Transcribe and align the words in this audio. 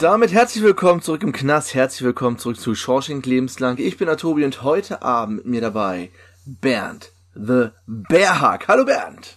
Und 0.00 0.04
damit 0.04 0.32
herzlich 0.32 0.64
willkommen 0.64 1.02
zurück 1.02 1.22
im 1.24 1.32
Knast, 1.32 1.74
herzlich 1.74 2.02
willkommen 2.02 2.38
zurück 2.38 2.58
zu 2.58 2.74
Shawshank 2.74 3.26
Lebenslang. 3.26 3.76
Ich 3.76 3.98
bin 3.98 4.08
Atobi 4.08 4.46
und 4.46 4.62
heute 4.62 5.02
Abend 5.02 5.36
mit 5.36 5.46
mir 5.46 5.60
dabei 5.60 6.08
Bernd, 6.46 7.12
the 7.34 7.66
Bearhug. 7.86 8.66
Hallo 8.66 8.86
Bernd. 8.86 9.36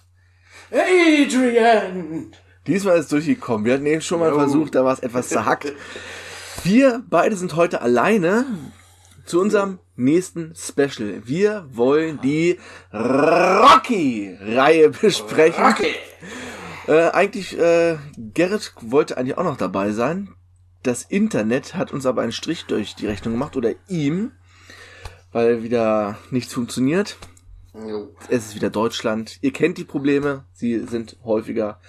Adrian! 0.70 2.32
Diesmal 2.66 2.96
ist 2.96 3.04
es 3.04 3.08
durchgekommen. 3.10 3.66
Wir 3.66 3.74
hatten 3.74 3.84
eben 3.84 4.00
schon 4.00 4.20
mal 4.20 4.32
oh. 4.32 4.38
versucht, 4.38 4.74
da 4.74 4.86
war 4.86 4.94
es 4.94 5.00
etwas 5.00 5.28
zerhackt. 5.28 5.70
Wir 6.62 7.02
beide 7.10 7.36
sind 7.36 7.56
heute 7.56 7.82
alleine 7.82 8.46
zu 9.26 9.42
unserem 9.42 9.80
nächsten 9.96 10.54
Special. 10.56 11.20
Wir 11.26 11.66
wollen 11.72 12.20
die 12.22 12.58
Rocky-Reihe 12.90 14.88
besprechen. 14.88 15.62
Rocky! 15.62 15.94
Äh, 16.88 17.10
eigentlich, 17.10 17.58
äh, 17.58 17.98
Gerrit 18.16 18.72
wollte 18.80 19.18
eigentlich 19.18 19.36
auch 19.36 19.44
noch 19.44 19.58
dabei 19.58 19.92
sein. 19.92 20.34
Das 20.84 21.02
Internet 21.02 21.74
hat 21.74 21.92
uns 21.94 22.04
aber 22.04 22.20
einen 22.20 22.30
Strich 22.30 22.66
durch 22.66 22.94
die 22.94 23.06
Rechnung 23.06 23.32
gemacht 23.32 23.56
oder 23.56 23.72
ihm, 23.88 24.32
weil 25.32 25.62
wieder 25.62 26.18
nichts 26.30 26.52
funktioniert. 26.52 27.16
Jo. 27.74 28.14
Es 28.28 28.48
ist 28.48 28.54
wieder 28.54 28.68
Deutschland. 28.68 29.38
Ihr 29.40 29.52
kennt 29.52 29.78
die 29.78 29.84
Probleme. 29.84 30.44
Sie 30.52 30.78
sind 30.80 31.16
häufiger 31.24 31.80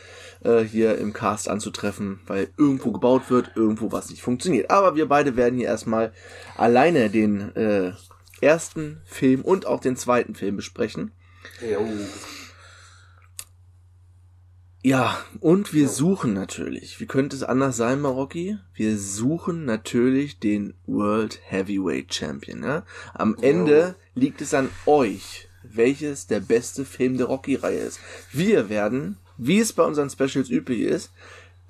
äh, 0.45 0.61
hier 0.61 0.97
im 0.97 1.11
Cast 1.11 1.49
anzutreffen, 1.49 2.21
weil 2.25 2.47
irgendwo 2.57 2.93
gebaut 2.93 3.29
wird, 3.29 3.51
irgendwo 3.55 3.91
was 3.91 4.09
nicht 4.09 4.21
funktioniert. 4.21 4.71
Aber 4.71 4.95
wir 4.95 5.09
beide 5.09 5.35
werden 5.35 5.59
hier 5.59 5.67
erstmal 5.67 6.13
alleine 6.55 7.09
den 7.09 7.53
äh, 7.57 7.91
ersten 8.39 9.01
Film 9.03 9.41
und 9.41 9.67
auch 9.67 9.81
den 9.81 9.97
zweiten 9.97 10.35
Film 10.35 10.55
besprechen. 10.55 11.11
Jo. 11.61 11.85
Ja, 14.85 15.17
und 15.39 15.73
wir 15.73 15.89
suchen 15.89 16.33
natürlich, 16.33 16.99
wie 16.99 17.07
könnte 17.07 17.35
es 17.35 17.41
anders 17.41 17.75
sein, 17.75 18.01
Marocki? 18.01 18.59
Wir 18.75 18.99
suchen 18.99 19.65
natürlich 19.65 20.37
den 20.37 20.75
World 20.85 21.39
Heavyweight 21.43 22.13
Champion. 22.13 22.61
Ja? 22.61 22.85
Am 23.15 23.35
Ende 23.41 23.95
liegt 24.13 24.41
es 24.41 24.53
an 24.53 24.69
euch, 24.85 25.49
welches 25.63 26.27
der 26.27 26.39
beste 26.39 26.85
Film 26.85 27.17
der 27.17 27.25
Rocky-Reihe 27.25 27.79
ist. 27.79 27.99
Wir 28.31 28.69
werden, 28.69 29.17
wie 29.39 29.57
es 29.57 29.73
bei 29.73 29.81
unseren 29.81 30.11
Specials 30.11 30.51
üblich 30.51 30.81
ist, 30.81 31.11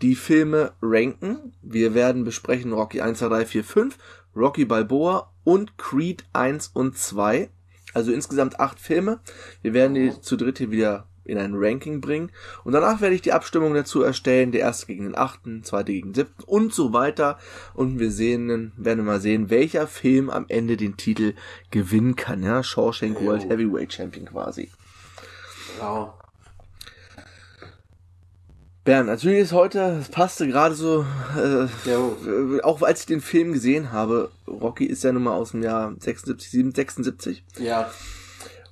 die 0.02 0.16
Filme 0.16 0.74
ranken. 0.82 1.54
Wir 1.62 1.94
werden 1.94 2.26
besprechen 2.26 2.74
Rocky 2.74 3.00
1, 3.00 3.20
2, 3.20 3.30
3, 3.30 3.46
4, 3.46 3.64
5, 3.64 3.98
Rocky 4.36 4.66
Balboa 4.66 5.32
und 5.46 5.78
Creed 5.78 6.26
1 6.34 6.72
und 6.74 6.98
2. 6.98 7.50
Also 7.94 8.12
insgesamt 8.12 8.60
acht 8.60 8.78
Filme. 8.78 9.22
Wir 9.62 9.74
werden 9.74 9.94
die 9.94 10.20
zu 10.20 10.36
dritt 10.36 10.58
hier 10.58 10.72
wieder 10.72 11.08
in 11.26 11.38
ein 11.38 11.54
Ranking 11.56 12.02
bringen. 12.02 12.32
Und 12.64 12.74
danach 12.74 13.02
werde 13.02 13.16
ich 13.16 13.22
die 13.22 13.34
Abstimmung 13.34 13.74
dazu 13.74 14.02
erstellen. 14.02 14.52
Der 14.52 14.62
erste 14.62 14.88
gegen 14.88 15.04
den 15.04 15.18
achten, 15.18 15.64
zweite 15.64 15.92
gegen 15.92 16.14
den 16.14 16.16
siebten 16.16 16.44
und 16.44 16.74
so 16.74 16.94
weiter. 16.94 17.38
Und 17.74 18.00
wir 18.00 18.12
sehen, 18.12 18.72
werden 18.78 19.06
mal 19.06 19.20
sehen, 19.20 19.50
welcher 19.50 19.88
Film 19.88 20.30
am 20.30 20.46
Ende 20.48 20.78
den 20.78 20.98
Titel 20.98 21.34
gewinnen 21.72 22.16
kann. 22.16 22.44
Ja, 22.44 22.64
Shawshank 22.64 23.22
World 23.22 23.44
oh. 23.46 23.50
Heavyweight 23.50 23.94
Champion 23.94 24.26
quasi. 24.26 24.70
Wow. 25.80 26.14
Bernd, 28.86 29.08
natürlich 29.08 29.40
ist 29.40 29.52
heute, 29.52 29.98
es 30.00 30.10
passte 30.10 30.48
gerade 30.48 30.76
so, 30.76 31.08
äh, 31.36 31.66
ja. 31.90 32.64
auch 32.64 32.84
als 32.84 33.00
ich 33.00 33.06
den 33.08 33.20
Film 33.20 33.52
gesehen 33.52 33.92
habe, 33.92 34.30
Rocky 34.48 34.86
ist 34.86 35.04
ja 35.04 35.12
nun 35.12 35.24
mal 35.24 35.34
aus 35.34 35.52
dem 35.52 35.64
Jahr 35.64 35.96
76, 36.00 36.76
76. 36.76 37.44
Ja. 37.58 37.90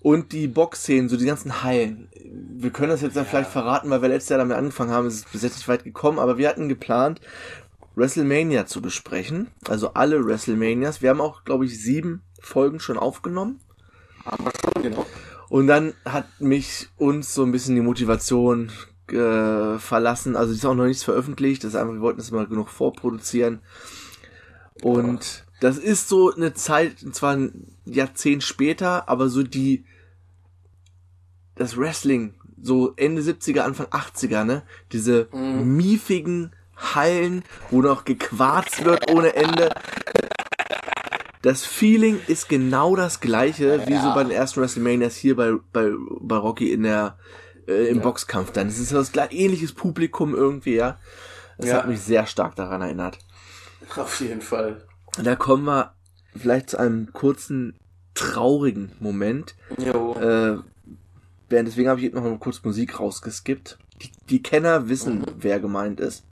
Und 0.01 0.31
die 0.31 0.47
Boxszenen, 0.47 1.09
so 1.09 1.17
die 1.17 1.25
ganzen 1.25 1.63
Hallen. 1.63 2.09
Wir 2.35 2.71
können 2.71 2.89
das 2.89 3.01
jetzt 3.01 3.15
ja. 3.15 3.23
vielleicht 3.23 3.51
verraten, 3.51 3.89
weil 3.89 4.01
wir 4.01 4.09
letztes 4.09 4.29
Jahr 4.29 4.39
damit 4.39 4.57
angefangen 4.57 4.91
haben, 4.91 5.05
es 5.05 5.15
ist 5.15 5.31
bis 5.31 5.43
jetzt 5.43 5.57
nicht 5.57 5.67
weit 5.67 5.83
gekommen, 5.83 6.17
aber 6.17 6.37
wir 6.37 6.49
hatten 6.49 6.67
geplant, 6.67 7.21
WrestleMania 7.95 8.65
zu 8.65 8.81
besprechen. 8.81 9.47
Also 9.67 9.93
alle 9.93 10.25
WrestleManias. 10.25 11.01
Wir 11.01 11.11
haben 11.11 11.21
auch, 11.21 11.43
glaube 11.43 11.65
ich, 11.65 11.81
sieben 11.81 12.23
Folgen 12.39 12.79
schon 12.79 12.97
aufgenommen. 12.97 13.59
Aber 14.25 14.51
schon, 14.51 14.81
genau. 14.81 15.05
Und 15.49 15.67
dann 15.67 15.93
hat 16.05 16.25
mich 16.39 16.89
uns 16.97 17.33
so 17.33 17.43
ein 17.43 17.51
bisschen 17.51 17.75
die 17.75 17.81
Motivation 17.81 18.71
äh, 19.09 19.77
verlassen. 19.77 20.35
Also 20.35 20.51
die 20.51 20.57
ist 20.57 20.65
auch 20.65 20.73
noch 20.73 20.85
nichts 20.85 21.03
veröffentlicht. 21.03 21.63
Das 21.63 21.71
ist 21.71 21.75
einfach, 21.75 21.93
wir 21.93 22.01
wollten 22.01 22.19
das 22.19 22.31
mal 22.31 22.47
genug 22.47 22.69
vorproduzieren. 22.69 23.59
Und 24.81 25.45
das 25.59 25.77
ist 25.77 26.09
so 26.09 26.33
eine 26.33 26.53
Zeit, 26.53 26.97
zwar 27.11 27.35
ein 27.35 27.75
Jahrzehnt 27.85 28.43
später, 28.43 29.07
aber 29.07 29.29
so 29.29 29.43
die 29.43 29.85
das 31.55 31.77
Wrestling, 31.77 32.35
so 32.61 32.93
Ende 32.95 33.21
70er, 33.21 33.61
Anfang 33.61 33.87
80er, 33.87 34.43
ne? 34.43 34.63
Diese 34.91 35.27
mhm. 35.31 35.75
miefigen 35.75 36.51
Hallen, 36.75 37.43
wo 37.69 37.81
noch 37.81 38.05
gequarzt 38.05 38.83
wird 38.83 39.11
ohne 39.11 39.35
Ende. 39.35 39.69
Das 41.41 41.65
Feeling 41.65 42.19
ist 42.27 42.47
genau 42.47 42.95
das 42.95 43.19
gleiche, 43.19 43.75
ja. 43.75 43.87
wie 43.87 43.97
so 43.97 44.13
bei 44.13 44.23
den 44.23 44.31
ersten 44.31 44.61
WrestleManias 44.61 45.15
hier 45.15 45.35
bei, 45.35 45.53
bei, 45.73 45.91
bei 46.21 46.37
Rocky 46.37 46.71
in 46.71 46.83
der, 46.83 47.17
äh, 47.67 47.89
im 47.89 47.97
ja. 47.97 48.03
Boxkampf 48.03 48.51
dann. 48.51 48.67
Es 48.67 48.79
ist 48.79 48.93
das 48.93 49.11
ähnliches 49.31 49.73
Publikum 49.73 50.33
irgendwie, 50.33 50.75
ja. 50.75 50.97
Das 51.57 51.69
ja. 51.69 51.77
hat 51.77 51.87
mich 51.87 51.99
sehr 51.99 52.25
stark 52.25 52.55
daran 52.55 52.81
erinnert. 52.81 53.19
Auf 53.95 54.21
jeden 54.21 54.41
Fall. 54.41 54.85
Da 55.21 55.35
kommen 55.35 55.65
wir 55.65 55.93
vielleicht 56.35 56.71
zu 56.71 56.77
einem 56.77 57.11
kurzen 57.13 57.77
traurigen 58.15 58.93
Moment. 58.99 59.55
Jo. 59.77 60.15
Äh, 60.15 60.59
werden. 61.53 61.65
Deswegen 61.65 61.87
habe 61.87 62.01
ich 62.01 62.05
jetzt 62.05 62.15
noch 62.15 62.23
mal 62.23 62.37
kurz 62.37 62.61
Musik 62.63 62.99
rausgeskippt. 62.99 63.77
Die, 64.01 64.11
die 64.29 64.43
Kenner 64.43 64.89
wissen, 64.89 65.19
mhm. 65.19 65.25
wer 65.37 65.61
gemeint 65.61 66.01
ist. 66.01 66.25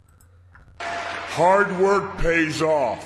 Hard 1.38 1.80
work 1.80 2.18
pays 2.18 2.62
off. 2.62 3.06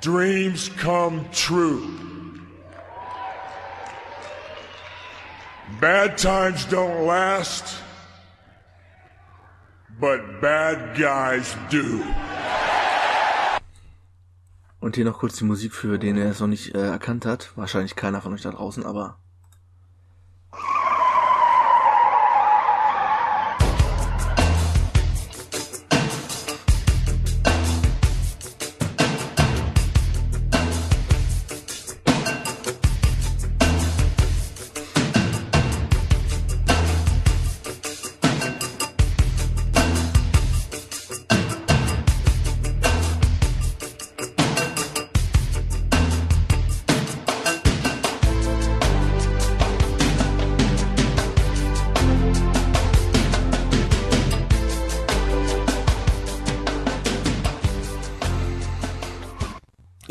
Dreams 0.00 0.70
come 0.76 1.24
true. 1.32 1.82
Bad 5.80 6.16
times 6.18 6.66
don't 6.66 7.06
last, 7.06 7.82
but 10.00 10.40
bad 10.40 10.96
guys 10.96 11.56
do. 11.70 12.02
Und 14.80 14.96
hier 14.96 15.04
noch 15.04 15.18
kurz 15.18 15.36
die 15.36 15.44
Musik 15.44 15.74
für 15.74 15.98
den 15.98 16.16
er 16.16 16.30
es 16.30 16.40
noch 16.40 16.46
nicht 16.46 16.74
äh, 16.74 16.86
erkannt 16.86 17.26
hat. 17.26 17.52
Wahrscheinlich 17.56 17.94
keiner 17.94 18.22
von 18.22 18.32
euch 18.32 18.42
da 18.42 18.50
draußen, 18.50 18.84
aber 18.84 19.18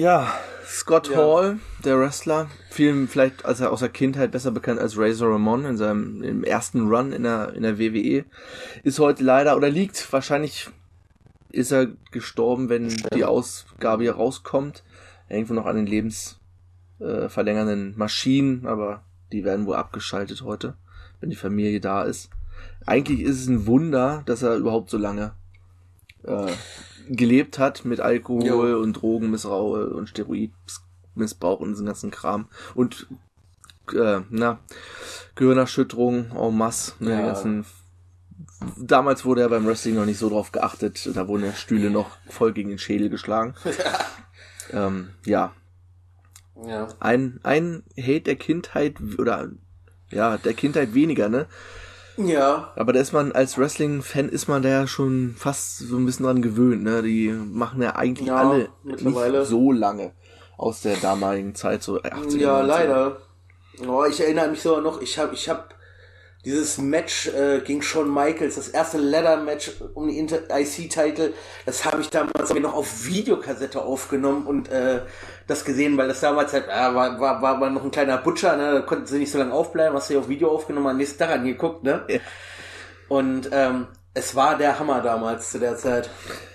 Ja, 0.08 0.32
Scott 0.66 1.10
ja. 1.10 1.18
Hall, 1.18 1.60
der 1.84 2.00
Wrestler, 2.00 2.50
vielen 2.70 3.10
vielleicht 3.10 3.44
als 3.44 3.60
er 3.60 3.74
aus 3.74 3.82
der 3.82 3.90
Kindheit 3.90 4.32
besser 4.32 4.52
bekannt 4.52 4.80
als 4.80 4.98
Razor 4.98 5.34
Ramon 5.34 5.66
in 5.66 5.76
seinem 5.76 6.24
im 6.24 6.46
ersten 6.46 6.88
Run 6.88 7.12
in 7.12 7.24
der 7.24 7.52
in 7.54 7.64
der 7.64 7.78
WWE, 7.78 8.24
ist 8.84 9.00
heute 9.00 9.26
leider 9.26 9.58
oder 9.58 9.70
liegt 9.70 10.14
wahrscheinlich 10.14 10.70
ist 11.52 11.74
er 11.74 11.88
gestorben, 12.12 12.70
wenn 12.70 12.88
die 13.14 13.26
Ausgabe 13.26 14.04
hier 14.04 14.16
rauskommt. 14.16 14.86
Irgendwo 15.28 15.54
noch 15.54 15.66
an 15.66 15.76
den 15.76 15.88
lebensverlängernden 15.88 17.94
äh, 17.94 17.98
Maschinen, 17.98 18.66
aber 18.66 19.04
die 19.34 19.44
werden 19.44 19.66
wohl 19.66 19.76
abgeschaltet 19.76 20.42
heute, 20.42 20.76
wenn 21.20 21.32
die 21.32 21.36
Familie 21.36 21.82
da 21.82 22.04
ist. 22.04 22.30
Eigentlich 22.86 23.20
ist 23.20 23.42
es 23.42 23.48
ein 23.48 23.66
Wunder, 23.66 24.24
dass 24.26 24.42
er 24.42 24.56
überhaupt 24.56 24.90
so 24.90 24.98
lange 24.98 25.34
äh, 26.24 26.54
gelebt 27.10 27.60
hat 27.60 27.86
mit 27.86 28.00
Alkohol 28.00 28.46
jo. 28.46 28.82
und 28.82 28.94
Drogenmissbrauch 28.94 29.92
und 29.94 30.10
Steroidmissbrauch 30.10 31.60
und 31.60 31.72
diesen 31.72 31.86
ganzen 31.86 32.12
Kram. 32.12 32.48
Und 32.76 33.08
äh, 33.94 34.22
na, 34.30 34.60
Gehirnerschütterung 35.36 36.32
en 36.32 36.58
masse, 36.58 36.94
ne, 37.00 37.12
ja. 37.12 37.26
ganzen 37.28 37.66
Damals 38.78 39.24
wurde 39.24 39.42
er 39.42 39.50
beim 39.50 39.68
Wrestling 39.68 39.96
noch 39.96 40.06
nicht 40.06 40.18
so 40.18 40.30
drauf 40.30 40.52
geachtet. 40.52 41.10
Da 41.14 41.28
wurden 41.28 41.46
ja 41.46 41.54
Stühle 41.54 41.90
noch 41.90 42.18
voll 42.28 42.54
gegen 42.54 42.70
den 42.70 42.80
Schädel 42.80 43.10
geschlagen. 43.10 43.54
ähm, 44.74 45.10
ja. 45.26 45.54
ja. 46.66 46.88
Ein, 47.00 47.40
ein 47.44 47.84
Hate 48.00 48.22
der 48.22 48.36
Kindheit 48.36 48.96
oder 49.20 49.50
ja, 50.10 50.38
der 50.38 50.54
Kindheit 50.54 50.94
weniger, 50.94 51.30
ne? 51.30 51.48
Ja. 52.18 52.72
Aber 52.76 52.94
da 52.94 53.00
ist 53.00 53.12
man 53.14 53.32
als 53.32 53.58
Wrestling-Fan 53.58 54.30
ist 54.30 54.48
man 54.48 54.62
da 54.64 54.70
ja 54.70 54.88
schon 54.88 55.36
fast 55.38 55.80
so 55.80 55.98
ein 55.98 56.06
bisschen 56.06 56.26
dran 56.26 56.42
gewöhnt, 56.42 56.84
ne? 56.84 57.04
Die 57.04 57.30
machen 57.30 57.82
ja 57.82 57.96
eigentlich 57.96 58.28
ja, 58.28 58.36
alle 58.38 58.70
mittlerweile. 58.84 59.40
nicht 59.40 59.50
so 59.50 59.72
lange 59.72 60.14
aus 60.58 60.82
der 60.82 60.98
damaligen 60.98 61.54
Zeit, 61.54 61.84
so 61.84 62.02
80 62.02 62.42
Ja, 62.42 62.54
90. 62.64 62.68
leider. 62.68 63.18
Oh, 63.88 64.04
ich 64.10 64.20
erinnere 64.20 64.50
mich 64.50 64.62
so 64.62 64.82
noch, 64.82 65.02
ich 65.02 65.20
habe 65.20 65.36
ich 65.36 65.48
hab 65.48 65.76
dieses 66.46 66.78
Match 66.78 67.28
äh, 67.28 67.62
gegen 67.62 67.82
Shawn 67.82 68.14
Michaels, 68.14 68.56
das 68.56 68.70
erste 68.70 68.98
Ladder-Match 68.98 69.72
um 69.96 70.08
die 70.08 70.20
IC-Title, 70.20 71.34
das 71.66 71.84
habe 71.84 72.02
ich 72.02 72.10
damals 72.10 72.54
noch 72.54 72.74
auf 72.74 73.06
Videokassette 73.06 73.82
aufgenommen 73.82 74.46
und 74.46 74.70
äh, 74.70 75.02
das 75.48 75.66
gesehen, 75.66 75.98
weil 75.98 76.08
das 76.08 76.22
damals 76.22 76.54
halt, 76.54 76.68
äh, 76.68 76.70
war, 76.70 77.20
war, 77.20 77.42
war, 77.42 77.60
war 77.60 77.70
noch 77.70 77.84
ein 77.84 77.92
kleiner 77.92 78.18
Butcher, 78.18 78.56
ne? 78.56 78.72
da 78.72 78.82
konnten 78.82 79.08
sie 79.08 79.20
nicht 79.20 79.32
so 79.32 79.38
lange 79.38 79.54
aufbleiben, 79.54 79.96
hast 79.96 80.10
du 80.10 80.14
ja 80.14 80.20
auf 80.20 80.30
Video 80.30 80.50
aufgenommen, 80.50 80.88
am 80.88 80.98
nächsten 80.98 81.20
Tag 81.20 81.32
angeguckt, 81.32 81.84
ne? 81.84 82.06
Ja. 82.08 82.20
Und 83.10 83.50
ähm, 83.52 83.88
es 84.14 84.36
war 84.36 84.58
der 84.58 84.80
Hammer 84.80 85.02
damals 85.02 85.52
zu 85.52 85.60
der 85.60 85.78
Zeit, 85.78 86.10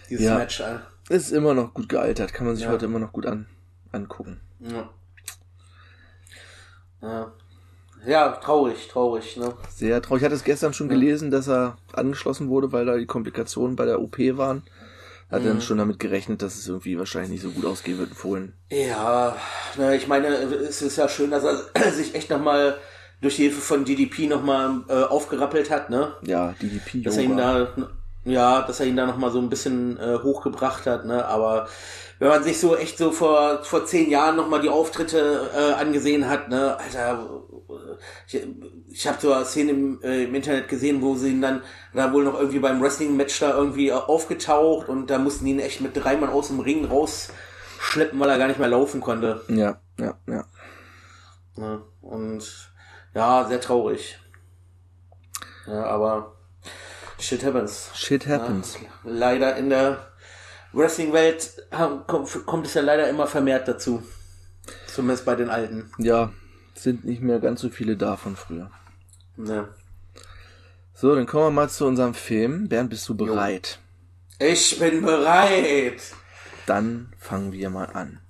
dieses 0.09 0.27
ja. 0.27 0.37
Match. 0.37 0.61
Äh. 0.61 0.79
Ist 1.09 1.33
immer 1.33 1.55
noch 1.55 1.75
gut 1.75 1.89
gealtert, 1.89 2.33
kann 2.33 2.47
man 2.47 2.57
sich 2.57 2.65
ja. 2.65 2.71
heute 2.71 2.87
immer 2.87 2.99
noch 2.99 3.13
gut 3.13 3.27
an, 3.27 3.47
angucken. 3.91 4.41
Ja. 4.61 4.91
Ja. 7.03 7.33
Ja, 8.07 8.31
traurig, 8.31 8.89
traurig, 8.89 9.37
ne? 9.37 9.55
Sehr 9.75 10.03
traurig. 10.03 10.23
Ich 10.23 10.25
hatte 10.25 10.35
es 10.35 10.45
gestern 10.45 10.75
schon 10.75 10.89
gelesen, 10.89 11.31
dass 11.31 11.49
er 11.49 11.77
angeschlossen 11.93 12.49
wurde, 12.49 12.73
weil 12.73 12.87
da 12.87 12.97
die 12.97 13.07
Komplikationen 13.07 13.77
bei 13.77 13.85
der 13.85 14.01
OP 14.01 14.19
waren. 14.19 14.63
Hat 15.31 15.43
mhm. 15.43 15.47
dann 15.47 15.61
schon 15.63 15.79
damit 15.79 15.99
gerechnet, 15.99 16.43
dass 16.43 16.57
es 16.57 16.69
irgendwie 16.69 16.99
wahrscheinlich 16.99 17.31
nicht 17.31 17.43
so 17.43 17.51
gut 17.51 17.65
ausgehen 17.65 17.99
wird 17.99 18.11
in 18.11 18.17
Fohlen. 18.17 18.53
Ja, 18.71 19.37
na, 19.79 19.95
ich 19.95 20.07
meine, 20.07 20.29
es 20.29 20.83
ist 20.83 20.97
ja 20.97 21.09
schön, 21.09 21.31
dass 21.31 21.45
er 21.45 21.93
sich 21.93 22.15
echt 22.15 22.29
nochmal 22.29 22.77
durch 23.23 23.37
die 23.37 23.43
Hilfe 23.43 23.61
von 23.61 23.85
DDP 23.85 24.27
nochmal 24.27 24.83
äh, 24.89 25.05
aufgerappelt 25.05 25.71
hat, 25.71 25.89
ne? 25.89 26.13
Ja, 26.23 26.55
DDP. 26.61 27.03
Dass 27.03 27.17
er 27.17 27.23
ihn 27.23 27.37
da, 27.37 27.69
ja, 28.25 28.63
dass 28.63 28.81
er 28.81 28.87
ihn 28.87 28.97
da 28.97 29.07
nochmal 29.07 29.31
so 29.31 29.39
ein 29.39 29.49
bisschen 29.49 29.97
äh, 29.97 30.19
hochgebracht 30.23 30.87
hat, 30.87 31.07
ne? 31.07 31.25
Aber 31.25 31.69
wenn 32.23 32.29
man 32.29 32.45
sich 32.45 32.61
so 32.61 32.77
echt 32.77 32.99
so 32.99 33.11
vor, 33.11 33.65
vor 33.65 33.85
zehn 33.85 34.09
Jahren 34.09 34.37
nochmal 34.37 34.61
die 34.61 34.69
Auftritte 34.69 35.51
äh, 35.57 35.73
angesehen 35.73 36.29
hat, 36.29 36.49
ne, 36.49 36.79
Alter, 36.79 37.43
ich, 38.29 38.41
ich 38.87 39.09
habe 39.09 39.19
so 39.21 39.33
eine 39.33 39.45
Szene 39.45 39.73
im, 39.73 40.01
äh, 40.05 40.23
im 40.23 40.35
Internet 40.37 40.69
gesehen, 40.69 41.03
wo 41.03 41.17
sie 41.17 41.31
ihn 41.31 41.43
dann 41.43 41.65
da 41.93 42.13
wohl 42.13 42.23
noch 42.23 42.39
irgendwie 42.39 42.61
beim 42.61 42.81
Wrestling-Match 42.81 43.41
da 43.41 43.57
irgendwie 43.57 43.89
äh, 43.89 43.95
aufgetaucht 43.95 44.89
und 44.89 45.09
da 45.11 45.19
mussten 45.19 45.47
die 45.47 45.51
ihn 45.51 45.59
echt 45.59 45.81
mit 45.81 45.97
drei 45.97 46.17
Mann 46.17 46.31
aus 46.31 46.47
dem 46.47 46.61
Ring 46.61 46.85
rausschleppen, 46.85 48.21
weil 48.21 48.31
er 48.31 48.39
gar 48.39 48.47
nicht 48.47 48.61
mehr 48.61 48.69
laufen 48.69 49.01
konnte. 49.01 49.41
Ja, 49.49 49.81
ja, 49.99 50.17
ja. 50.29 50.45
ja 51.57 51.83
und 52.03 52.71
ja, 53.17 53.47
sehr 53.49 53.61
traurig. 53.61 54.21
Ja, 55.67 55.87
aber 55.87 56.37
shit 57.19 57.45
happens. 57.45 57.91
Shit 57.95 58.29
happens. 58.29 58.79
Ja, 58.81 58.91
leider 59.03 59.57
in 59.57 59.71
der 59.71 60.12
Wrestling-Welt 60.73 61.69
kommt 62.47 62.67
es 62.67 62.75
ja 62.75 62.83
leider 62.83 63.09
immer 63.09 63.27
vermehrt 63.27 63.69
dazu. 63.69 64.03
Zumindest 64.87 65.25
bei 65.25 65.35
den 65.35 65.51
Alten. 65.51 65.91
Ja, 65.99 66.33
sind 66.75 67.05
nicht 67.05 67.23
mehr 67.23 67.41
ganz 67.41 67.61
so 67.61 67.69
viele 67.69 67.97
da 67.97 68.17
von 68.17 68.37
früher. 68.37 68.71
Ja. 69.37 69.69
So, 70.95 71.15
dann 71.15 71.27
kommen 71.27 71.47
wir 71.47 71.51
mal 71.51 71.69
zu 71.69 71.87
unserem 71.87 72.15
Film. 72.15 72.69
Bernd, 72.69 72.91
bist 72.91 73.09
du 73.09 73.15
bereit? 73.15 73.79
Ich 74.39 74.79
bin 74.79 75.03
bereit. 75.03 76.01
Dann 76.67 77.13
fangen 77.19 77.53
wir 77.53 77.71
mal 77.71 77.87
an. 77.87 78.21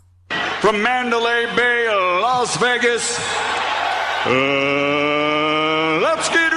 From 0.61 0.81
Mandalay 0.81 1.47
Bay, 1.57 1.87
Las 2.21 2.61
Vegas. 2.61 3.19
Uh, 4.25 5.99
let's 6.01 6.29
get 6.31 6.52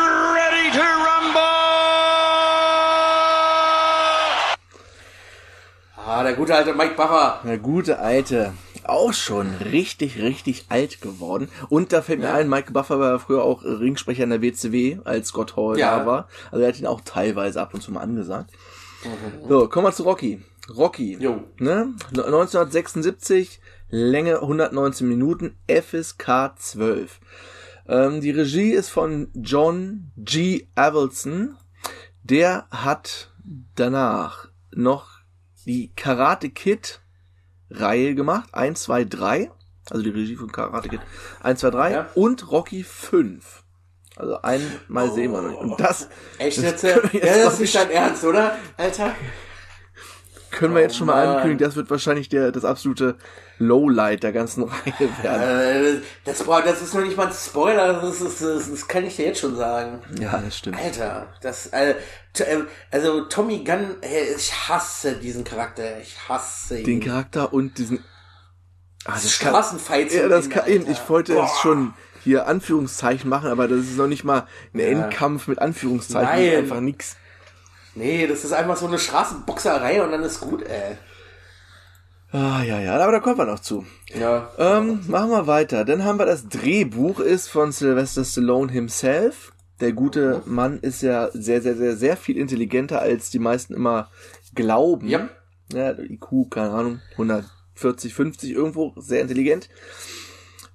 der 6.35 6.41
gute 6.41 6.55
alte 6.55 6.73
Mike 6.73 6.95
Buffer. 6.95 7.39
Der 7.45 7.57
gute 7.57 7.99
alte. 7.99 8.53
Auch 8.83 9.13
schon 9.13 9.55
richtig, 9.55 10.21
richtig 10.21 10.65
alt 10.67 10.99
geworden. 10.99 11.49
Und 11.69 11.93
da 11.93 12.01
fällt 12.01 12.19
mir 12.19 12.33
ein, 12.33 12.49
Mike 12.49 12.73
Buffer 12.73 12.99
war 12.99 13.19
früher 13.19 13.43
auch 13.43 13.63
Ringsprecher 13.63 14.25
in 14.25 14.31
der 14.31 14.41
WCW, 14.41 14.99
als 15.05 15.29
Scott 15.29 15.55
Hall 15.55 15.79
ja. 15.79 15.99
da 15.99 16.05
war. 16.05 16.27
Also 16.51 16.61
er 16.61 16.67
hat 16.67 16.79
ihn 16.79 16.87
auch 16.87 17.01
teilweise 17.05 17.61
ab 17.61 17.73
und 17.73 17.81
zu 17.81 17.91
mal 17.91 18.01
angesagt. 18.01 18.51
Mhm. 19.05 19.47
So, 19.47 19.69
kommen 19.69 19.87
wir 19.87 19.93
zu 19.93 20.03
Rocky. 20.03 20.43
Rocky. 20.75 21.17
Jo. 21.19 21.41
Ne? 21.57 21.93
1976, 22.09 23.61
Länge 23.89 24.41
119 24.41 25.07
Minuten, 25.07 25.55
FSK 25.67 26.53
12. 26.57 27.19
Ähm, 27.87 28.19
die 28.19 28.31
Regie 28.31 28.71
ist 28.71 28.89
von 28.89 29.29
John 29.35 30.11
G. 30.17 30.67
Avildsen. 30.75 31.55
Der 32.23 32.67
hat 32.71 33.31
danach 33.75 34.49
noch 34.71 35.14
die 35.65 35.91
Karate 35.95 36.49
Kid 36.49 37.01
Reihe 37.69 38.15
gemacht. 38.15 38.49
1, 38.53 38.83
2, 38.83 39.05
3. 39.05 39.51
Also 39.89 40.03
die 40.03 40.09
Regie 40.09 40.35
von 40.35 40.51
Karate 40.51 40.89
Kid. 40.89 41.01
1, 41.41 41.59
2, 41.59 41.69
3. 41.69 41.91
Ja. 41.91 42.09
Und 42.15 42.51
Rocky 42.51 42.83
5. 42.83 43.63
Also 44.15 44.41
einmal 44.41 45.09
oh. 45.09 45.13
sehen 45.13 45.31
wir 45.31 45.41
noch. 45.41 45.59
Und 45.59 45.79
das. 45.79 46.07
Echt 46.37 46.61
jetzt? 46.61 46.83
Das 46.83 47.13
ja, 47.13 47.19
das 47.19 47.53
ist 47.55 47.59
nicht 47.59 47.75
dein 47.75 47.89
Ernst, 47.91 48.23
oder? 48.23 48.57
Alter. 48.77 49.13
Können 50.55 50.73
wir 50.73 50.79
oh, 50.79 50.83
jetzt 50.83 50.95
schon 50.95 51.07
mal 51.07 51.25
Mann. 51.25 51.35
ankündigen, 51.35 51.67
das 51.67 51.75
wird 51.75 51.89
wahrscheinlich 51.89 52.29
der, 52.29 52.53
das 52.53 52.63
absolute 52.63 53.15
Lowlight 53.59 54.23
der 54.23 54.31
ganzen 54.31 54.63
Reihe 54.63 55.09
werden. 55.21 55.97
Äh, 55.97 56.01
das, 56.23 56.43
boah, 56.43 56.61
das 56.61 56.81
ist 56.81 56.93
noch 56.93 57.01
nicht 57.01 57.17
mal 57.17 57.27
ein 57.27 57.33
Spoiler, 57.33 58.01
das, 58.01 58.21
ist, 58.21 58.41
das, 58.41 58.69
das 58.69 58.87
kann 58.87 59.05
ich 59.05 59.17
dir 59.17 59.25
jetzt 59.25 59.41
schon 59.41 59.57
sagen. 59.57 59.99
Ja, 60.19 60.37
das 60.37 60.57
stimmt. 60.57 60.77
Alter, 60.77 61.27
das, 61.41 61.67
äh, 61.67 61.95
also 62.89 63.25
Tommy 63.25 63.65
Gunn, 63.65 63.97
ich 64.37 64.53
hasse 64.69 65.17
diesen 65.17 65.43
Charakter, 65.43 65.99
ich 65.99 66.15
hasse 66.29 66.79
ihn. 66.79 66.85
Den 66.85 67.01
Charakter 67.01 67.51
und 67.51 67.77
diesen 67.77 68.03
ah, 69.03 69.13
das. 69.13 69.39
Ja, 69.41 70.29
das 70.29 70.49
kann, 70.49 70.63
ich 70.67 71.09
wollte 71.09 71.33
Boah. 71.33 71.45
es 71.45 71.59
schon 71.59 71.93
hier 72.23 72.47
Anführungszeichen 72.47 73.29
machen, 73.29 73.49
aber 73.49 73.67
das 73.67 73.81
ist 73.81 73.97
noch 73.97 74.07
nicht 74.07 74.23
mal 74.23 74.47
ein 74.73 74.79
ja. 74.79 74.85
Endkampf 74.85 75.47
mit 75.47 75.59
Anführungszeichen, 75.59 76.45
Nein. 76.45 76.57
einfach 76.57 76.79
nix. 76.79 77.17
Nee, 77.95 78.27
das 78.27 78.43
ist 78.43 78.51
einfach 78.51 78.77
so 78.77 78.87
eine 78.87 78.99
Straßenboxerei 78.99 80.03
und 80.03 80.11
dann 80.11 80.23
ist 80.23 80.41
gut, 80.41 80.63
ey. 80.63 80.97
Ah, 82.31 82.61
ja, 82.63 82.81
ja, 82.81 82.97
aber 82.99 83.13
da 83.13 83.19
kommt 83.21 83.37
man 83.37 83.47
noch 83.47 83.61
zu. 83.61 83.85
Ja. 84.13 84.49
Ähm, 84.57 84.99
machen 85.07 85.29
wir 85.29 85.47
weiter. 85.47 85.85
Dann 85.85 86.03
haben 86.03 86.19
wir 86.19 86.25
das 86.25 86.49
Drehbuch, 86.49 87.21
ist 87.21 87.47
von 87.47 87.71
Sylvester 87.71 88.25
Stallone 88.25 88.71
himself. 88.71 89.53
Der 89.79 89.93
gute 89.93 90.41
mhm. 90.45 90.53
Mann 90.53 90.79
ist 90.79 91.01
ja 91.01 91.29
sehr, 91.31 91.61
sehr, 91.61 91.77
sehr, 91.77 91.95
sehr 91.95 92.17
viel 92.17 92.37
intelligenter, 92.37 92.99
als 92.99 93.29
die 93.29 93.39
meisten 93.39 93.73
immer 93.73 94.09
glauben. 94.53 95.07
Ja. 95.07 95.29
Ja, 95.71 95.97
IQ, 95.97 96.51
keine 96.51 96.71
Ahnung, 96.71 97.01
140, 97.13 98.13
50 98.13 98.51
irgendwo, 98.51 98.93
sehr 98.97 99.21
intelligent. 99.21 99.69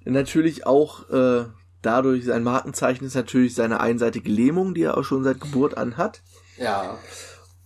Natürlich 0.03 0.65
auch 0.65 1.09
äh, 1.09 1.45
dadurch, 1.81 2.25
sein 2.25 2.43
Markenzeichen 2.43 3.05
ist 3.05 3.15
natürlich 3.15 3.55
seine 3.55 3.79
einseitige 3.79 4.29
Lähmung, 4.29 4.73
die 4.73 4.83
er 4.83 4.97
auch 4.97 5.03
schon 5.03 5.23
seit 5.23 5.39
Geburt 5.39 5.77
an 5.77 5.97
hat. 5.97 6.21
Ja. 6.61 6.97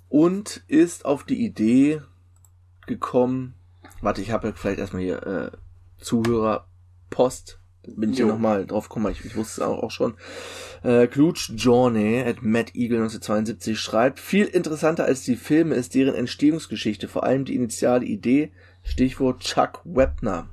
Und 0.08 0.64
ist 0.68 1.06
auf 1.06 1.26
die 1.26 1.44
Idee 1.44 2.02
gekommen, 2.88 3.56
warte, 4.02 4.22
ich 4.22 4.32
habe 4.32 4.48
ja 4.48 4.54
vielleicht 4.54 4.80
erstmal 4.80 5.02
hier 5.02 5.24
äh, 5.28 5.52
Zuhörerpost, 5.98 7.60
bin 7.84 8.12
ich 8.12 8.18
hier 8.18 8.26
nochmal 8.26 8.66
drauf 8.66 8.88
gekommen, 8.88 9.12
ich, 9.12 9.26
ich 9.26 9.36
wusste 9.36 9.62
es 9.62 9.68
auch, 9.68 9.84
auch 9.84 9.92
schon. 9.92 10.16
Äh, 10.84 11.08
Klutsch 11.08 11.52
Journey 11.56 12.24
at 12.26 12.42
Matt 12.42 12.74
Eagle 12.76 13.00
1972 13.00 13.80
schreibt, 13.80 14.20
viel 14.20 14.46
interessanter 14.46 15.06
als 15.06 15.24
die 15.24 15.36
Filme 15.36 15.76
ist 15.76 15.94
deren 15.94 16.16
Entstehungsgeschichte, 16.16 17.08
vor 17.08 17.24
allem 17.24 17.44
die 17.44 17.56
initiale 17.56 18.06
Idee, 18.06 18.54
Stichwort 18.84 19.42
Chuck 19.42 19.82
Webner. 19.84 20.50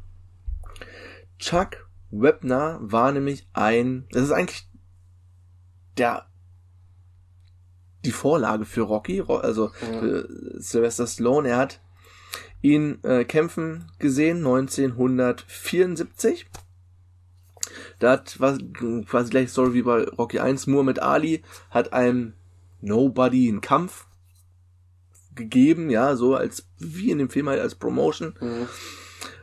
Chuck 1.38 1.88
Webner 2.11 2.78
war 2.82 3.12
nämlich 3.12 3.46
ein, 3.52 4.06
das 4.11 4.25
ist 4.25 4.32
eigentlich 4.32 4.68
der 5.96 6.26
die 8.04 8.12
Vorlage 8.12 8.64
für 8.64 8.82
Rocky, 8.82 9.23
also 9.26 9.71
mhm. 9.80 10.26
Sylvester 10.59 11.06
Stallone. 11.06 11.49
Er 11.49 11.59
hat 11.59 11.80
ihn 12.61 13.02
äh, 13.04 13.25
kämpfen 13.25 13.90
gesehen 13.99 14.38
1974. 14.38 16.47
Da 17.99 18.12
hat 18.12 18.40
was 18.40 18.59
quasi 19.06 19.30
gleich 19.30 19.50
Story 19.50 19.75
wie 19.75 19.82
bei 19.82 20.04
Rocky 20.04 20.38
1. 20.38 20.66
Muhammad 20.66 21.00
Ali 21.00 21.42
hat 21.71 21.92
einem 21.92 22.35
Nobody 22.80 23.49
einen 23.49 23.61
Kampf 23.61 24.06
gegeben, 25.35 25.88
ja, 25.88 26.16
so 26.16 26.35
als 26.35 26.66
wie 26.78 27.11
in 27.11 27.18
dem 27.18 27.30
Film 27.30 27.49
halt 27.49 27.61
als 27.61 27.76
Promotion. 27.76 28.35
Mhm. 28.40 28.68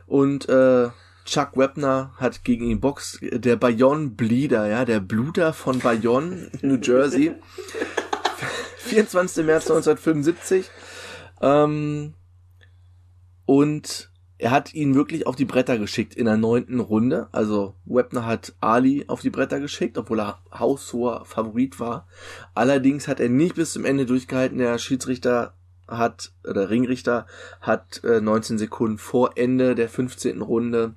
Und 0.06 0.48
äh, 0.48 0.90
Chuck 1.24 1.56
Webner 1.56 2.12
hat 2.16 2.44
gegen 2.44 2.66
ihn 2.66 2.80
Box, 2.80 3.18
der 3.22 3.56
Bayonne 3.56 4.10
Bleeder, 4.10 4.66
ja, 4.66 4.84
der 4.84 5.00
Bluter 5.00 5.52
von 5.52 5.78
Bayonne, 5.78 6.50
New 6.62 6.76
Jersey. 6.76 7.34
24. 8.90 9.46
März 9.46 9.70
1975. 9.70 10.70
Ähm, 11.40 12.14
und 13.46 14.10
er 14.38 14.50
hat 14.50 14.72
ihn 14.74 14.94
wirklich 14.94 15.26
auf 15.26 15.36
die 15.36 15.44
Bretter 15.44 15.78
geschickt 15.78 16.14
in 16.14 16.24
der 16.24 16.36
neunten 16.36 16.80
Runde. 16.80 17.28
Also 17.32 17.74
Webner 17.84 18.24
hat 18.24 18.54
Ali 18.60 19.04
auf 19.06 19.20
die 19.20 19.30
Bretter 19.30 19.60
geschickt, 19.60 19.98
obwohl 19.98 20.20
er 20.20 20.38
haushoher 20.52 21.24
Favorit 21.24 21.78
war. 21.78 22.06
Allerdings 22.54 23.06
hat 23.06 23.20
er 23.20 23.28
nicht 23.28 23.54
bis 23.54 23.72
zum 23.72 23.84
Ende 23.84 24.06
durchgehalten. 24.06 24.58
Der 24.58 24.78
Schiedsrichter 24.78 25.54
hat, 25.86 26.32
oder 26.48 26.70
Ringrichter 26.70 27.26
hat 27.60 28.02
äh, 28.04 28.20
19 28.20 28.58
Sekunden 28.58 28.98
vor 28.98 29.32
Ende 29.36 29.74
der 29.74 29.88
15. 29.88 30.40
Runde 30.40 30.94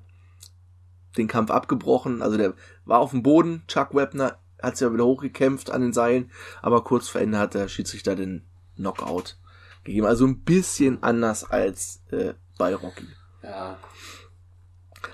den 1.16 1.28
Kampf 1.28 1.50
abgebrochen. 1.50 2.22
Also 2.22 2.36
der 2.38 2.54
war 2.84 3.00
auf 3.00 3.10
dem 3.10 3.22
Boden. 3.22 3.62
Chuck 3.68 3.94
Webner 3.94 4.38
hat 4.64 4.76
sich 4.76 4.86
ja 4.86 4.92
wieder 4.92 5.04
hochgekämpft 5.04 5.70
an 5.70 5.82
den 5.82 5.92
Seilen, 5.92 6.30
aber 6.62 6.84
kurz 6.84 7.08
vor 7.08 7.20
Ende 7.20 7.38
hat 7.38 7.54
der 7.54 7.68
Schiedsrichter 7.68 8.16
den 8.16 8.44
Knockout 8.76 9.36
gegeben. 9.84 10.06
Also 10.06 10.26
ein 10.26 10.40
bisschen 10.40 11.02
anders 11.02 11.44
als 11.50 12.02
äh, 12.10 12.34
bei 12.58 12.74
Rocky. 12.74 13.06
Ja. 13.42 13.78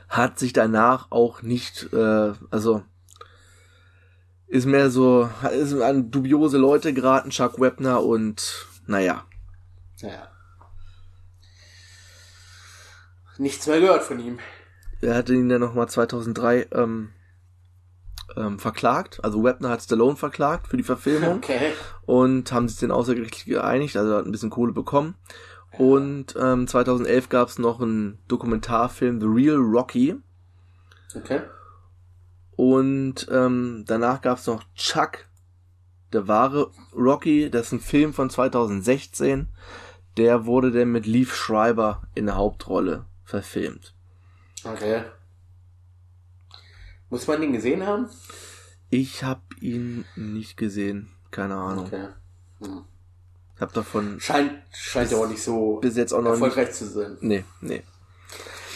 Hat 0.09 0.39
sich 0.39 0.53
danach 0.53 1.11
auch 1.11 1.43
nicht, 1.43 1.93
äh, 1.93 2.33
also 2.51 2.83
ist 4.47 4.67
mehr 4.67 4.91
so, 4.91 5.31
ist 5.53 5.75
an 5.81 6.11
dubiose 6.11 6.59
Leute 6.59 6.93
geraten, 6.93 7.31
Chuck 7.31 7.61
Webner 7.61 8.03
und 8.03 8.67
naja. 8.87 9.25
Ja. 9.99 10.29
Nichts 13.39 13.67
mehr 13.67 13.81
gehört 13.81 14.03
von 14.03 14.19
ihm. 14.19 14.39
Er 15.01 15.15
hatte 15.15 15.35
ihn 15.35 15.49
dann 15.49 15.61
nochmal 15.61 15.89
2003 15.89 16.69
ähm, 16.73 17.11
ähm, 18.37 18.59
verklagt. 18.59 19.21
Also 19.23 19.43
Webner 19.43 19.71
hat 19.71 19.83
Stallone 19.83 20.17
verklagt 20.17 20.69
für 20.69 20.77
die 20.77 20.83
Verfilmung. 20.83 21.41
Okay. 21.51 21.73
Und 22.07 22.53
haben 22.53 22.69
sich 22.69 22.79
dann 22.79 22.91
außergerichtlich 22.91 23.45
geeinigt, 23.45 23.97
also 23.97 24.17
hat 24.17 24.27
ein 24.27 24.33
bisschen 24.33 24.51
Kohle 24.51 24.73
bekommen. 24.73 25.15
Und 25.79 26.35
ähm, 26.39 26.67
2011 26.67 27.29
gab 27.29 27.49
es 27.49 27.59
noch 27.59 27.81
einen 27.81 28.19
Dokumentarfilm, 28.29 29.21
The 29.21 29.27
Real 29.27 29.57
Rocky. 29.57 30.17
Okay. 31.15 31.43
Und 32.57 33.29
ähm, 33.31 33.85
danach 33.87 34.21
gab 34.21 34.39
es 34.39 34.47
noch 34.47 34.65
Chuck, 34.75 35.27
der 36.13 36.29
wahre 36.29 36.71
Rocky. 36.95 37.51
Das 37.51 37.67
ist 37.67 37.73
ein 37.73 37.81
Film 37.81 38.13
von 38.13 38.29
2016. 38.29 39.49
Der 40.17 40.45
wurde 40.45 40.73
dann 40.73 40.93
mit 40.93 41.07
Leaf 41.07 41.35
Schreiber 41.35 42.03
in 42.15 42.27
der 42.27 42.37
Hauptrolle 42.37 43.07
verfilmt. 43.25 43.95
Okay. 44.65 45.05
Muss 47.11 47.27
man 47.27 47.41
den 47.41 47.53
gesehen 47.53 47.85
haben? 47.85 48.09
Ich 48.89 49.23
habe 49.25 49.43
ihn 49.61 50.05
nicht 50.17 50.57
gesehen. 50.57 51.11
Keine 51.31 51.57
Ahnung. 51.57 51.87
Okay. 51.87 52.09
Hm. 52.63 52.85
Ich 53.55 53.61
hab 53.61 53.73
davon. 53.73 54.19
Scheint, 54.21 54.53
scheint 54.73 55.11
ja 55.11 55.19
auch 55.19 55.29
nicht 55.29 55.43
so 55.43 55.77
bis 55.77 55.97
jetzt 55.97 56.13
auch 56.13 56.23
noch 56.23 56.31
erfolgreich 56.31 56.69
nicht, 56.69 56.79
zu 56.79 56.87
sein. 56.87 57.19
Nee, 57.21 57.45
nee. 57.61 57.83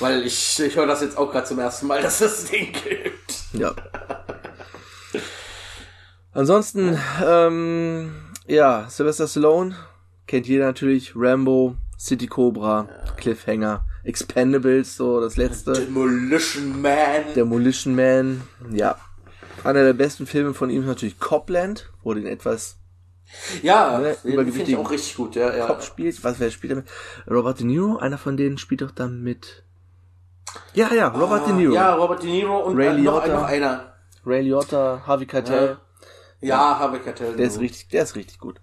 Weil 0.00 0.26
ich, 0.26 0.61
ich 0.61 0.76
höre 0.76 0.87
das 0.87 1.00
jetzt 1.00 1.17
auch 1.17 1.31
gerade 1.31 1.47
zum 1.47 1.59
ersten 1.59 1.87
Mal, 1.87 2.03
dass 2.03 2.21
es 2.21 2.50
den 2.50 2.73
gibt. 2.73 3.45
Ja. 3.53 3.75
Ansonsten, 6.33 6.99
ähm, 7.25 8.12
ja, 8.47 8.88
Sylvester 8.91 9.29
Stallone 9.29 9.76
kennt 10.26 10.49
jeder 10.49 10.67
natürlich. 10.67 11.12
Rambo, 11.14 11.76
City 11.99 12.26
Cobra, 12.26 12.88
ja. 12.88 13.12
Cliffhanger, 13.12 13.87
Expendables, 14.04 14.96
so 14.96 15.20
das 15.20 15.37
letzte. 15.37 15.73
Demolition 15.73 16.80
Man. 16.80 17.34
Demolition 17.34 17.94
Man, 17.94 18.42
ja. 18.70 18.96
Einer 19.64 19.82
der 19.82 19.94
besten 19.94 20.26
Filme 20.26 20.52
von 20.52 20.70
ihm 20.70 20.82
ist 20.82 20.88
natürlich 20.88 21.18
Copland, 21.18 21.90
wo 22.02 22.12
den 22.12 22.26
etwas 22.26 22.76
ja, 23.62 23.99
ne, 23.99 24.14
finde 24.14 24.62
ich 24.62 24.76
auch 24.76 24.90
richtig 24.90 25.16
gut. 25.16 25.34
Ja, 25.34 25.54
ja. 25.54 25.66
Kopf 25.66 25.84
spielt. 25.84 26.23
Was, 26.25 26.38
wer 26.40 26.50
spielt 26.50 26.73
damit? 26.73 26.87
Robert 27.28 27.58
De 27.58 27.66
Niro, 27.66 27.96
einer 27.96 28.18
von 28.18 28.37
denen 28.37 28.58
spielt 28.58 28.82
doch 28.82 28.90
dann 28.90 29.23
mit. 29.23 29.64
Ja, 30.75 30.92
ja, 30.92 31.08
Robert 31.08 31.42
ah, 31.42 31.46
De 31.46 31.54
Niro. 31.54 31.75
Ja, 31.75 31.94
Robert 31.94 32.23
De 32.23 32.30
Niro 32.30 32.58
und 32.58 32.76
Ray 32.76 32.88
äh, 32.88 33.02
noch, 33.02 33.26
noch, 33.26 33.44
einer. 33.44 33.94
Ray 34.25 34.42
Liotta, 34.42 35.02
Harvey 35.06 35.26
Keitel. 35.26 35.78
Ja, 36.40 36.49
ja 36.49 36.78
Harvey 36.78 37.00
Keitel. 37.00 37.37
Der 37.37 37.46
ist 37.46 37.58
richtig, 37.58 37.88
der 37.88 38.04
ist 38.04 38.14
richtig 38.14 38.38
gut. 38.38 38.61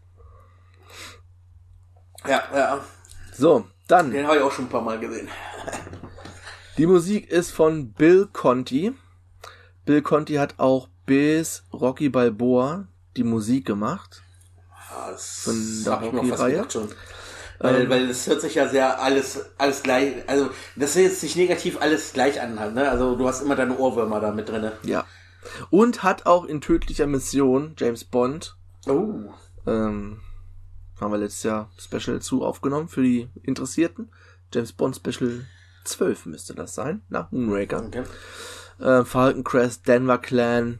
Ja, 2.27 2.43
ja. 2.53 2.79
So, 3.33 3.65
dann. 3.91 4.11
Den 4.11 4.25
habe 4.25 4.37
ich 4.37 4.43
auch 4.43 4.51
schon 4.51 4.65
ein 4.65 4.69
paar 4.69 4.81
Mal 4.81 4.99
gesehen. 4.99 5.27
Die 6.77 6.85
Musik 6.87 7.29
ist 7.29 7.51
von 7.51 7.91
Bill 7.91 8.27
Conti. 8.31 8.93
Bill 9.85 10.01
Conti 10.01 10.35
hat 10.35 10.55
auch 10.57 10.87
bis 11.05 11.63
Rocky 11.73 12.09
Balboa 12.09 12.87
die 13.17 13.23
Musik 13.23 13.65
gemacht. 13.65 14.23
Ja, 14.89 15.11
das 15.11 15.41
von 15.43 15.83
der 15.85 15.93
Rocky-Reihe. 15.93 16.67
Weil, 17.59 17.81
ähm, 17.81 17.89
weil 17.89 18.07
das 18.07 18.25
hört 18.25 18.41
sich 18.41 18.55
ja 18.55 18.67
sehr 18.67 19.01
alles, 19.01 19.45
alles 19.57 19.83
gleich, 19.83 20.13
also 20.27 20.49
das 20.75 20.95
ist 20.95 21.01
jetzt 21.03 21.23
nicht 21.23 21.35
negativ 21.35 21.79
alles 21.79 22.13
gleich 22.13 22.41
an, 22.41 22.55
ne? 22.55 22.89
Also 22.89 23.15
du 23.15 23.27
hast 23.27 23.41
immer 23.41 23.55
deine 23.55 23.77
Ohrwürmer 23.77 24.19
da 24.19 24.31
mit 24.31 24.49
drinne. 24.49 24.71
Ja. 24.83 25.05
Und 25.69 26.01
hat 26.01 26.25
auch 26.25 26.45
in 26.45 26.61
tödlicher 26.61 27.05
Mission 27.05 27.75
James 27.77 28.03
Bond. 28.05 28.55
Oh. 28.87 29.13
Ähm, 29.67 30.21
haben 31.01 31.11
wir 31.11 31.17
letztes 31.17 31.43
Jahr 31.43 31.69
Special 31.77 32.21
zu 32.21 32.45
aufgenommen 32.45 32.87
für 32.87 33.01
die 33.01 33.27
Interessierten. 33.43 34.09
James 34.53 34.71
Bond 34.71 34.95
Special 34.95 35.45
12 35.83 36.27
müsste 36.27 36.53
das 36.53 36.75
sein, 36.75 37.01
nach 37.09 37.31
Moonraker. 37.31 37.83
Okay. 37.85 38.03
Äh, 38.79 39.03
Falcon 39.03 39.43
Crest, 39.43 39.87
Denver 39.87 40.19
Clan, 40.19 40.79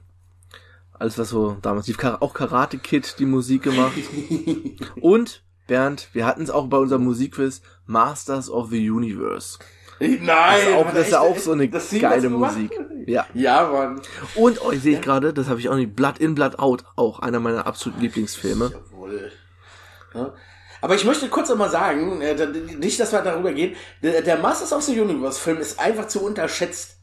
alles 0.93 1.17
was 1.17 1.29
so 1.29 1.57
damals 1.61 1.87
lief, 1.87 1.97
auch 2.03 2.33
Karate 2.33 2.77
Kid 2.77 3.15
die 3.17 3.25
Musik 3.25 3.63
gemacht. 3.63 3.97
Und 5.01 5.41
Bernd, 5.67 6.09
wir 6.13 6.25
hatten 6.25 6.43
es 6.43 6.49
auch 6.49 6.67
bei 6.67 6.77
unserem 6.77 7.03
Musikquiz 7.03 7.61
Masters 7.85 8.49
of 8.49 8.69
the 8.69 8.89
Universe. 8.89 9.57
Nein, 9.99 10.19
das 10.25 10.63
ist 10.63 10.73
auch, 10.73 10.93
das 10.93 11.07
ist 11.07 11.13
auch 11.15 11.37
so 11.37 11.51
eine 11.51 11.69
geile 11.69 12.29
Musik. 12.29 12.71
Ja. 13.05 13.25
Ja, 13.33 13.69
Mann. 13.71 14.01
Und 14.35 14.61
euch 14.61 14.77
oh, 14.77 14.81
sehe 14.81 14.95
ich 14.95 15.01
gerade, 15.01 15.33
das 15.33 15.47
habe 15.47 15.59
ich 15.59 15.69
auch 15.69 15.75
nicht, 15.75 15.95
Blood 15.95 16.17
in 16.17 16.33
Blood 16.33 16.59
Out, 16.59 16.85
auch 16.95 17.19
einer 17.19 17.39
meiner 17.39 17.67
absoluten 17.67 18.01
Lieblingsfilme. 18.01 18.71
Jawohl. 18.71 19.31
Ja. 20.13 20.33
Aber 20.81 20.95
ich 20.95 21.05
möchte 21.05 21.29
kurz 21.29 21.51
einmal 21.51 21.69
sagen, 21.69 22.21
äh, 22.21 22.47
nicht, 22.77 22.99
dass 22.99 23.11
wir 23.11 23.21
darüber 23.21 23.53
gehen, 23.53 23.75
der 24.01 24.37
Masters 24.37 24.73
of 24.73 24.81
the 24.81 24.99
Universe 24.99 25.39
Film 25.39 25.59
ist 25.59 25.79
einfach 25.79 26.07
zu 26.07 26.23
unterschätzt, 26.23 26.97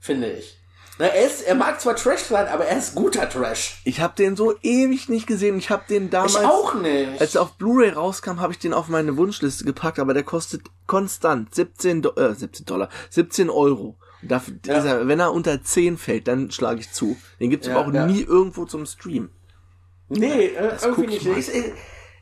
finde 0.00 0.32
ich. 0.32 0.58
Na, 0.98 1.06
er, 1.06 1.26
ist, 1.26 1.42
er 1.42 1.56
mag 1.56 1.80
zwar 1.80 1.96
Trash 1.96 2.20
sein, 2.20 2.46
aber 2.46 2.66
er 2.66 2.78
ist 2.78 2.94
guter 2.94 3.28
Trash. 3.28 3.80
Ich 3.84 4.00
habe 4.00 4.14
den 4.14 4.36
so 4.36 4.54
ewig 4.62 5.08
nicht 5.08 5.26
gesehen. 5.26 5.58
Ich 5.58 5.70
habe 5.70 5.82
den 5.88 6.08
damals, 6.08 6.34
ich 6.34 6.40
auch 6.40 6.74
nicht. 6.74 7.20
als 7.20 7.34
er 7.34 7.42
auf 7.42 7.54
Blu-ray 7.54 7.90
rauskam, 7.90 8.40
habe 8.40 8.52
ich 8.52 8.60
den 8.60 8.72
auf 8.72 8.86
meine 8.88 9.16
Wunschliste 9.16 9.64
gepackt, 9.64 9.98
aber 9.98 10.14
der 10.14 10.22
kostet 10.22 10.62
konstant 10.86 11.52
17, 11.52 12.02
Do 12.02 12.12
äh, 12.14 12.34
17 12.34 12.66
Dollar, 12.66 12.88
17 13.10 13.50
Euro. 13.50 13.96
Dafür, 14.22 14.54
ja. 14.64 14.80
dieser, 14.80 15.08
wenn 15.08 15.18
er 15.18 15.32
unter 15.32 15.62
10 15.62 15.98
fällt, 15.98 16.28
dann 16.28 16.50
schlage 16.52 16.80
ich 16.80 16.92
zu. 16.92 17.16
Den 17.40 17.50
gibt's 17.50 17.66
ja, 17.66 17.76
aber 17.76 17.88
auch 17.88 17.92
ja. 17.92 18.06
nie 18.06 18.22
irgendwo 18.22 18.64
zum 18.64 18.86
Stream. 18.86 19.30
Nee, 20.08 20.46
äh, 20.46 20.76
irgendwie 20.80 21.08
nicht. 21.08 21.26
Ich, 21.26 21.48
ich, 21.48 21.72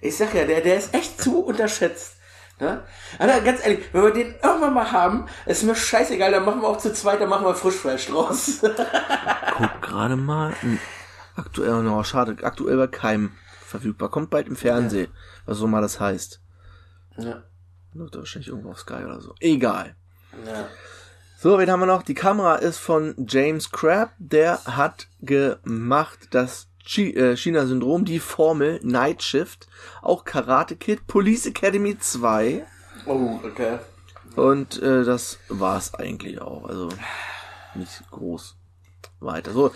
ich 0.03 0.17
sag 0.17 0.35
ja, 0.35 0.45
der, 0.45 0.61
der 0.61 0.77
ist 0.77 0.93
echt 0.93 1.23
zu 1.23 1.45
unterschätzt. 1.45 2.17
Ne? 2.61 2.83
Aber 3.19 3.41
ganz 3.41 3.65
ehrlich, 3.65 3.85
wenn 3.93 4.03
wir 4.03 4.13
den 4.13 4.35
irgendwann 4.43 4.75
mal 4.75 4.93
haben, 4.93 5.27
ist 5.47 5.63
mir 5.63 5.75
scheißegal, 5.75 6.31
dann 6.31 6.45
machen 6.45 6.61
wir 6.61 6.69
auch 6.69 6.79
zu 6.79 6.93
zweit, 6.93 7.21
dann 7.21 7.29
machen 7.29 7.47
wir 7.47 7.55
Frischfleisch 7.55 8.07
draus. 8.07 8.61
Guck 9.57 9.83
gerade 9.83 10.17
mal. 10.17 10.55
Aktuell, 11.35 11.83
noch 11.83 12.05
schade, 12.05 12.37
aktuell 12.43 12.77
bei 12.77 12.89
keinem 12.89 13.33
verfügbar. 13.67 14.11
Kommt 14.11 14.31
bald 14.31 14.49
im 14.49 14.57
Fernsehen, 14.57 15.11
ja. 15.13 15.19
was 15.47 15.59
so 15.59 15.67
mal 15.67 15.81
das 15.81 15.99
heißt. 15.99 16.41
Ja. 17.17 17.45
Läuft 17.95 18.17
wahrscheinlich 18.17 18.49
irgendwo 18.49 18.71
auf 18.71 18.81
Sky 18.81 19.05
oder 19.05 19.21
so. 19.21 19.35
Egal. 19.41 19.95
Ja. 20.47 20.69
So, 21.39 21.59
wen 21.59 21.71
haben 21.71 21.81
wir 21.81 21.87
noch? 21.87 22.03
Die 22.03 22.15
Kamera 22.15 22.57
ist 22.57 22.79
von 22.79 23.15
James 23.29 23.71
Crabb. 23.71 24.13
Der 24.19 24.65
hat 24.65 25.09
gemacht 25.21 26.29
das 26.31 26.69
China-Syndrom, 26.85 28.05
die 28.05 28.19
Formel, 28.19 28.81
Night 28.83 29.23
Shift, 29.23 29.69
auch 30.01 30.25
Karate 30.25 30.77
Kid, 30.77 31.07
Police 31.07 31.47
Academy 31.47 31.99
2. 31.99 32.65
Oh, 33.07 33.39
okay. 33.45 33.79
Und 34.37 34.81
äh, 34.83 35.05
das 35.05 35.39
war's 35.49 35.95
eigentlich 35.95 36.41
auch. 36.41 36.69
Also 36.69 36.89
nicht 37.75 38.03
groß 38.11 38.57
weiter. 39.21 39.53
So, 39.53 39.73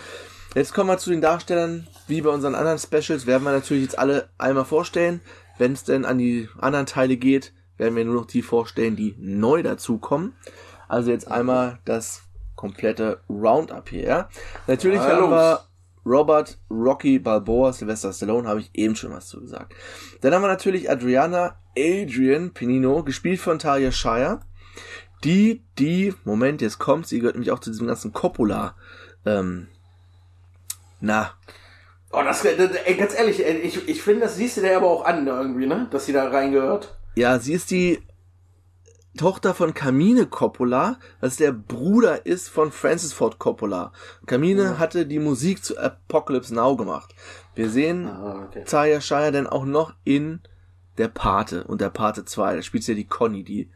Jetzt 0.57 0.73
kommen 0.73 0.89
wir 0.89 0.97
zu 0.97 1.11
den 1.11 1.21
Darstellern. 1.21 1.87
Wie 2.09 2.23
bei 2.23 2.31
unseren 2.31 2.55
anderen 2.55 2.79
Specials 2.79 3.27
werden 3.27 3.45
wir 3.45 3.53
natürlich 3.53 3.83
jetzt 3.83 3.99
alle 3.99 4.31
einmal 4.39 4.65
vorstellen. 4.65 5.21
Wenn 5.59 5.75
es 5.75 5.85
denn 5.85 6.07
an 6.07 6.17
die 6.17 6.49
anderen 6.59 6.87
Teile 6.87 7.19
geht, 7.19 7.53
werden 7.77 7.95
wir 7.95 8.07
nur 8.07 8.15
noch 8.15 8.25
die 8.25 8.41
vorstellen, 8.41 8.97
die 8.97 9.15
neu 9.19 9.63
dazukommen. 9.63 10.35
Also 10.89 11.11
jetzt 11.11 11.31
einmal 11.31 11.79
das 11.85 12.23
komplette 12.55 13.21
Roundup 13.29 13.91
hier. 13.91 14.05
Ja? 14.05 14.29
Natürlich 14.67 15.01
ja, 15.01 15.09
haben 15.09 15.31
wir 15.31 15.61
Robert, 16.07 16.59
Rocky, 16.71 17.19
Balboa, 17.19 17.73
Sylvester 17.73 18.13
Stallone, 18.13 18.49
habe 18.49 18.61
ich 18.61 18.71
eben 18.75 18.95
schon 18.95 19.13
was 19.13 19.27
zu 19.27 19.41
gesagt. 19.41 19.75
Dann 20.21 20.33
haben 20.33 20.43
wir 20.43 20.49
natürlich 20.49 20.89
Adriana 20.89 21.59
Adrian 21.77 22.53
Pinino, 22.53 23.03
gespielt 23.03 23.41
von 23.41 23.59
Talia 23.59 23.91
Shire. 23.91 24.41
Die, 25.25 25.63
die, 25.79 26.15
Moment, 26.25 26.63
jetzt 26.63 26.79
kommt, 26.79 27.09
sie 27.09 27.19
gehört 27.19 27.35
nämlich 27.35 27.51
auch 27.51 27.59
zu 27.59 27.71
diesem 27.71 27.87
ganzen 27.87 28.13
Coppola, 28.13 28.77
ähm, 29.25 29.67
na. 31.01 31.33
Oh, 32.13 32.23
das, 32.23 32.45
ey, 32.45 32.95
ganz 32.95 33.15
ehrlich, 33.19 33.41
ich, 33.41 33.89
ich 33.89 34.03
finde, 34.03 34.23
das 34.23 34.37
siehst 34.37 34.57
du 34.57 34.61
dir 34.61 34.77
aber 34.77 34.87
auch 34.87 35.05
an, 35.05 35.27
irgendwie, 35.27 35.67
ne? 35.67 35.89
Dass 35.91 36.07
sie 36.07 36.13
da 36.13 36.29
reingehört. 36.29 36.97
Ja, 37.17 37.39
sie 37.39 37.55
ist 37.55 37.71
die 37.71 38.01
Tochter 39.17 39.55
von 39.55 39.75
Camine 39.75 40.27
Coppola, 40.27 40.99
was 41.21 41.37
der 41.37 41.53
Bruder 41.53 42.27
ist 42.27 42.49
von 42.49 42.73
Francis 42.73 43.13
Ford 43.13 43.39
Coppola. 43.39 43.93
Camine 44.27 44.63
ja. 44.63 44.79
hatte 44.79 45.07
die 45.07 45.19
Musik 45.19 45.65
zu 45.65 45.79
Apocalypse 45.79 46.55
Now 46.55 46.77
gemacht. 46.77 47.15
Wir 47.55 47.71
sehen 47.71 48.07
ah, 48.09 48.47
okay. 48.47 48.65
Zaya 48.65 49.01
Shire 49.01 49.33
dann 49.33 49.47
auch 49.47 49.65
noch 49.65 49.95
in 50.05 50.41
der 50.99 51.09
Pate 51.09 51.65
und 51.65 51.81
der 51.81 51.91
Pate 51.91 52.25
2. 52.25 52.57
Da 52.57 52.63
spielt 52.63 52.85
sie 52.85 52.93
ja 52.93 52.97
die 52.97 53.07
Conny, 53.07 53.45
die 53.45 53.71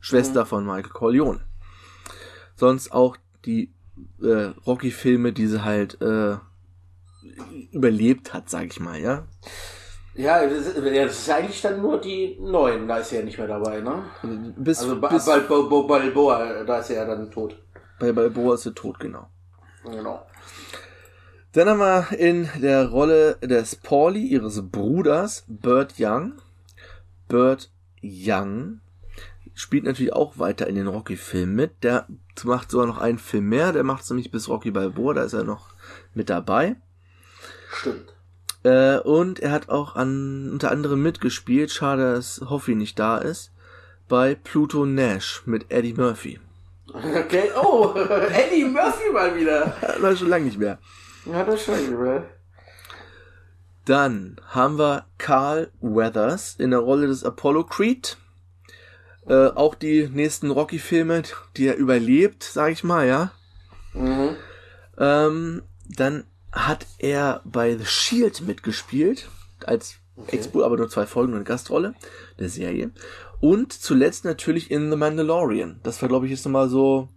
Schwester 0.00 0.44
mhm. 0.44 0.48
von 0.48 0.66
Michael 0.66 0.92
Corleone. 0.92 1.40
Sonst 2.54 2.92
auch 2.92 3.16
die 3.44 3.72
äh, 4.22 4.52
Rocky-Filme, 4.66 5.32
die 5.32 5.46
sie 5.46 5.64
halt 5.64 6.00
äh, 6.00 6.36
überlebt 7.72 8.32
hat, 8.32 8.50
sag 8.50 8.66
ich 8.66 8.80
mal, 8.80 9.00
ja. 9.00 9.26
Ja, 10.16 10.46
das 10.46 10.66
ist, 10.66 10.76
das 10.76 11.18
ist 11.18 11.30
eigentlich 11.30 11.60
dann 11.60 11.82
nur 11.82 12.00
die 12.00 12.38
neuen, 12.40 12.88
da 12.88 12.98
ist 12.98 13.12
er 13.12 13.20
ja 13.20 13.24
nicht 13.24 13.36
mehr 13.36 13.46
dabei, 13.46 13.80
ne? 13.80 14.02
Bis, 14.56 14.80
also 14.80 14.98
bis, 15.00 15.26
bei 15.26 15.40
Balboa, 15.40 16.64
da 16.64 16.78
ist 16.78 16.90
er 16.90 16.96
ja 16.96 17.04
dann 17.04 17.30
tot. 17.30 17.62
Bei 18.00 18.12
Balboa 18.12 18.54
ist 18.54 18.66
er 18.66 18.74
tot, 18.74 18.98
genau. 18.98 19.28
Genau. 19.84 20.26
Dann 21.52 21.68
haben 21.68 21.78
wir 21.78 22.18
in 22.18 22.48
der 22.60 22.88
Rolle 22.88 23.36
des 23.42 23.76
Pauli, 23.76 24.20
ihres 24.26 24.70
Bruders, 24.70 25.44
Burt 25.48 25.94
Young. 25.98 26.34
Burt 27.28 27.70
Young 28.02 28.80
spielt 29.54 29.84
natürlich 29.84 30.12
auch 30.12 30.38
weiter 30.38 30.66
in 30.66 30.74
den 30.74 30.86
Rocky-Filmen 30.86 31.54
mit. 31.54 31.82
Der 31.82 32.06
macht 32.44 32.70
sogar 32.70 32.86
noch 32.86 32.98
einen 32.98 33.18
Film 33.18 33.48
mehr, 33.48 33.72
der 33.72 33.84
macht 33.84 34.02
es 34.04 34.10
nämlich 34.10 34.30
bis 34.30 34.48
Rocky 34.48 34.70
Balboa, 34.70 35.14
da 35.14 35.24
ist 35.24 35.32
er 35.32 35.44
noch 35.44 35.70
mit 36.14 36.30
dabei. 36.30 36.76
Stimmt. 37.70 38.15
Äh, 38.66 38.98
und 38.98 39.38
er 39.38 39.52
hat 39.52 39.68
auch 39.68 39.94
an, 39.94 40.50
unter 40.50 40.72
anderem 40.72 41.00
mitgespielt, 41.00 41.70
schade, 41.70 42.14
dass 42.14 42.40
Hoffi 42.50 42.74
nicht 42.74 42.98
da 42.98 43.18
ist, 43.18 43.52
bei 44.08 44.34
Pluto 44.34 44.84
Nash 44.84 45.42
mit 45.46 45.70
Eddie 45.70 45.92
Murphy. 45.92 46.40
Okay, 46.92 47.50
oh, 47.54 47.94
Eddie 47.96 48.64
Murphy 48.64 49.12
mal 49.12 49.36
wieder. 49.36 49.72
War 50.00 50.16
schon 50.16 50.30
lange 50.30 50.46
nicht 50.46 50.58
mehr. 50.58 50.80
Ja, 51.26 51.44
das 51.44 51.62
schon 51.62 51.76
nicht 51.76 51.92
mehr. 51.92 52.24
Dann 53.84 54.40
haben 54.48 54.80
wir 54.80 55.06
Carl 55.16 55.70
Weathers 55.80 56.56
in 56.58 56.72
der 56.72 56.80
Rolle 56.80 57.06
des 57.06 57.22
Apollo 57.22 57.64
Creed. 57.64 58.16
Äh, 59.28 59.46
auch 59.46 59.76
die 59.76 60.08
nächsten 60.08 60.50
Rocky-Filme, 60.50 61.22
die 61.56 61.68
er 61.68 61.76
überlebt, 61.76 62.42
sag 62.42 62.72
ich 62.72 62.82
mal, 62.82 63.06
ja. 63.06 63.30
Mhm. 63.92 64.34
Ähm, 64.98 65.62
dann 65.88 66.24
hat 66.56 66.86
er 66.98 67.42
bei 67.44 67.76
The 67.76 67.84
Shield 67.84 68.40
mitgespielt, 68.40 69.28
als 69.64 69.96
okay. 70.16 70.36
Expo, 70.36 70.64
aber 70.64 70.76
nur 70.76 70.88
zwei 70.88 71.06
Folgen 71.06 71.34
und 71.34 71.44
Gastrolle 71.44 71.94
der 72.38 72.48
Serie. 72.48 72.90
Und 73.40 73.72
zuletzt 73.72 74.24
natürlich 74.24 74.70
in 74.70 74.90
The 74.90 74.96
Mandalorian. 74.96 75.80
Das 75.82 76.00
war, 76.00 76.08
glaube 76.08 76.26
ich, 76.26 76.32
jetzt 76.32 76.46
nochmal 76.46 76.68
so 76.68 77.10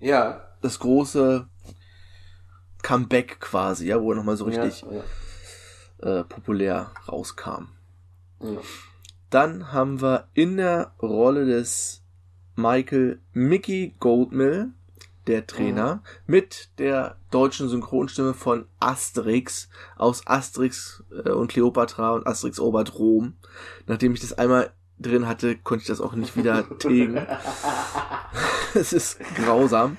ja. 0.00 0.48
das 0.60 0.80
große 0.80 1.46
Comeback 2.82 3.38
quasi, 3.40 3.86
ja, 3.86 4.02
wo 4.02 4.10
er 4.10 4.16
nochmal 4.16 4.36
so 4.36 4.44
richtig 4.44 4.82
ja, 4.82 5.04
ja. 6.02 6.20
Äh, 6.20 6.24
populär 6.24 6.90
rauskam. 7.08 7.68
Ja. 8.40 8.58
Dann 9.30 9.72
haben 9.72 10.02
wir 10.02 10.26
in 10.34 10.56
der 10.56 10.92
Rolle 11.00 11.46
des 11.46 12.02
Michael 12.56 13.20
Mickey 13.32 13.94
Goldmill 14.00 14.72
der 15.26 15.46
Trainer, 15.46 15.96
mhm. 15.96 16.00
mit 16.26 16.70
der 16.78 17.16
deutschen 17.30 17.68
Synchronstimme 17.68 18.34
von 18.34 18.66
Asterix 18.80 19.68
aus 19.96 20.26
Asterix 20.26 21.04
äh, 21.24 21.30
und 21.30 21.48
Cleopatra 21.48 22.12
und 22.12 22.26
Asterix 22.26 22.58
Obert 22.58 22.98
Rom. 22.98 23.34
Nachdem 23.86 24.14
ich 24.14 24.20
das 24.20 24.32
einmal 24.32 24.70
drin 24.98 25.26
hatte, 25.26 25.56
konnte 25.56 25.82
ich 25.82 25.88
das 25.88 26.00
auch 26.00 26.14
nicht 26.14 26.36
wieder 26.36 26.66
tilgen. 26.78 27.26
es 28.74 28.92
ist 28.92 29.18
grausam. 29.36 29.96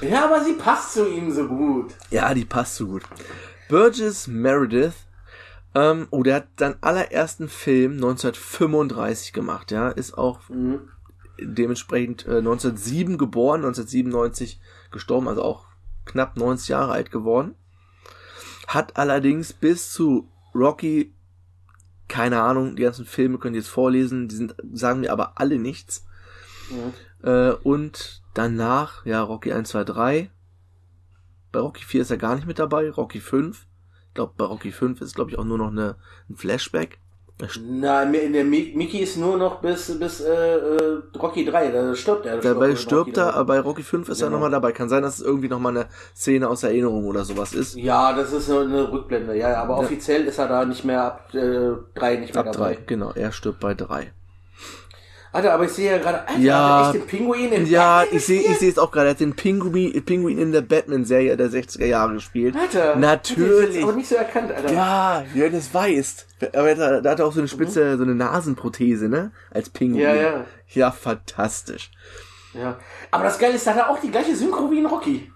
Ja, 0.00 0.26
aber 0.26 0.44
sie 0.44 0.54
passt 0.54 0.92
zu 0.92 1.08
ihm 1.08 1.30
so 1.30 1.46
gut. 1.46 1.94
Ja, 2.10 2.32
die 2.34 2.44
passt 2.44 2.76
so 2.76 2.86
gut. 2.86 3.02
Burgess 3.68 4.26
Meredith, 4.26 4.94
ähm, 5.74 6.08
oh, 6.10 6.22
der 6.22 6.36
hat 6.36 6.48
seinen 6.58 6.76
allerersten 6.80 7.48
Film 7.48 7.92
1935 7.94 9.32
gemacht, 9.32 9.70
ja, 9.70 9.88
ist 9.88 10.16
auch 10.16 10.40
mhm 10.48 10.88
dementsprechend 11.40 12.26
äh, 12.26 12.38
1907 12.38 13.18
geboren, 13.18 13.64
1997 13.64 14.60
gestorben, 14.90 15.28
also 15.28 15.42
auch 15.42 15.66
knapp 16.04 16.36
90 16.36 16.68
Jahre 16.68 16.92
alt 16.92 17.10
geworden. 17.10 17.54
Hat 18.66 18.96
allerdings 18.96 19.52
bis 19.52 19.92
zu 19.92 20.28
Rocky, 20.54 21.14
keine 22.08 22.42
Ahnung, 22.42 22.76
die 22.76 22.82
ganzen 22.82 23.06
Filme 23.06 23.38
könnt 23.38 23.54
ihr 23.54 23.60
jetzt 23.60 23.70
vorlesen, 23.70 24.28
die 24.28 24.36
sind, 24.36 24.54
sagen 24.72 25.00
mir 25.00 25.12
aber 25.12 25.38
alle 25.40 25.58
nichts. 25.58 26.06
Mhm. 26.70 27.26
Äh, 27.26 27.52
und 27.52 28.22
danach, 28.34 29.04
ja, 29.06 29.22
Rocky 29.22 29.52
1, 29.52 29.68
2, 29.70 29.84
3. 29.84 30.30
Bei 31.52 31.60
Rocky 31.60 31.84
4 31.84 32.02
ist 32.02 32.10
er 32.10 32.18
gar 32.18 32.34
nicht 32.34 32.46
mit 32.46 32.58
dabei, 32.58 32.90
Rocky 32.90 33.20
5. 33.20 33.66
Ich 34.08 34.14
glaube, 34.14 34.34
bei 34.36 34.44
Rocky 34.44 34.72
5 34.72 35.00
ist, 35.00 35.14
glaube 35.14 35.30
ich, 35.30 35.38
auch 35.38 35.44
nur 35.44 35.58
noch 35.58 35.70
eine, 35.70 35.96
ein 36.28 36.36
Flashback. 36.36 36.98
Nein, 37.62 38.14
in 38.14 38.32
der 38.32 38.44
Mickey 38.44 38.98
ist 38.98 39.16
nur 39.16 39.36
noch 39.36 39.60
bis, 39.60 39.96
bis 39.98 40.20
äh, 40.20 40.56
äh 40.56 41.00
Rocky 41.20 41.44
3, 41.44 41.70
da 41.70 41.94
stirbt 41.94 42.26
er. 42.26 42.38
Dabei 42.38 42.74
stirbt 42.74 43.16
er, 43.16 43.34
aber 43.34 43.54
bei 43.54 43.60
Rocky 43.60 43.84
5 43.84 44.08
ist 44.08 44.18
genau. 44.18 44.28
er 44.28 44.30
nochmal 44.32 44.50
dabei. 44.50 44.72
Kann 44.72 44.88
sein, 44.88 45.02
dass 45.02 45.20
es 45.20 45.24
irgendwie 45.24 45.48
nochmal 45.48 45.76
eine 45.76 45.86
Szene 46.16 46.48
aus 46.48 46.64
Erinnerung 46.64 47.06
oder 47.06 47.24
sowas 47.24 47.52
ist. 47.52 47.76
Ja, 47.76 48.12
das 48.12 48.32
ist 48.32 48.50
eine 48.50 48.90
Rückblende, 48.90 49.36
ja, 49.36 49.62
aber 49.62 49.74
ja. 49.74 49.80
offiziell 49.80 50.24
ist 50.24 50.38
er 50.38 50.48
da 50.48 50.64
nicht 50.64 50.84
mehr 50.84 51.04
ab 51.04 51.32
äh, 51.32 51.70
3 51.94 52.16
nicht 52.16 52.34
mehr 52.34 52.44
ab 52.44 52.52
dabei. 52.52 52.74
3, 52.74 52.82
genau, 52.86 53.12
er 53.14 53.30
stirbt 53.30 53.60
bei 53.60 53.74
3. 53.74 54.12
Alter, 55.32 55.52
aber 55.52 55.64
ich 55.64 55.72
sehe 55.72 55.92
ja 55.92 55.98
gerade, 55.98 56.26
Alter, 56.26 56.40
ja, 56.40 56.86
echt 56.86 56.94
den 56.94 57.06
Pinguin 57.06 57.52
in 57.52 57.66
Ja, 57.66 58.00
Batman 58.00 58.16
ich 58.16 58.26
sehe 58.26 58.40
ich 58.40 58.58
sehe 58.58 58.70
es 58.70 58.78
auch 58.78 58.90
gerade, 58.90 59.08
er 59.08 59.10
hat 59.10 59.20
den 59.20 59.36
Pinguin, 59.36 60.04
Pinguin 60.04 60.38
in 60.38 60.52
der 60.52 60.62
Batman-Serie 60.62 61.36
der 61.36 61.50
60er 61.50 61.84
Jahre 61.84 62.14
gespielt. 62.14 62.56
Alter, 62.56 62.96
natürlich. 62.96 63.76
Ich 63.76 63.82
aber 63.82 63.92
nicht 63.92 64.08
so 64.08 64.14
erkannt, 64.14 64.52
Alter. 64.52 64.72
Ja, 64.72 65.24
das 65.50 65.72
weißt. 65.72 66.26
Aber 66.54 66.74
da, 66.74 67.00
da 67.00 67.10
hat 67.10 67.20
er 67.20 67.26
auch 67.26 67.32
so 67.32 67.40
eine 67.40 67.48
spitze, 67.48 67.84
mhm. 67.84 67.98
so 67.98 68.02
eine 68.04 68.14
Nasenprothese, 68.14 69.08
ne? 69.08 69.32
Als 69.50 69.68
Pinguin. 69.68 70.00
Ja, 70.00 70.14
ja. 70.14 70.44
Ja, 70.68 70.90
fantastisch. 70.90 71.90
Ja. 72.54 72.78
Aber 73.10 73.24
das 73.24 73.38
Geile 73.38 73.54
ist, 73.54 73.66
da 73.66 73.72
hat 73.72 73.78
er 73.78 73.90
auch 73.90 74.00
die 74.00 74.10
gleiche 74.10 74.34
Synchro 74.34 74.70
wie 74.70 74.78
in 74.78 74.86
Rocky. 74.86 75.30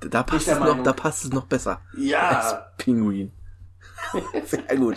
Da 0.00 0.22
passt 0.22 0.48
es 0.48 0.58
noch, 0.58 0.82
da 0.82 0.92
passt 0.92 1.24
es 1.24 1.32
noch 1.32 1.44
besser. 1.44 1.80
Ja. 1.96 2.28
Als 2.28 2.54
Pinguin. 2.78 3.32
Sehr 4.46 4.76
gut. 4.76 4.96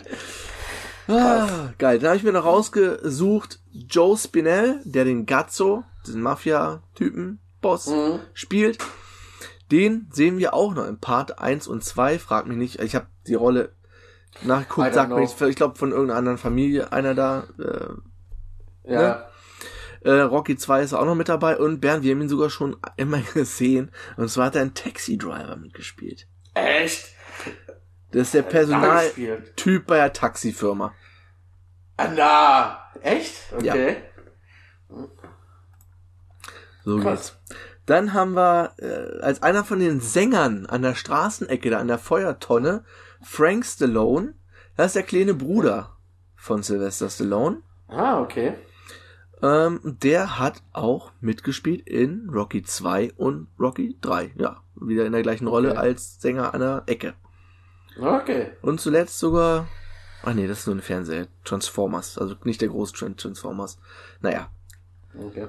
Ah, 1.07 1.73
geil. 1.77 1.99
Dann 1.99 2.09
habe 2.09 2.17
ich 2.17 2.23
mir 2.23 2.31
noch 2.31 2.45
rausgesucht, 2.45 3.59
Joe 3.71 4.17
Spinell, 4.17 4.81
der 4.85 5.05
den 5.05 5.25
Gazzo, 5.25 5.83
diesen 6.05 6.21
Mafia-Typen, 6.21 7.39
Boss, 7.61 7.87
mhm. 7.87 8.19
spielt. 8.33 8.77
Den 9.71 10.07
sehen 10.11 10.37
wir 10.37 10.53
auch 10.53 10.73
noch 10.73 10.85
im 10.85 10.99
Part 10.99 11.39
1 11.39 11.67
und 11.67 11.83
2. 11.83 12.19
Frag 12.19 12.47
mich 12.47 12.57
nicht, 12.57 12.79
ich 12.79 12.95
habe 12.95 13.07
die 13.27 13.33
Rolle 13.33 13.73
nachgeguckt, 14.41 14.93
sagt 14.93 15.09
mir 15.09 15.19
nicht, 15.19 15.39
ich 15.41 15.55
glaube 15.55 15.77
von 15.77 15.91
irgendeiner 15.91 16.19
anderen 16.19 16.37
Familie, 16.37 16.91
einer 16.91 17.15
da. 17.15 17.47
Äh, 17.59 18.91
ja. 18.91 19.01
Ne? 19.01 19.23
Äh, 20.01 20.21
Rocky 20.21 20.57
2 20.57 20.83
ist 20.83 20.93
auch 20.93 21.05
noch 21.05 21.15
mit 21.15 21.29
dabei 21.29 21.57
und 21.57 21.79
Bernd, 21.79 22.03
wir 22.03 22.13
haben 22.13 22.21
ihn 22.21 22.29
sogar 22.29 22.49
schon 22.49 22.75
immer 22.97 23.21
gesehen. 23.33 23.91
Und 24.17 24.29
zwar 24.29 24.47
hat 24.47 24.55
er 24.55 24.61
einen 24.61 24.73
Taxi-Driver 24.73 25.55
mitgespielt. 25.55 26.27
Echt? 26.53 27.13
Das 28.13 28.27
ist 28.27 28.33
der 28.35 28.43
Personaltyp 28.43 29.87
bei 29.87 29.97
der 29.97 30.13
Taxifirma. 30.13 30.93
Ah, 31.97 32.07
na, 32.15 32.79
echt? 33.01 33.51
Okay. 33.51 33.97
Ja. 34.89 34.97
So 36.85 36.99
Krass. 36.99 37.39
geht's. 37.47 37.57
Dann 37.85 38.13
haben 38.13 38.33
wir 38.33 38.73
äh, 38.77 39.21
als 39.21 39.41
einer 39.41 39.65
von 39.65 39.79
den 39.79 39.99
Sängern 39.99 40.65
an 40.65 40.83
der 40.83 40.95
Straßenecke, 40.95 41.69
da 41.69 41.79
an 41.79 41.87
der 41.87 41.97
Feuertonne, 41.97 42.85
Frank 43.21 43.65
Stallone. 43.65 44.35
Das 44.77 44.87
ist 44.87 44.95
der 44.95 45.03
kleine 45.03 45.33
Bruder 45.33 45.97
von 46.35 46.63
Sylvester 46.63 47.09
Stallone. 47.09 47.61
Ah, 47.87 48.21
okay. 48.21 48.53
Ähm, 49.41 49.81
der 49.83 50.39
hat 50.39 50.63
auch 50.71 51.11
mitgespielt 51.19 51.87
in 51.87 52.29
Rocky 52.29 52.63
2 52.63 53.13
und 53.17 53.47
Rocky 53.59 53.97
3. 54.01 54.33
Ja, 54.37 54.61
wieder 54.75 55.05
in 55.05 55.11
der 55.11 55.21
gleichen 55.21 55.47
Rolle 55.47 55.71
okay. 55.71 55.79
als 55.79 56.21
Sänger 56.21 56.53
an 56.53 56.61
der 56.61 56.83
Ecke. 56.85 57.15
Okay. 57.99 58.51
Und 58.61 58.81
zuletzt 58.81 59.19
sogar. 59.19 59.67
Ach 60.23 60.33
nee, 60.33 60.47
das 60.47 60.59
ist 60.59 60.67
nur 60.67 60.75
eine 60.75 60.81
Fernseher. 60.81 61.27
Transformers. 61.43 62.17
Also 62.17 62.35
nicht 62.43 62.61
der 62.61 62.69
große 62.69 63.15
Transformers. 63.15 63.77
Naja. 64.21 64.49
Okay. 65.17 65.47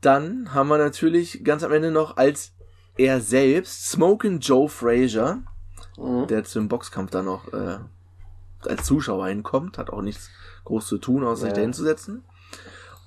Dann 0.00 0.54
haben 0.54 0.68
wir 0.68 0.78
natürlich 0.78 1.42
ganz 1.42 1.62
am 1.64 1.72
Ende 1.72 1.90
noch 1.90 2.16
als 2.16 2.52
er 2.96 3.20
selbst 3.20 3.90
Smoking 3.90 4.40
Joe 4.40 4.68
Frazier, 4.68 5.42
mhm. 5.96 6.26
der 6.26 6.44
zum 6.44 6.68
Boxkampf 6.68 7.10
da 7.10 7.22
noch 7.22 7.52
äh, 7.52 7.78
als 8.66 8.84
Zuschauer 8.84 9.28
hinkommt, 9.28 9.78
hat 9.78 9.90
auch 9.90 10.02
nichts 10.02 10.30
groß 10.64 10.86
zu 10.86 10.98
tun, 10.98 11.24
außer 11.24 11.42
sich 11.42 11.50
ja. 11.50 11.54
dahin 11.54 11.72
zu 11.72 11.84
setzen. 11.84 12.24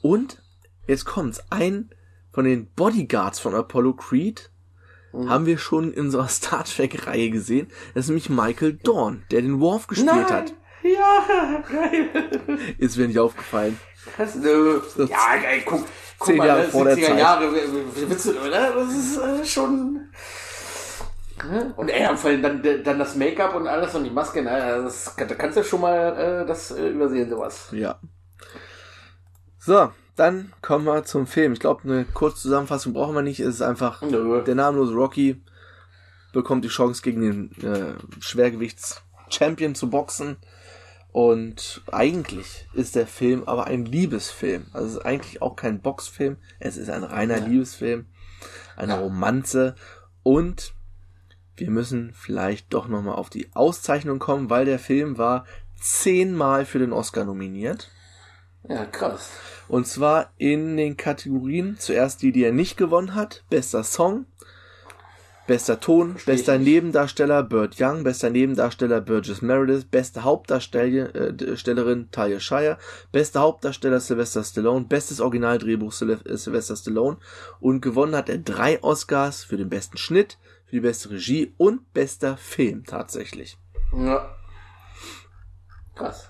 Und 0.02 0.42
jetzt 0.88 1.06
kommt's, 1.06 1.44
ein 1.50 1.90
von 2.32 2.46
den 2.46 2.68
Bodyguards 2.68 3.40
von 3.40 3.54
Apollo 3.54 3.94
Creed 3.94 4.51
mhm. 5.14 5.30
haben 5.30 5.46
wir 5.46 5.58
schon 5.58 5.94
in 5.94 6.06
unserer 6.06 6.28
Star 6.30 6.64
Trek 6.64 7.08
Reihe 7.08 7.30
gesehen. 7.30 7.68
Das 7.94 8.06
ist 8.06 8.10
nämlich 8.10 8.30
Michael 8.30 8.74
Dorn, 8.74 9.24
der 9.32 9.42
den 9.42 9.60
Worf 9.60 9.88
gespielt 9.88 10.12
Nein. 10.14 10.30
hat. 10.30 10.54
Ja, 10.84 11.64
geil. 11.70 12.10
Ist 12.78 12.98
mir 12.98 13.08
nicht 13.08 13.20
aufgefallen. 13.20 13.80
Das, 14.18 14.36
äh, 14.36 14.50
ja, 14.98 15.38
geil, 15.42 15.62
guck, 15.64 15.86
guck 16.18 16.28
zehn 16.28 16.38
mal, 16.38 16.48
Jahre 16.48 16.64
vor 16.64 16.86
der 16.86 16.98
Zeit. 16.98 17.20
Jahre, 17.20 17.52
willst 17.54 18.26
du, 18.26 18.32
oder? 18.32 18.74
Das 18.74 18.96
ist 18.96 19.18
äh, 19.18 19.46
schon. 19.46 20.10
Ne? 21.48 21.74
Und 21.76 21.90
ey, 21.90 22.16
vor 22.18 22.30
allem 22.30 22.42
dann, 22.42 22.84
dann 22.84 23.00
das 23.00 23.16
Make-up 23.16 23.56
und 23.56 23.68
alles 23.68 23.94
und 23.96 24.04
die 24.04 24.10
Maske, 24.10 24.42
na, 24.42 24.82
das, 24.82 25.16
da 25.16 25.26
kannst 25.26 25.58
du 25.58 25.64
schon 25.64 25.82
mal 25.82 26.42
äh, 26.44 26.46
das 26.48 26.72
äh, 26.72 26.90
übersehen, 26.90 27.30
sowas. 27.30 27.70
Ja. 27.72 28.00
So, 29.60 29.92
dann 30.16 30.54
kommen 30.62 30.86
wir 30.86 31.04
zum 31.04 31.28
Film. 31.28 31.54
Ich 31.54 31.60
glaube, 31.60 31.84
eine 31.84 32.06
kurze 32.06 32.42
Zusammenfassung 32.44 32.94
brauchen 32.94 33.16
wir 33.16 33.22
nicht. 33.22 33.40
Es 33.40 33.56
ist 33.56 33.62
einfach 33.62 34.02
Nö. 34.02 34.44
der 34.44 34.56
namenlose 34.56 34.94
Rocky 34.94 35.42
bekommt 36.34 36.64
die 36.64 36.70
Chance 36.70 37.02
gegen 37.02 37.22
den 37.22 37.52
äh, 37.64 37.96
Schwergewichts-Champion 38.20 39.76
zu 39.76 39.90
boxen. 39.90 40.38
Und 41.12 41.82
eigentlich 41.92 42.70
ist 42.74 42.96
der 42.96 43.06
Film 43.06 43.44
aber 43.46 43.68
ein 43.68 43.86
Liebesfilm. 43.86 44.68
Also 44.72 44.88
es 44.88 44.94
ist 44.94 45.06
eigentlich 45.06 45.42
auch 45.42 45.56
kein 45.56 45.82
Boxfilm. 45.82 46.38
Es 46.60 46.78
ist 46.78 46.90
ein 46.90 47.04
reiner 47.04 47.40
ja. 47.40 47.46
Liebesfilm. 47.46 48.06
Eine 48.78 48.94
ja. 48.94 49.00
Romanze. 49.00 49.76
Und 50.24 50.74
wir 51.58 51.70
müssen 51.70 52.14
vielleicht 52.14 52.74
doch 52.74 52.88
nochmal 52.88 53.16
auf 53.16 53.30
die 53.30 53.50
Auszeichnung 53.54 54.20
kommen, 54.20 54.50
weil 54.50 54.66
der 54.66 54.80
Film 54.80 55.18
war 55.18 55.46
zehnmal 55.80 56.66
für 56.66 56.80
den 56.80 56.94
Oscar 56.94 57.26
nominiert. 57.26 57.92
Ja, 58.68 58.86
krass. 58.86 59.32
Und 59.68 59.88
zwar 59.88 60.32
in 60.38 60.78
den 60.78 60.98
Kategorien, 60.98 61.78
zuerst 61.80 62.22
die, 62.22 62.32
die 62.32 62.44
er 62.44 62.52
nicht 62.52 62.78
gewonnen 62.78 63.16
hat, 63.16 63.44
bester 63.50 63.84
Song, 63.84 64.26
bester 65.48 65.80
Ton, 65.80 66.12
Verstehe 66.12 66.36
bester 66.36 66.58
Nebendarsteller 66.58 67.44
Burt 67.44 67.76
Young, 67.80 68.04
bester 68.04 68.30
Nebendarsteller 68.30 69.02
Burgess 69.02 69.42
Meredith, 69.42 69.90
beste 69.90 70.24
Hauptdarstellerin 70.24 72.02
äh, 72.04 72.06
Talia 72.12 72.40
Shire, 72.40 72.78
bester 73.12 73.42
Hauptdarsteller 73.42 74.00
Sylvester 74.00 74.44
Stallone, 74.44 74.86
bestes 74.86 75.20
Originaldrehbuch 75.20 75.94
äh, 76.02 76.38
Sylvester 76.38 76.76
Stallone 76.76 77.18
und 77.60 77.82
gewonnen 77.82 78.16
hat 78.16 78.30
er 78.30 78.38
drei 78.38 78.82
Oscars 78.84 79.44
für 79.44 79.58
den 79.58 79.70
besten 79.70 79.98
Schnitt, 79.98 80.38
für 80.66 80.78
die 80.78 80.82
beste 80.82 81.10
Regie 81.10 81.54
und 81.58 81.92
bester 81.94 82.38
Film 82.38 82.86
tatsächlich. 82.86 83.58
Ja. 83.94 84.36
Krass. 85.96 86.30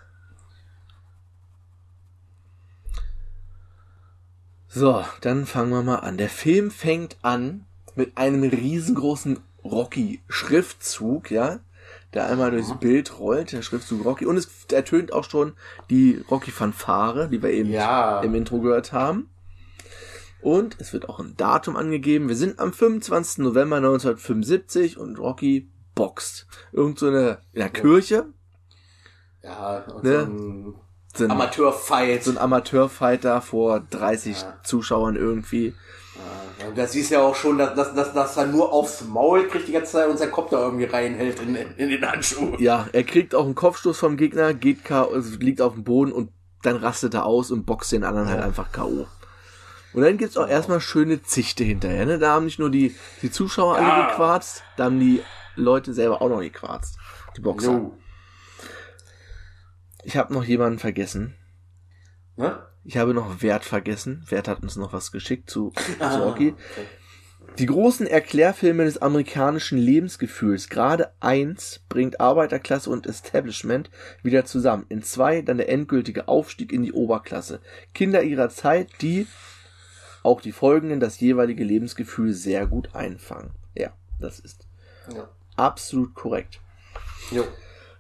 So, 4.73 5.03
dann 5.19 5.45
fangen 5.45 5.71
wir 5.71 5.83
mal 5.83 5.97
an. 5.97 6.17
Der 6.17 6.29
Film 6.29 6.71
fängt 6.71 7.17
an 7.23 7.65
mit 7.95 8.17
einem 8.17 8.43
riesengroßen 8.43 9.39
Rocky-Schriftzug, 9.65 11.29
ja, 11.29 11.59
der 12.13 12.27
einmal 12.27 12.51
durchs 12.51 12.79
Bild 12.79 13.19
rollt, 13.19 13.51
der 13.51 13.63
Schriftzug 13.63 14.05
Rocky. 14.05 14.25
Und 14.25 14.37
es 14.37 14.47
ertönt 14.71 15.11
auch 15.11 15.29
schon 15.29 15.53
die 15.89 16.23
Rocky-Fanfare, 16.31 17.27
die 17.27 17.43
wir 17.43 17.51
eben 17.51 17.69
ja. 17.69 18.21
im 18.21 18.33
Intro 18.33 18.61
gehört 18.61 18.93
haben. 18.93 19.29
Und 20.41 20.77
es 20.79 20.93
wird 20.93 21.09
auch 21.09 21.19
ein 21.19 21.35
Datum 21.35 21.75
angegeben. 21.75 22.29
Wir 22.29 22.37
sind 22.37 22.57
am 22.59 22.71
25. 22.71 23.39
November 23.39 23.75
1975 23.75 24.97
und 24.97 25.19
Rocky 25.19 25.69
boxt. 25.95 26.47
Irgend 26.71 26.97
so 26.97 27.07
eine, 27.07 27.39
in 27.51 27.59
der 27.59 27.69
Kirche. 27.69 28.27
Ja, 29.43 29.79
und 29.79 30.03
ne? 30.05 30.19
so 30.19 30.25
ein 30.25 30.75
so 31.15 31.25
ein 31.25 31.31
Amateurfight. 31.31 32.23
So 32.23 32.31
ein 32.31 32.37
Amateurfight 32.37 33.25
da 33.25 33.41
vor 33.41 33.81
30 33.89 34.41
ja. 34.41 34.57
Zuschauern 34.63 35.15
irgendwie. 35.15 35.73
Ja, 36.59 36.71
da 36.75 36.87
siehst 36.87 37.09
du 37.09 37.15
ja 37.15 37.21
auch 37.21 37.35
schon, 37.35 37.57
dass, 37.57 37.73
dass, 37.73 37.93
dass, 37.93 38.13
dass 38.13 38.37
er 38.37 38.45
nur 38.45 38.71
aufs 38.71 39.03
Maul 39.03 39.47
kriegt 39.47 39.67
die 39.67 39.71
ganze 39.71 39.93
Zeit 39.93 40.09
und 40.09 40.17
sein 40.17 40.31
Kopf 40.31 40.51
da 40.51 40.59
irgendwie 40.59 40.85
reinhält 40.85 41.39
in, 41.39 41.55
in 41.55 41.89
den 41.89 42.05
Handschuh. 42.09 42.55
Ja, 42.59 42.87
er 42.91 43.03
kriegt 43.03 43.33
auch 43.33 43.45
einen 43.45 43.55
Kopfstoß 43.55 43.97
vom 43.97 44.17
Gegner, 44.17 44.53
geht 44.53 44.91
also 44.91 45.37
liegt 45.39 45.61
auf 45.61 45.73
dem 45.73 45.83
Boden 45.83 46.11
und 46.11 46.29
dann 46.61 46.75
rastet 46.75 47.13
er 47.15 47.25
aus 47.25 47.49
und 47.49 47.65
boxt 47.65 47.91
den 47.91 48.03
anderen 48.03 48.27
halt 48.27 48.37
ja. 48.37 48.43
halt 48.43 48.49
einfach 48.49 48.71
K.O. 48.71 49.07
Und 49.93 50.03
dann 50.03 50.17
gibt's 50.17 50.37
auch 50.37 50.47
erstmal 50.47 50.79
schöne 50.79 51.21
Zichte 51.23 51.63
hinterher. 51.63 52.05
Ne? 52.05 52.19
Da 52.19 52.33
haben 52.33 52.45
nicht 52.45 52.59
nur 52.59 52.69
die, 52.69 52.95
die 53.21 53.31
Zuschauer 53.31 53.77
ja. 53.77 53.89
alle 53.89 54.07
gequarzt, 54.09 54.63
da 54.77 54.85
haben 54.85 54.99
die 54.99 55.21
Leute 55.55 55.93
selber 55.93 56.21
auch 56.21 56.29
noch 56.29 56.39
gequarzt. 56.39 56.97
Die 57.35 57.41
Boxer. 57.41 57.71
Jo. 57.71 57.97
Ich 60.03 60.17
habe 60.17 60.33
noch 60.33 60.43
jemanden 60.43 60.79
vergessen. 60.79 61.35
Ne? 62.35 62.59
Ich 62.83 62.97
habe 62.97 63.13
noch 63.13 63.41
Wert 63.41 63.63
vergessen. 63.63 64.25
Wert 64.29 64.47
hat 64.47 64.63
uns 64.63 64.75
noch 64.75 64.93
was 64.93 65.11
geschickt 65.11 65.49
zu, 65.49 65.71
ah, 65.99 66.11
zu 66.11 66.23
Rocky. 66.23 66.49
Okay. 66.49 66.85
Die 67.59 67.65
großen 67.65 68.07
Erklärfilme 68.07 68.85
des 68.85 69.01
amerikanischen 69.01 69.77
Lebensgefühls, 69.77 70.69
gerade 70.69 71.11
eins, 71.19 71.81
bringt 71.89 72.21
Arbeiterklasse 72.21 72.89
und 72.89 73.05
Establishment 73.05 73.89
wieder 74.23 74.45
zusammen. 74.45 74.85
In 74.89 75.03
zwei 75.03 75.41
dann 75.41 75.57
der 75.57 75.69
endgültige 75.69 76.27
Aufstieg 76.27 76.71
in 76.71 76.83
die 76.83 76.93
Oberklasse. 76.93 77.59
Kinder 77.93 78.23
ihrer 78.23 78.49
Zeit, 78.49 78.89
die 79.01 79.27
auch 80.23 80.39
die 80.39 80.51
folgenden 80.51 80.99
das 80.99 81.19
jeweilige 81.19 81.63
Lebensgefühl 81.63 82.33
sehr 82.33 82.67
gut 82.67 82.95
einfangen. 82.95 83.51
Ja, 83.75 83.91
das 84.19 84.39
ist 84.39 84.67
ja. 85.13 85.29
absolut 85.57 86.13
korrekt. 86.13 86.61
Jo. 87.31 87.45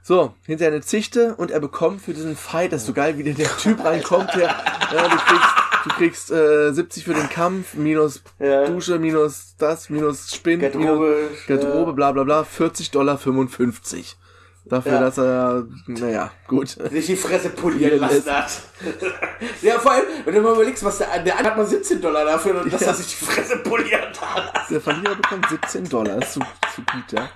So, 0.03 0.33
hinterher 0.45 0.73
eine 0.73 0.81
Zichte 0.81 1.35
und 1.35 1.51
er 1.51 1.59
bekommt 1.59 2.01
für 2.01 2.13
diesen 2.13 2.35
Fight, 2.35 2.73
das 2.73 2.81
ist 2.81 2.87
so 2.87 2.93
geil, 2.93 3.17
wie 3.17 3.23
der, 3.23 3.35
der 3.35 3.55
Typ 3.57 3.83
reinkommt, 3.83 4.33
der, 4.33 4.47
ja, 4.47 5.07
du 5.07 5.15
kriegst, 5.17 5.49
du 5.83 5.89
kriegst 5.91 6.31
äh, 6.31 6.71
70 6.73 7.03
für 7.03 7.13
den 7.13 7.29
Kampf, 7.29 7.75
minus 7.75 8.23
ja. 8.39 8.65
Dusche, 8.65 8.97
minus 8.97 9.55
das, 9.59 9.91
minus 9.91 10.33
Spind, 10.33 10.63
Garderobe, 10.63 11.27
minus 11.29 11.47
Garderobe, 11.47 11.93
bla 11.93 12.11
bla 12.11 12.23
bla, 12.23 12.43
40 12.43 12.89
Dollar 12.89 13.17
55. 13.19 14.17
Dafür, 14.63 14.91
ja. 14.93 14.99
dass 14.99 15.17
er, 15.17 15.65
naja, 15.87 16.31
gut. 16.47 16.77
Sich 16.91 17.07
die 17.07 17.15
Fresse 17.15 17.49
polieren 17.49 17.99
lassen 17.99 18.31
hat. 18.31 18.51
ja, 19.61 19.79
vor 19.79 19.91
allem, 19.91 20.05
wenn 20.23 20.35
du 20.35 20.41
mal 20.41 20.53
überlegst, 20.53 20.83
was 20.83 20.99
der, 20.99 21.19
der 21.23 21.35
hat 21.35 21.57
mal 21.57 21.65
17 21.65 21.99
Dollar 21.99 22.25
dafür, 22.25 22.63
dass 22.65 22.81
ja. 22.81 22.87
er 22.87 22.93
sich 22.93 23.07
die 23.07 23.25
Fresse 23.25 23.57
poliert 23.57 24.21
hat. 24.21 24.69
Der 24.69 24.79
Verlierer 24.79 25.15
bekommt 25.15 25.47
17 25.49 25.89
Dollar, 25.89 26.19
das 26.19 26.27
ist 26.27 26.33
zu, 26.33 26.39
zu 26.75 26.81
gut, 26.81 27.11
ja. 27.11 27.29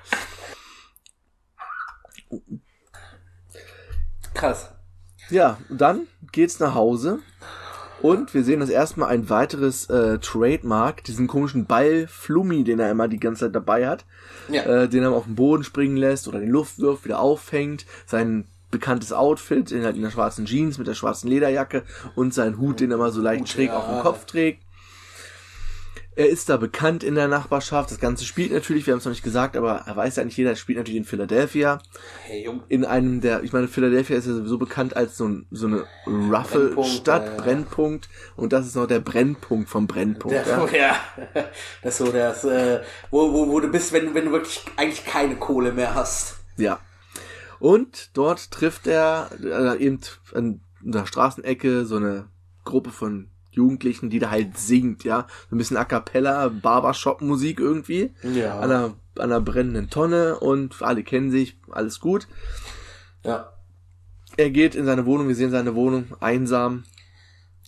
Krass. 4.34 4.72
Ja, 5.30 5.58
dann 5.70 6.08
geht's 6.32 6.60
nach 6.60 6.76
Hause 6.76 7.20
und 8.02 8.34
wir 8.34 8.44
sehen 8.44 8.60
das 8.60 8.70
erstmal 8.70 9.10
ein 9.10 9.30
weiteres 9.30 9.90
äh, 9.90 10.20
Trademark, 10.20 11.04
diesen 11.04 11.28
komischen 11.28 11.66
Ball 11.66 12.08
Flummi, 12.08 12.64
den 12.64 12.80
er 12.80 12.92
immer 12.92 13.08
die 13.08 13.20
ganze 13.20 13.46
Zeit 13.46 13.56
dabei 13.56 13.88
hat, 13.88 14.06
ja. 14.50 14.64
äh, 14.64 14.90
den 14.90 15.04
er 15.04 15.12
auf 15.12 15.26
den 15.26 15.36
Boden 15.36 15.64
springen 15.64 15.98
lässt 15.98 16.28
oder 16.28 16.40
den 16.40 16.50
Luft 16.50 16.80
wirft, 16.80 17.06
wieder 17.06 17.20
auffängt, 17.20 17.86
sein 18.06 18.46
bekanntes 18.70 19.14
Outfit 19.14 19.72
in, 19.72 19.84
halt 19.84 19.96
in 19.96 20.02
der 20.02 20.12
schwarzen 20.12 20.46
Jeans 20.46 20.78
mit 20.78 20.88
der 20.88 20.96
schwarzen 20.96 21.30
Lederjacke 21.30 21.84
und 22.16 22.34
sein 22.34 22.58
Hut, 22.58 22.80
den 22.80 22.92
er 22.92 22.96
immer 22.96 23.12
so 23.12 23.22
leicht 23.22 23.48
schräg 23.48 23.70
ja. 23.70 23.78
auf 23.78 23.88
dem 23.88 24.02
Kopf 24.02 24.26
trägt. 24.26 24.65
Er 26.18 26.30
ist 26.30 26.48
da 26.48 26.56
bekannt 26.56 27.04
in 27.04 27.16
der 27.16 27.28
Nachbarschaft. 27.28 27.92
Das 27.92 28.00
Ganze 28.00 28.24
spielt 28.24 28.54
natürlich, 28.54 28.88
wir 28.88 28.94
haben 28.94 29.00
es 29.00 29.06
noch 29.06 29.12
nicht 29.12 29.24
gesagt, 29.24 29.58
aber 29.58 29.84
er 29.86 29.96
weiß 29.96 30.16
ja 30.16 30.24
nicht 30.24 30.38
jeder, 30.38 30.56
spielt 30.56 30.78
natürlich 30.78 30.98
in 30.98 31.04
Philadelphia. 31.04 31.80
Hey, 32.24 32.46
Jung. 32.46 32.64
In 32.70 32.86
einem 32.86 33.20
der, 33.20 33.44
ich 33.44 33.52
meine, 33.52 33.68
Philadelphia 33.68 34.16
ist 34.16 34.26
ja 34.26 34.34
sowieso 34.34 34.58
bekannt 34.58 34.96
als 34.96 35.18
so, 35.18 35.28
ein, 35.28 35.46
so 35.52 35.68
eine 35.68 35.86
Ruffle-Stadt, 36.08 37.36
Brennpunkt, 37.36 37.46
Brennpunkt. 37.46 38.10
Und 38.38 38.54
das 38.54 38.66
ist 38.66 38.76
noch 38.76 38.88
der 38.88 39.02
Brennpunkt 39.02 39.70
vom 39.70 39.88
Brennpunkt. 39.88 40.38
Der, 40.38 40.48
ja. 40.48 40.68
ja. 40.74 40.96
Das 41.84 42.00
ist 42.00 42.06
so 42.06 42.12
das, 42.12 42.46
äh, 42.46 42.82
wo, 43.12 43.34
wo, 43.34 43.50
wo 43.50 43.60
du 43.60 43.68
bist, 43.68 43.92
wenn, 43.92 44.14
wenn 44.14 44.26
du 44.26 44.32
wirklich 44.32 44.62
eigentlich 44.78 45.06
keine 45.06 45.36
Kohle 45.36 45.74
mehr 45.74 45.96
hast. 45.96 46.38
Ja. 46.56 46.80
Und 47.60 48.12
dort 48.14 48.52
trifft 48.52 48.88
er 48.88 49.32
äh, 49.44 49.84
eben 49.84 50.00
an 50.34 50.62
der 50.82 51.06
Straßenecke 51.06 51.86
so 51.86 51.98
eine 51.98 52.30
Gruppe 52.64 52.92
von 52.92 53.30
Jugendlichen, 53.56 54.10
die 54.10 54.20
da 54.20 54.30
halt 54.30 54.58
singt, 54.58 55.04
ja. 55.04 55.28
So 55.50 55.56
ein 55.56 55.58
bisschen 55.58 55.78
A 55.78 55.86
Cappella, 55.86 56.50
Barbershop-Musik 56.50 57.60
irgendwie. 57.60 58.14
Ja. 58.24 58.60
An 58.60 58.72
einer, 58.72 58.86
an 59.18 59.32
einer 59.32 59.42
brennenden 59.42 59.90
Tonne 59.90 60.40
und 60.40 60.82
alle 60.82 61.04
kennen 61.04 61.32
sich, 61.32 61.58
alles 61.72 62.00
gut. 62.00 62.28
Ja. 63.24 63.52
Er 64.38 64.50
geht 64.50 64.76
in 64.76 64.86
seine 64.86 65.06
Wohnung, 65.06 65.28
wir 65.28 65.36
sehen 65.36 65.52
seine 65.52 65.76
Wohnung, 65.76 66.08
einsam. 66.20 66.84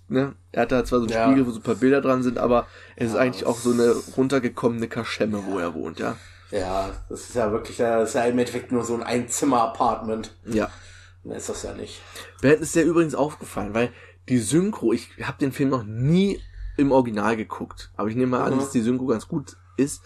ne, 0.10 0.36
er 0.52 0.63
hat 0.63 0.71
da 0.71 0.84
zwar 0.84 1.00
so 1.00 1.06
einen 1.06 1.13
ja. 1.13 1.26
Spiegel, 1.26 1.47
wo 1.47 1.52
so 1.52 1.60
ein 1.60 1.63
paar 1.63 1.76
Bilder 1.76 2.02
dran 2.02 2.23
sind, 2.23 2.38
aber 2.38 2.67
es 2.95 3.12
ist 3.12 3.15
eigentlich 3.15 3.45
auch 3.45 3.58
so 3.58 3.71
eine 3.71 3.95
runtergekommene 4.15 4.88
Kaschemme, 4.88 5.43
wo 5.45 5.60
er 5.60 5.73
wohnt, 5.73 6.00
ja. 6.00 6.17
Ja, 6.52 6.91
das 7.10 7.21
ist 7.21 7.36
ja 7.36 7.52
wirklich, 7.52 7.78
das 7.78 8.10
ist 8.10 8.15
ja 8.15 8.23
im 8.23 8.39
Endeffekt 8.39 8.71
nur 8.71 8.84
so 8.84 8.95
ein 8.95 9.04
Einzimmer-Apartment. 9.04 10.34
Ja. 10.45 10.69
Mehr 11.23 11.38
ist 11.38 11.50
das 11.50 11.63
ja 11.63 11.73
nicht. 11.73 12.02
Mir 12.41 12.54
ist 12.54 12.76
der 12.76 12.86
übrigens 12.86 13.15
aufgefallen, 13.15 13.73
weil 13.73 13.91
die 14.29 14.39
Synchro, 14.39 14.93
ich 14.93 15.09
habe 15.23 15.37
den 15.39 15.51
Film 15.51 15.69
noch 15.69 15.83
nie 15.83 16.41
im 16.77 16.91
Original 16.91 17.35
geguckt, 17.35 17.91
aber 17.95 18.09
ich 18.09 18.15
nehme 18.15 18.37
mal 18.37 18.47
mhm. 18.47 18.53
an, 18.53 18.59
dass 18.59 18.71
die 18.71 18.81
Synchro 18.81 19.05
ganz 19.07 19.27
gut 19.27 19.57
ist 19.77 20.03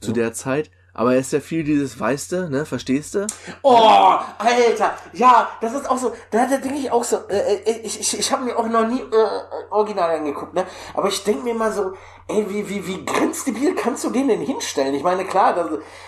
zu 0.00 0.10
ja. 0.10 0.14
der 0.14 0.32
Zeit. 0.32 0.70
Aber 0.96 1.14
er 1.14 1.18
ist 1.18 1.32
ja 1.32 1.40
viel 1.40 1.64
dieses, 1.64 1.98
weißt 1.98 2.30
du, 2.30 2.48
ne, 2.48 2.64
verstehst 2.64 3.16
du? 3.16 3.26
Oh, 3.62 4.16
Alter, 4.38 4.94
ja, 5.12 5.48
das 5.60 5.74
ist 5.74 5.90
auch 5.90 5.98
so, 5.98 6.12
da, 6.30 6.46
da 6.46 6.58
denke 6.58 6.78
ich 6.78 6.92
auch 6.92 7.02
so, 7.02 7.16
äh, 7.28 7.56
äh 7.56 7.80
ich, 7.80 7.98
ich, 7.98 8.16
ich 8.16 8.32
habe 8.32 8.44
mir 8.44 8.56
auch 8.56 8.68
noch 8.68 8.86
nie 8.86 9.00
äh, 9.00 9.72
original 9.72 10.16
angeguckt, 10.16 10.54
ne, 10.54 10.64
aber 10.94 11.08
ich 11.08 11.24
denke 11.24 11.42
mir 11.42 11.54
mal 11.54 11.72
so, 11.72 11.94
ey, 12.28 12.46
wie, 12.48 12.68
wie, 12.68 12.86
wie 12.86 13.04
grenzdebil 13.04 13.74
kannst 13.74 14.04
du 14.04 14.10
den 14.10 14.28
denn 14.28 14.40
hinstellen? 14.40 14.94
Ich 14.94 15.02
meine, 15.02 15.24
klar, 15.24 15.52
das, 15.54 15.66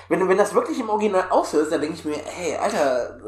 wenn, 0.08 0.28
wenn 0.28 0.38
das 0.38 0.54
wirklich 0.54 0.78
im 0.78 0.88
Original 0.88 1.30
aushörst, 1.30 1.72
dann 1.72 1.80
denke 1.80 1.96
ich 1.96 2.04
mir, 2.04 2.20
ey, 2.40 2.54
Alter, 2.54 3.18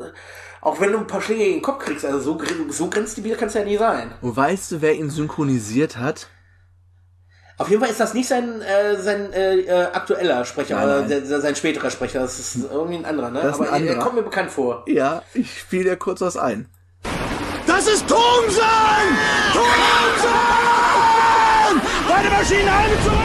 auch 0.61 0.81
wenn 0.81 0.92
du 0.92 0.99
ein 0.99 1.07
paar 1.07 1.21
Schläge 1.21 1.44
in 1.44 1.53
den 1.55 1.62
Kopf 1.62 1.85
kriegst, 1.85 2.05
also 2.05 2.21
so, 2.21 2.40
so 2.71 2.90
grenzdebil 2.90 3.37
kannst 3.37 3.55
du 3.55 3.61
ja 3.61 3.64
nie 3.64 3.77
sein. 3.77 4.12
Und 4.21 4.37
weißt 4.37 4.73
du, 4.73 4.81
wer 4.81 4.94
ihn 4.94 5.11
synchronisiert 5.11 5.97
hat? 5.97 6.29
Auf 7.59 7.68
jeden 7.71 7.81
Fall 7.81 7.90
ist 7.90 7.99
das 7.99 8.14
nicht 8.14 8.29
sein, 8.29 8.62
äh, 8.62 8.97
sein 9.01 9.33
äh, 9.33 9.59
äh 9.59 9.87
aktueller 9.92 10.44
Sprecher, 10.44 10.77
nein, 10.77 11.09
nein. 11.09 11.23
Äh, 11.23 11.40
sein 11.40 11.57
späterer 11.57 11.90
Sprecher. 11.90 12.21
Das 12.21 12.38
ist 12.38 12.57
irgendwie 12.71 12.99
ein 12.99 13.05
anderer, 13.05 13.31
ne? 13.31 13.40
Das 13.42 13.57
Aber 13.57 13.73
ein 13.73 13.85
er 13.85 13.97
kommt 13.97 14.14
mir 14.14 14.23
bekannt 14.23 14.51
vor. 14.51 14.85
Ja, 14.87 15.23
ich 15.35 15.61
spiele 15.61 15.85
dir 15.85 15.97
kurz 15.97 16.21
was 16.21 16.37
ein. 16.37 16.68
Das 17.66 17.87
ist 17.88 18.09
Thomsen! 18.09 18.62
Thomsen! 19.53 20.31
Beide 22.09 22.31
Maschinen 22.31 22.79
halten 22.79 23.03
zurück! 23.03 23.18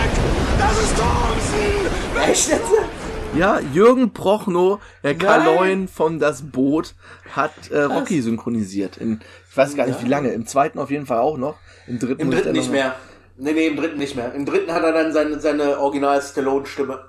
Das 0.58 0.84
ist 0.84 0.96
Thomsen! 0.98 2.30
Echt 2.30 2.50
jetzt? 2.50 3.03
Ja, 3.36 3.60
Jürgen 3.60 4.14
Prochnow, 4.14 4.80
der 5.02 5.18
Kaloin 5.18 5.88
von 5.88 6.20
Das 6.20 6.44
Boot, 6.52 6.94
hat 7.36 7.72
äh, 7.72 7.82
Rocky 7.82 8.22
synchronisiert. 8.22 8.98
In, 8.98 9.22
ich 9.50 9.58
weiß 9.58 9.76
gar 9.76 9.88
nicht 9.88 10.00
ja. 10.00 10.06
wie 10.06 10.10
lange. 10.10 10.30
Im 10.30 10.46
zweiten 10.46 10.78
auf 10.78 10.92
jeden 10.92 11.08
Fall 11.08 11.18
auch 11.18 11.38
noch. 11.38 11.58
Im 11.88 11.98
dritten, 11.98 12.22
Im 12.22 12.32
dritten 12.32 12.52
nicht 12.52 12.72
mehr. 12.72 12.96
Nee, 13.36 13.54
nee, 13.54 13.68
im 13.68 13.76
dritten 13.76 13.98
nicht 13.98 14.16
mehr. 14.16 14.34
Im 14.34 14.46
dritten 14.46 14.72
hat 14.72 14.84
er 14.84 14.94
dann 14.94 15.14
seine, 15.14 15.40
seine 15.40 15.80
Original-Stallone-Stimme. 15.80 17.06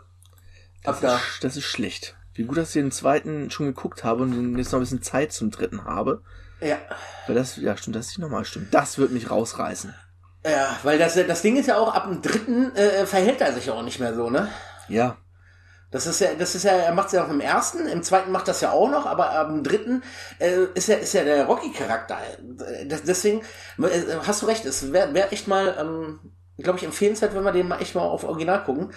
Ab 0.85 0.99
da. 1.03 1.17
Ist, 1.17 1.45
das 1.45 1.57
ist 1.59 1.65
schlecht. 1.65 2.17
Wie 2.33 2.45
gut, 2.45 2.57
dass 2.57 2.75
ich 2.75 2.83
den 2.83 2.91
zweiten 2.91 3.51
schon 3.51 3.67
geguckt 3.67 4.03
habe 4.03 4.23
und 4.23 4.57
jetzt 4.57 4.73
noch 4.73 4.79
ein 4.79 4.83
bisschen 4.83 5.03
Zeit 5.03 5.33
zum 5.33 5.51
dritten 5.51 5.85
habe. 5.85 6.23
Ja. 6.61 6.79
Weil 7.27 7.35
das, 7.35 7.57
ja, 7.57 7.77
stimmt, 7.77 7.97
das 7.97 8.09
ist 8.09 8.19
nochmal 8.19 8.47
stimmt. 8.47 8.73
Das 8.73 8.97
wird 8.97 9.13
mich 9.13 9.31
rausreißen. 9.31 9.95
Ja, 10.47 10.79
weil 10.83 10.99
das, 10.99 11.15
das 11.15 11.43
Ding 11.43 11.57
ist 11.57 11.69
ja 11.69 11.77
auch, 11.77 11.95
ab 11.95 12.07
dem 12.09 12.23
dritten 12.23 12.75
äh, 12.75 13.05
verhält 13.05 13.43
er 13.43 13.53
sich 13.53 13.71
auch 13.71 13.83
nicht 13.83 14.01
mehr 14.01 14.15
so, 14.15 14.31
ne? 14.31 14.49
Ja. 14.89 15.17
Das 15.95 16.09
ist 16.09 16.21
ja, 16.21 16.35
das 16.37 16.57
ist 16.57 16.65
ja, 16.65 16.73
er 16.73 16.93
macht 16.93 17.07
es 17.07 17.13
ja 17.13 17.25
auch 17.25 17.31
im 17.31 17.39
ersten, 17.39 17.87
im 17.87 18.03
zweiten 18.03 18.33
macht 18.33 18.49
das 18.49 18.61
ja 18.61 18.73
auch 18.73 18.91
noch, 18.91 19.07
aber 19.07 19.31
am 19.39 19.63
dritten 19.63 20.03
äh, 20.41 20.65
ist 20.75 20.89
ja, 20.89 20.97
ist 20.97 21.15
ja 21.15 21.23
der 21.23 21.45
Rocky-Charakter. 21.47 22.19
Deswegen 22.83 23.43
äh, 23.79 24.03
hast 24.27 24.43
du 24.43 24.47
recht, 24.47 24.65
es 24.65 24.93
wäre 24.93 25.15
wär 25.15 25.33
echt 25.33 25.47
mal, 25.47 25.77
ähm, 25.79 26.19
glaube 26.59 26.81
ich, 26.81 26.85
empfehlenswert, 26.85 27.33
wenn 27.37 27.45
wir 27.45 27.53
den 27.53 27.69
mal 27.69 27.81
echt 27.81 27.95
mal 27.95 28.01
auf 28.01 28.25
Original 28.25 28.65
gucken. 28.65 28.93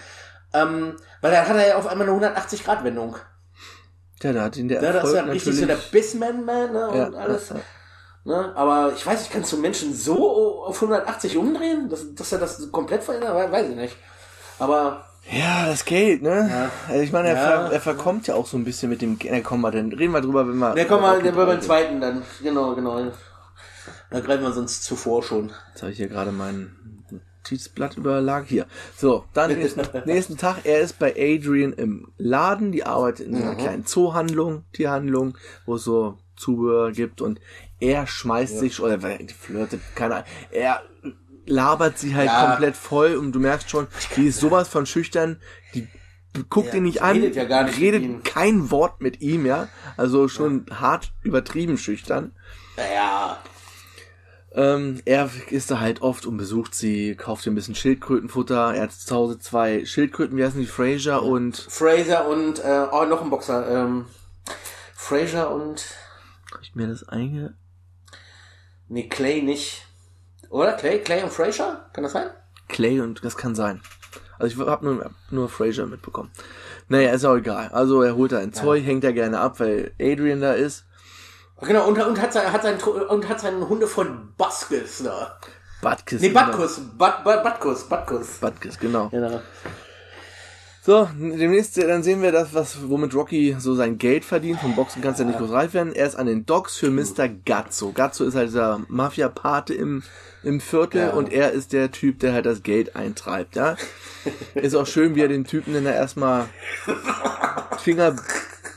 Ähm, 0.52 0.96
weil 1.20 1.30
dann 1.30 1.46
hat 1.46 1.54
er 1.54 1.68
ja 1.68 1.76
auf 1.76 1.86
einmal 1.86 2.08
eine 2.08 2.18
180-Grad-Wendung. 2.34 3.14
Ja, 4.20 4.32
da 4.32 4.42
hat 4.42 4.56
ihn 4.56 4.66
der 4.66 4.82
ja, 4.82 4.92
Das 4.92 5.04
ist 5.04 5.14
ja 5.14 5.22
richtig 5.22 5.56
so 5.56 5.66
der 5.66 5.76
Bissman-Man 5.76 6.72
ne, 6.72 6.88
und 6.88 6.96
ja, 6.96 7.10
alles. 7.10 7.50
Ja, 7.50 7.54
ja. 7.54 7.62
Ne? 8.24 8.56
Aber 8.56 8.92
ich 8.92 9.06
weiß 9.06 9.20
nicht, 9.20 9.30
kannst 9.30 9.52
du 9.52 9.58
Menschen 9.58 9.94
so 9.94 10.64
auf 10.64 10.74
180 10.82 11.36
umdrehen, 11.36 11.88
dass, 11.88 12.12
dass 12.16 12.32
er 12.32 12.40
das 12.40 12.72
komplett 12.72 13.04
verändert? 13.04 13.52
Weiß 13.52 13.68
ich 13.68 13.76
nicht. 13.76 13.96
Aber 14.58 15.07
ja, 15.30 15.66
das 15.66 15.84
Geld, 15.84 16.22
ne? 16.22 16.48
Ja. 16.50 16.70
Also 16.88 17.02
ich 17.02 17.12
meine, 17.12 17.28
er, 17.28 17.34
ja. 17.34 17.42
ver 17.42 17.72
er, 17.72 17.80
verkommt 17.80 18.26
ja 18.26 18.34
auch 18.34 18.46
so 18.46 18.56
ein 18.56 18.64
bisschen 18.64 18.88
mit 18.88 19.02
dem. 19.02 19.18
Ne, 19.22 19.42
komm 19.42 19.60
mal, 19.60 19.70
dann 19.70 19.92
reden 19.92 20.12
wir 20.12 20.20
drüber, 20.20 20.48
wenn 20.48 20.56
wir. 20.56 20.74
Ne, 20.74 20.86
komm 20.86 21.02
mal, 21.02 21.22
den 21.22 21.36
wir 21.36 21.46
beim 21.46 21.60
zweiten 21.60 22.00
dann. 22.00 22.22
Genau, 22.42 22.74
genau. 22.74 23.12
Da 24.10 24.20
greifen 24.20 24.42
wir 24.42 24.52
sonst 24.52 24.84
zuvor 24.84 25.22
schon. 25.22 25.52
Jetzt 25.72 25.82
habe 25.82 25.92
ich 25.92 25.98
hier 25.98 26.08
gerade 26.08 26.32
mein 26.32 26.74
Notizblatt 27.10 27.96
überlag. 27.96 28.46
Hier. 28.46 28.66
So, 28.96 29.24
dann 29.34 29.52
nächsten, 29.58 29.82
nächsten 30.06 30.36
Tag. 30.36 30.60
Er 30.64 30.80
ist 30.80 30.98
bei 30.98 31.14
Adrian 31.16 31.72
im 31.74 32.12
Laden. 32.16 32.72
Die 32.72 32.84
arbeitet 32.84 33.26
in 33.26 33.36
einer 33.36 33.52
mhm. 33.52 33.58
kleinen 33.58 33.86
Zoohandlung, 33.86 34.64
Tierhandlung, 34.72 35.36
wo 35.66 35.76
es 35.76 35.84
so 35.84 36.18
Zubehör 36.36 36.92
gibt 36.92 37.20
und 37.20 37.40
er 37.80 38.06
schmeißt 38.06 38.54
ja. 38.54 38.60
sich 38.60 38.80
oder 38.80 38.98
flirtet, 39.00 39.80
keine 39.94 40.16
Ahnung. 40.16 40.28
Er 40.50 40.82
labert 41.48 41.98
sie 41.98 42.14
halt 42.14 42.28
ja. 42.28 42.46
komplett 42.46 42.76
voll 42.76 43.16
und 43.16 43.32
du 43.32 43.40
merkst 43.40 43.70
schon, 43.70 43.86
die 44.16 44.26
ist 44.26 44.40
sowas 44.40 44.68
von 44.68 44.86
schüchtern, 44.86 45.40
die 45.74 45.88
guckt 46.48 46.68
ja, 46.68 46.74
ihn 46.74 46.84
nicht 46.84 47.02
an, 47.02 47.16
redet, 47.16 47.36
ja 47.36 47.44
gar 47.44 47.64
nicht 47.64 47.80
redet 47.80 48.24
kein 48.24 48.70
Wort 48.70 49.00
mit 49.00 49.20
ihm, 49.20 49.46
ja. 49.46 49.68
Also 49.96 50.28
schon 50.28 50.66
ja. 50.68 50.80
hart 50.80 51.12
übertrieben 51.22 51.78
schüchtern. 51.78 52.32
Ja. 52.76 53.38
Ähm, 54.52 55.02
er 55.04 55.30
ist 55.50 55.70
da 55.70 55.80
halt 55.80 56.00
oft 56.00 56.26
und 56.26 56.36
besucht 56.36 56.74
sie, 56.74 57.14
kauft 57.16 57.46
ihr 57.46 57.52
ein 57.52 57.54
bisschen 57.54 57.74
Schildkrötenfutter. 57.74 58.74
Er 58.74 58.82
hat 58.82 58.92
zu 58.92 59.14
Hause 59.14 59.38
zwei 59.38 59.84
Schildkröten, 59.84 60.36
wie 60.36 60.44
heißen 60.44 60.60
die? 60.60 60.66
Fraser 60.66 61.22
und. 61.22 61.56
Fraser 61.56 62.26
und, 62.28 62.58
äh, 62.60 62.86
oh, 62.90 63.04
noch 63.04 63.22
ein 63.22 63.30
Boxer. 63.30 63.68
Ähm, 63.68 64.06
Fraser 64.94 65.50
und. 65.54 65.84
Hab 66.52 66.62
ich 66.62 66.74
mir 66.74 66.86
das 66.86 67.08
einge. 67.08 67.54
Nee, 68.88 69.08
Clay 69.08 69.42
nicht. 69.42 69.87
Oder? 70.50 70.72
Clay, 70.74 71.00
Clay 71.00 71.22
und 71.22 71.32
Fraser? 71.32 71.86
Kann 71.92 72.04
das 72.04 72.12
sein? 72.12 72.30
Clay 72.68 73.00
und 73.00 73.24
das 73.24 73.36
kann 73.36 73.54
sein. 73.54 73.80
Also 74.38 74.62
ich 74.62 74.68
habe 74.68 74.84
nur, 74.84 75.10
nur 75.30 75.48
Fraser 75.48 75.86
mitbekommen. 75.86 76.30
Naja, 76.88 77.10
ist 77.10 77.24
auch 77.24 77.36
egal. 77.36 77.68
Also 77.72 78.02
er 78.02 78.16
holt 78.16 78.32
da 78.32 78.38
ein 78.38 78.52
Zeug, 78.52 78.82
ja. 78.82 78.86
hängt 78.86 79.04
er 79.04 79.12
gerne 79.12 79.40
ab, 79.40 79.60
weil 79.60 79.92
Adrian 80.00 80.40
da 80.40 80.52
ist. 80.52 80.84
Genau, 81.60 81.88
und, 81.88 82.00
und 82.00 82.20
hat, 82.20 82.32
sein, 82.32 82.52
hat, 82.52 82.62
sein, 82.62 82.78
und 82.80 83.28
hat 83.28 83.40
seinen 83.40 83.68
Hunde 83.68 83.88
von 83.88 84.32
Baskis 84.36 85.02
da. 85.02 85.38
Butkus. 85.82 86.20
Nee, 86.20 86.28
Butkus. 86.28 86.80
But, 86.96 87.24
but, 87.24 87.42
Butkus. 87.42 87.88
Butkus. 87.88 88.38
Butkus, 88.38 88.78
genau. 88.78 89.08
genau. 89.08 89.40
So, 90.88 91.06
demnächst, 91.18 91.76
dann 91.76 92.02
sehen 92.02 92.22
wir 92.22 92.32
das, 92.32 92.54
was, 92.54 92.88
womit 92.88 93.14
Rocky 93.14 93.54
so 93.58 93.74
sein 93.74 93.98
Geld 93.98 94.24
verdient. 94.24 94.58
Vom 94.58 94.74
Boxen 94.74 95.02
kannst 95.02 95.20
du 95.20 95.24
ja 95.24 95.28
nicht 95.28 95.38
groß 95.38 95.50
reif 95.50 95.74
werden. 95.74 95.94
Er 95.94 96.06
ist 96.06 96.14
an 96.14 96.24
den 96.24 96.46
Docks 96.46 96.78
für 96.78 96.88
Mr. 96.88 97.28
Gazzo. 97.28 97.92
Gazzo 97.92 98.24
ist 98.24 98.34
halt 98.34 98.48
dieser 98.48 98.80
Mafia-Pate 98.88 99.74
im, 99.74 100.02
im 100.42 100.60
Viertel 100.62 101.02
ja. 101.02 101.10
und 101.10 101.30
er 101.30 101.52
ist 101.52 101.74
der 101.74 101.90
Typ, 101.90 102.20
der 102.20 102.32
halt 102.32 102.46
das 102.46 102.62
Geld 102.62 102.96
eintreibt, 102.96 103.54
ja. 103.54 103.76
Ist 104.54 104.74
auch 104.74 104.86
schön, 104.86 105.14
wie 105.14 105.20
er 105.20 105.28
den 105.28 105.44
Typen 105.44 105.74
dann 105.74 105.84
da 105.84 105.92
erstmal 105.92 106.46
Finger 107.80 108.16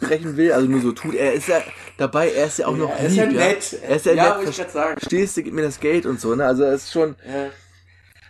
brechen 0.02 0.36
will, 0.36 0.52
also 0.52 0.68
nur 0.68 0.82
so 0.82 0.92
tut. 0.92 1.16
Er 1.16 1.32
ist 1.32 1.48
ja 1.48 1.62
dabei, 1.96 2.30
er 2.30 2.48
ist 2.48 2.60
ja 2.60 2.68
auch 2.68 2.76
noch 2.76 2.90
ja, 2.90 2.96
er 2.96 3.08
ist 3.08 3.16
ja 3.16 3.26
nett. 3.26 3.78
Er 3.84 3.96
ist 3.96 4.06
ja, 4.06 4.14
ja 4.14 4.38
nett. 4.38 4.54
Verstehst 4.54 5.38
du, 5.38 5.44
gib 5.44 5.54
mir 5.54 5.62
das 5.64 5.80
Geld 5.80 6.06
und 6.06 6.20
so, 6.20 6.36
ne? 6.36 6.46
Also 6.46 6.64
er 6.64 6.74
ist 6.74 6.92
schon. 6.92 7.16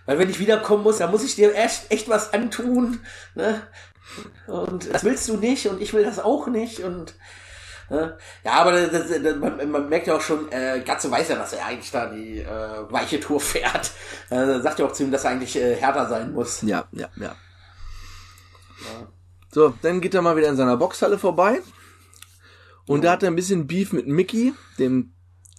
Weil 0.05 0.19
wenn 0.19 0.29
ich 0.29 0.39
wiederkommen 0.39 0.83
muss, 0.83 0.97
dann 0.97 1.11
muss 1.11 1.23
ich 1.23 1.35
dir 1.35 1.55
echt, 1.55 1.91
echt 1.91 2.09
was 2.09 2.33
antun. 2.33 2.99
Ne? 3.35 3.61
Und 4.47 4.93
das 4.93 5.03
willst 5.03 5.27
du 5.29 5.37
nicht 5.37 5.67
und 5.67 5.81
ich 5.81 5.93
will 5.93 6.03
das 6.03 6.19
auch 6.19 6.47
nicht. 6.47 6.79
Und 6.79 7.15
ne? 7.89 8.17
ja, 8.43 8.51
aber 8.53 8.71
das, 8.71 9.09
das, 9.09 9.35
man, 9.37 9.69
man, 9.69 9.89
merkt 9.89 10.07
ja 10.07 10.15
auch 10.15 10.21
schon, 10.21 10.51
äh, 10.51 10.81
Gatze 10.85 11.09
weiß 11.09 11.29
ja, 11.29 11.35
dass 11.35 11.53
er 11.53 11.65
eigentlich 11.65 11.91
da 11.91 12.07
die 12.07 12.39
äh, 12.39 12.91
weiche 12.91 13.19
Tour 13.19 13.39
fährt. 13.39 13.91
Äh, 14.29 14.59
sagt 14.59 14.79
ja 14.79 14.85
auch 14.85 14.93
zu 14.93 15.03
ihm, 15.03 15.11
dass 15.11 15.23
er 15.23 15.31
eigentlich 15.31 15.55
äh, 15.55 15.75
härter 15.75 16.09
sein 16.09 16.33
muss. 16.33 16.61
Ja, 16.63 16.87
ja, 16.91 17.09
ja, 17.15 17.23
ja. 17.25 19.07
So, 19.53 19.73
dann 19.81 20.01
geht 20.01 20.13
er 20.13 20.21
mal 20.21 20.37
wieder 20.37 20.47
in 20.47 20.55
seiner 20.55 20.77
Boxhalle 20.77 21.19
vorbei. 21.19 21.61
Und 22.87 23.03
ja. 23.03 23.03
da 23.03 23.11
hat 23.13 23.23
er 23.23 23.29
ein 23.29 23.35
bisschen 23.35 23.67
Beef 23.67 23.93
mit 23.93 24.07
Mickey, 24.07 24.53
dem 24.79 25.13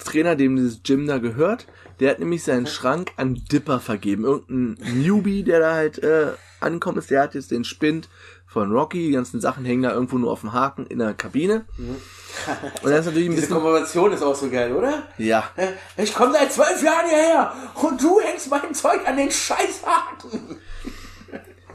Trainer, 0.04 0.36
dem 0.36 0.56
dieses 0.56 0.82
Gym 0.82 1.06
da 1.06 1.18
gehört. 1.18 1.66
Der 2.00 2.10
hat 2.10 2.18
nämlich 2.18 2.42
seinen 2.42 2.66
Schrank 2.66 3.12
an 3.16 3.42
Dipper 3.50 3.80
vergeben. 3.80 4.24
Irgendein 4.24 5.02
Newbie, 5.02 5.42
der 5.42 5.60
da 5.60 5.74
halt 5.74 5.98
äh, 6.02 6.32
ankommt, 6.60 6.98
ist, 6.98 7.10
der 7.10 7.22
hat 7.22 7.34
jetzt 7.34 7.50
den 7.50 7.64
Spind 7.64 8.08
von 8.46 8.72
Rocky. 8.72 9.06
Die 9.06 9.12
ganzen 9.12 9.40
Sachen 9.40 9.64
hängen 9.64 9.82
da 9.82 9.92
irgendwo 9.92 10.18
nur 10.18 10.30
auf 10.30 10.40
dem 10.40 10.52
Haken 10.52 10.86
in 10.86 10.98
der 10.98 11.14
Kabine. 11.14 11.64
Mhm. 11.76 11.96
Und 12.82 12.90
das 12.90 13.00
ist 13.00 13.06
natürlich 13.06 13.28
ein 13.28 13.32
Diese 13.32 13.42
bisschen. 13.42 13.62
Konversation 13.62 14.12
ist 14.12 14.22
auch 14.22 14.34
so 14.34 14.48
geil, 14.48 14.72
oder? 14.72 15.02
Ja. 15.18 15.44
Ich 15.96 16.14
komme 16.14 16.32
seit 16.32 16.52
zwölf 16.52 16.82
Jahren 16.82 17.08
hierher 17.08 17.52
und 17.74 18.02
du 18.02 18.20
hängst 18.20 18.50
mein 18.50 18.74
Zeug 18.74 19.06
an 19.06 19.16
den 19.16 19.30
Scheißhaken. 19.30 20.58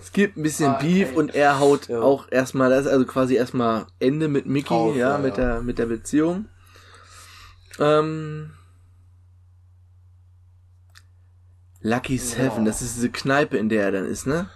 Es 0.02 0.12
gibt 0.12 0.38
ein 0.38 0.44
bisschen 0.44 0.70
ah, 0.70 0.80
Beef 0.82 1.16
und 1.16 1.36
er 1.36 1.60
haut 1.60 1.90
ja. 1.90 2.00
auch 2.00 2.28
erstmal, 2.32 2.70
das 2.70 2.86
ist 2.86 2.92
also 2.92 3.06
quasi 3.06 3.36
erstmal 3.36 3.88
Ende 4.00 4.28
mit 4.28 4.46
Mickey, 4.46 4.74
Auf, 4.74 4.96
ja, 4.96 5.12
ja, 5.12 5.18
mit 5.18 5.38
der, 5.38 5.62
mit 5.62 5.80
der 5.80 5.86
Beziehung. 5.86 6.46
Ähm, 7.80 8.52
Lucky 11.82 12.18
Seven, 12.18 12.66
das 12.66 12.82
ist 12.82 12.98
diese 12.98 13.12
Kneipe, 13.12 13.58
in 13.58 13.70
der 13.70 13.84
er 13.84 13.92
dann 13.92 14.06
ist, 14.06 14.28
ne? 14.28 14.50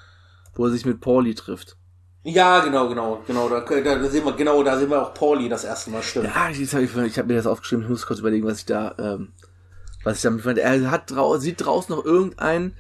Wo 0.54 0.66
er 0.66 0.72
sich 0.72 0.86
mit 0.86 1.00
Pauli 1.02 1.36
trifft. 1.36 1.78
Ja, 2.24 2.60
genau, 2.64 2.88
genau, 2.88 3.24
genau. 3.26 3.50
Da, 3.50 3.62
da 3.62 4.10
sehen 4.10 4.26
wir, 4.26 4.34
genau, 4.34 4.62
da 4.64 4.78
sehen 4.78 4.90
wir 4.90 5.02
auch 5.02 5.14
Pauli 5.14 5.50
das 5.50 5.64
erste 5.64 5.90
Mal, 5.90 6.04
stimmt. 6.04 6.26
Ja, 6.26 6.50
ich, 6.50 6.62
ich 6.62 6.74
habe 6.74 7.08
ich 7.08 7.18
hab 7.18 7.26
mir 7.26 7.36
das 7.36 7.48
aufgeschrieben, 7.48 7.84
ich 7.84 7.90
muss 7.90 8.06
kurz 8.06 8.20
überlegen, 8.20 8.46
was 8.46 8.60
ich 8.60 8.66
da 8.66 8.96
ähm, 9.00 9.32
Was 10.04 10.18
ich 10.18 10.24
damit 10.24 10.46
meine, 10.46 10.62
er 10.62 10.92
hat 10.92 11.12
drau 11.12 11.38
sieht 11.38 11.66
draußen 11.66 11.96
noch 11.96 12.04
irgendeinen, 12.04 12.76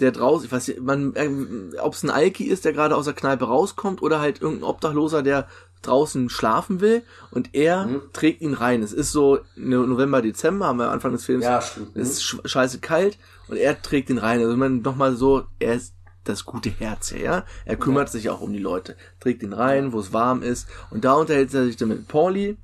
der 0.00 0.12
draußen, 0.12 0.46
ich 0.46 0.52
weiß 0.52 0.68
nicht, 0.68 0.80
man, 0.80 1.14
äh, 1.14 1.78
ob 1.78 1.94
es 1.94 2.02
ein 2.02 2.10
Alki 2.10 2.44
ist, 2.44 2.64
der 2.64 2.72
gerade 2.72 2.96
aus 2.96 3.04
der 3.04 3.14
Kneipe 3.14 3.46
rauskommt 3.46 4.02
oder 4.02 4.20
halt 4.20 4.40
irgendein 4.40 4.68
Obdachloser, 4.68 5.22
der 5.22 5.48
draußen 5.82 6.30
schlafen 6.30 6.80
will 6.80 7.02
und 7.30 7.54
er 7.54 7.86
mhm. 7.86 8.02
trägt 8.12 8.40
ihn 8.40 8.54
rein. 8.54 8.82
Es 8.82 8.92
ist 8.92 9.12
so 9.12 9.40
November, 9.56 10.22
Dezember, 10.22 10.66
haben 10.66 10.78
wir 10.78 10.90
Anfang 10.90 11.12
des 11.12 11.24
Films. 11.24 11.44
Ja, 11.44 11.60
stimmt. 11.60 11.96
Es 11.96 12.12
ist 12.12 12.40
scheiße 12.44 12.80
kalt 12.80 13.18
und 13.48 13.56
er 13.56 13.80
trägt 13.80 14.10
ihn 14.10 14.18
rein. 14.18 14.40
Also 14.40 14.56
man 14.56 14.82
nochmal 14.82 15.16
so, 15.16 15.44
er 15.58 15.74
ist 15.74 15.94
das 16.24 16.44
gute 16.44 16.70
Herz 16.70 17.10
hier, 17.10 17.20
ja. 17.20 17.44
Er 17.64 17.76
kümmert 17.76 18.08
ja. 18.08 18.12
sich 18.12 18.30
auch 18.30 18.40
um 18.40 18.52
die 18.52 18.58
Leute, 18.58 18.96
trägt 19.20 19.42
ihn 19.42 19.52
rein, 19.52 19.92
wo 19.92 19.98
es 19.98 20.12
warm 20.12 20.42
ist 20.42 20.68
und 20.90 21.04
da 21.04 21.14
unterhält 21.14 21.52
er 21.52 21.64
sich 21.64 21.76
dann 21.76 21.88
mit 21.88 22.08
Pauli. 22.08 22.56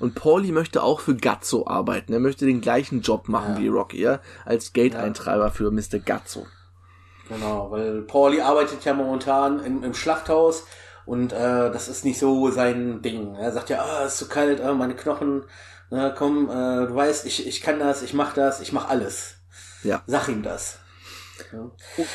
Und 0.00 0.14
Pauli 0.14 0.52
möchte 0.52 0.84
auch 0.84 1.00
für 1.00 1.16
Gazzo 1.16 1.66
arbeiten. 1.66 2.12
Er 2.12 2.20
möchte 2.20 2.46
den 2.46 2.60
gleichen 2.60 3.00
Job 3.00 3.28
machen 3.28 3.54
ja. 3.54 3.60
wie 3.60 3.68
Rocky, 3.68 4.00
ja, 4.00 4.20
als 4.44 4.72
Gate-Eintreiber 4.72 5.50
für 5.50 5.72
Mr. 5.72 5.98
Gazzo. 5.98 6.46
Genau, 7.28 7.70
weil 7.70 8.02
Pauli 8.02 8.40
arbeitet 8.40 8.84
ja 8.84 8.94
momentan 8.94 9.60
im, 9.60 9.82
im 9.82 9.94
Schlachthaus 9.94 10.64
und 11.08 11.32
äh, 11.32 11.70
das 11.70 11.88
ist 11.88 12.04
nicht 12.04 12.18
so 12.18 12.50
sein 12.50 13.00
Ding. 13.00 13.34
Er 13.34 13.50
sagt 13.50 13.70
ja, 13.70 13.82
ah, 13.82 14.04
ist 14.04 14.18
zu 14.18 14.28
kalt, 14.28 14.60
ah, 14.60 14.74
meine 14.74 14.94
Knochen, 14.94 15.44
na, 15.88 16.10
komm, 16.10 16.50
äh, 16.50 16.86
du 16.86 16.94
weißt, 16.94 17.24
ich, 17.24 17.46
ich 17.46 17.62
kann 17.62 17.78
das, 17.78 18.02
ich 18.02 18.12
mach 18.12 18.34
das, 18.34 18.60
ich 18.60 18.72
mach 18.72 18.90
alles. 18.90 19.36
Ja. 19.82 20.02
Sag 20.06 20.28
ihm 20.28 20.42
das. 20.42 20.80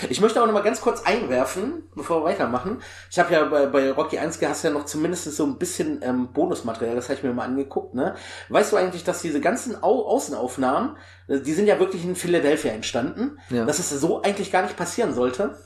Ich 0.10 0.22
möchte 0.22 0.40
auch 0.40 0.46
noch 0.46 0.54
mal 0.54 0.62
ganz 0.62 0.80
kurz 0.80 1.02
einwerfen, 1.02 1.90
bevor 1.96 2.22
wir 2.22 2.26
weitermachen. 2.26 2.84
Ich 3.10 3.18
habe 3.18 3.34
ja 3.34 3.46
bei, 3.46 3.66
bei 3.66 3.92
Rocky 3.92 4.20
1 4.20 4.40
hast 4.44 4.64
ja 4.64 4.70
noch 4.70 4.86
zumindest 4.86 5.24
so 5.32 5.44
ein 5.46 5.58
bisschen 5.58 6.02
ähm, 6.04 6.32
Bonusmaterial, 6.32 6.96
das 6.96 7.06
habe 7.06 7.16
ich 7.16 7.24
mir 7.24 7.34
mal 7.34 7.46
angeguckt. 7.46 7.96
Ne? 7.96 8.14
Weißt 8.50 8.74
du 8.74 8.76
eigentlich, 8.78 9.04
dass 9.04 9.24
diese 9.24 9.42
ganzen 9.42 9.82
Au 9.82 10.06
Außenaufnahmen, 10.08 10.98
äh, 11.30 11.40
die 11.40 11.54
sind 11.54 11.66
ja 11.66 11.80
wirklich 11.80 12.04
in 12.04 12.16
Philadelphia 12.16 12.74
entstanden, 12.74 13.40
ja. 13.50 13.66
dass 13.66 13.80
es 13.80 13.90
so 13.90 14.22
eigentlich 14.22 14.52
gar 14.52 14.62
nicht 14.62 14.78
passieren 14.78 15.16
sollte? 15.16 15.58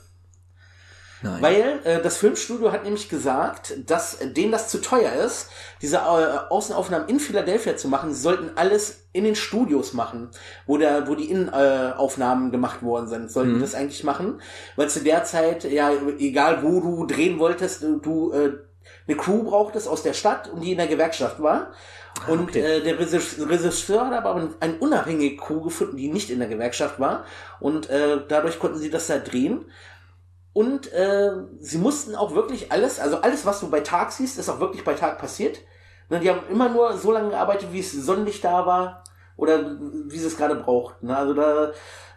Nein. 1.20 1.42
Weil 1.42 1.80
äh, 1.84 2.02
das 2.02 2.16
Filmstudio 2.16 2.70
hat 2.70 2.84
nämlich 2.84 3.08
gesagt, 3.08 3.74
dass 3.86 4.18
denen 4.20 4.52
das 4.52 4.68
zu 4.68 4.80
teuer 4.80 5.12
ist, 5.12 5.48
diese 5.82 5.96
äh, 5.96 6.48
Außenaufnahmen 6.48 7.08
in 7.08 7.18
Philadelphia 7.18 7.76
zu 7.76 7.88
machen. 7.88 8.14
Sie 8.14 8.20
sollten 8.20 8.50
alles 8.56 9.08
in 9.12 9.24
den 9.24 9.34
Studios 9.34 9.94
machen, 9.94 10.30
wo 10.66 10.76
der, 10.76 11.08
wo 11.08 11.16
die 11.16 11.30
Innenaufnahmen 11.30 12.52
gemacht 12.52 12.82
worden 12.82 13.08
sind. 13.08 13.32
Sollten 13.32 13.56
mhm. 13.56 13.60
das 13.60 13.74
eigentlich 13.74 14.04
machen, 14.04 14.40
weil 14.76 14.88
zu 14.88 15.00
der 15.00 15.24
Zeit 15.24 15.64
ja 15.64 15.90
egal 16.18 16.62
wo 16.62 16.80
du 16.80 17.06
drehen 17.06 17.38
wolltest, 17.40 17.82
du 17.82 18.32
äh, 18.32 18.52
eine 19.08 19.16
Crew 19.16 19.42
brauchtest 19.42 19.88
aus 19.88 20.02
der 20.02 20.12
Stadt 20.12 20.48
und 20.48 20.60
die 20.60 20.72
in 20.72 20.78
der 20.78 20.86
Gewerkschaft 20.86 21.42
war. 21.42 21.72
Ah, 22.20 22.30
und 22.30 22.50
okay. 22.50 22.60
äh, 22.60 22.80
der 22.80 22.98
Regisseur 22.98 24.06
hat 24.06 24.12
aber 24.12 24.50
eine 24.60 24.74
unabhängige 24.78 25.36
Crew 25.36 25.62
gefunden, 25.62 25.96
die 25.96 26.08
nicht 26.08 26.30
in 26.30 26.38
der 26.38 26.48
Gewerkschaft 26.48 27.00
war. 27.00 27.24
Und 27.60 27.90
äh, 27.90 28.18
dadurch 28.28 28.58
konnten 28.58 28.78
sie 28.78 28.90
das 28.90 29.06
da 29.06 29.18
drehen. 29.18 29.64
Und 30.58 30.92
äh, 30.92 31.30
sie 31.60 31.78
mussten 31.78 32.16
auch 32.16 32.34
wirklich 32.34 32.72
alles, 32.72 32.98
also 32.98 33.20
alles, 33.20 33.46
was 33.46 33.60
du 33.60 33.70
bei 33.70 33.78
Tag 33.78 34.10
siehst, 34.10 34.40
ist 34.40 34.48
auch 34.48 34.58
wirklich 34.58 34.82
bei 34.82 34.94
Tag 34.94 35.16
passiert. 35.16 35.60
Ne, 36.08 36.18
die 36.18 36.28
haben 36.28 36.40
immer 36.50 36.68
nur 36.68 36.98
so 36.98 37.12
lange 37.12 37.30
gearbeitet, 37.30 37.68
wie 37.70 37.78
es 37.78 37.92
Sonnenlicht 37.92 38.42
da 38.42 38.66
war 38.66 39.04
oder 39.36 39.78
wie 40.08 40.18
sie 40.18 40.26
es 40.26 40.36
gerade 40.36 40.56
brauchten. 40.56 41.06
Ne? 41.06 41.16
Also 41.16 41.32
da 41.34 41.70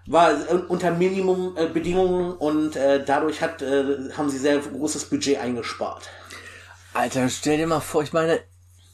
war 0.07 0.31
unter 0.69 0.89
Minimumbedingungen 0.89 2.33
und 2.33 2.75
äh, 2.75 3.05
dadurch 3.05 3.43
hat, 3.43 3.61
äh, 3.61 4.09
haben 4.17 4.31
sie 4.31 4.39
sehr 4.39 4.57
großes 4.57 5.05
Budget 5.05 5.37
eingespart. 5.37 6.09
Alter, 6.95 7.29
stell 7.29 7.57
dir 7.57 7.67
mal 7.67 7.79
vor, 7.79 8.01
ich 8.01 8.11
meine, 8.11 8.39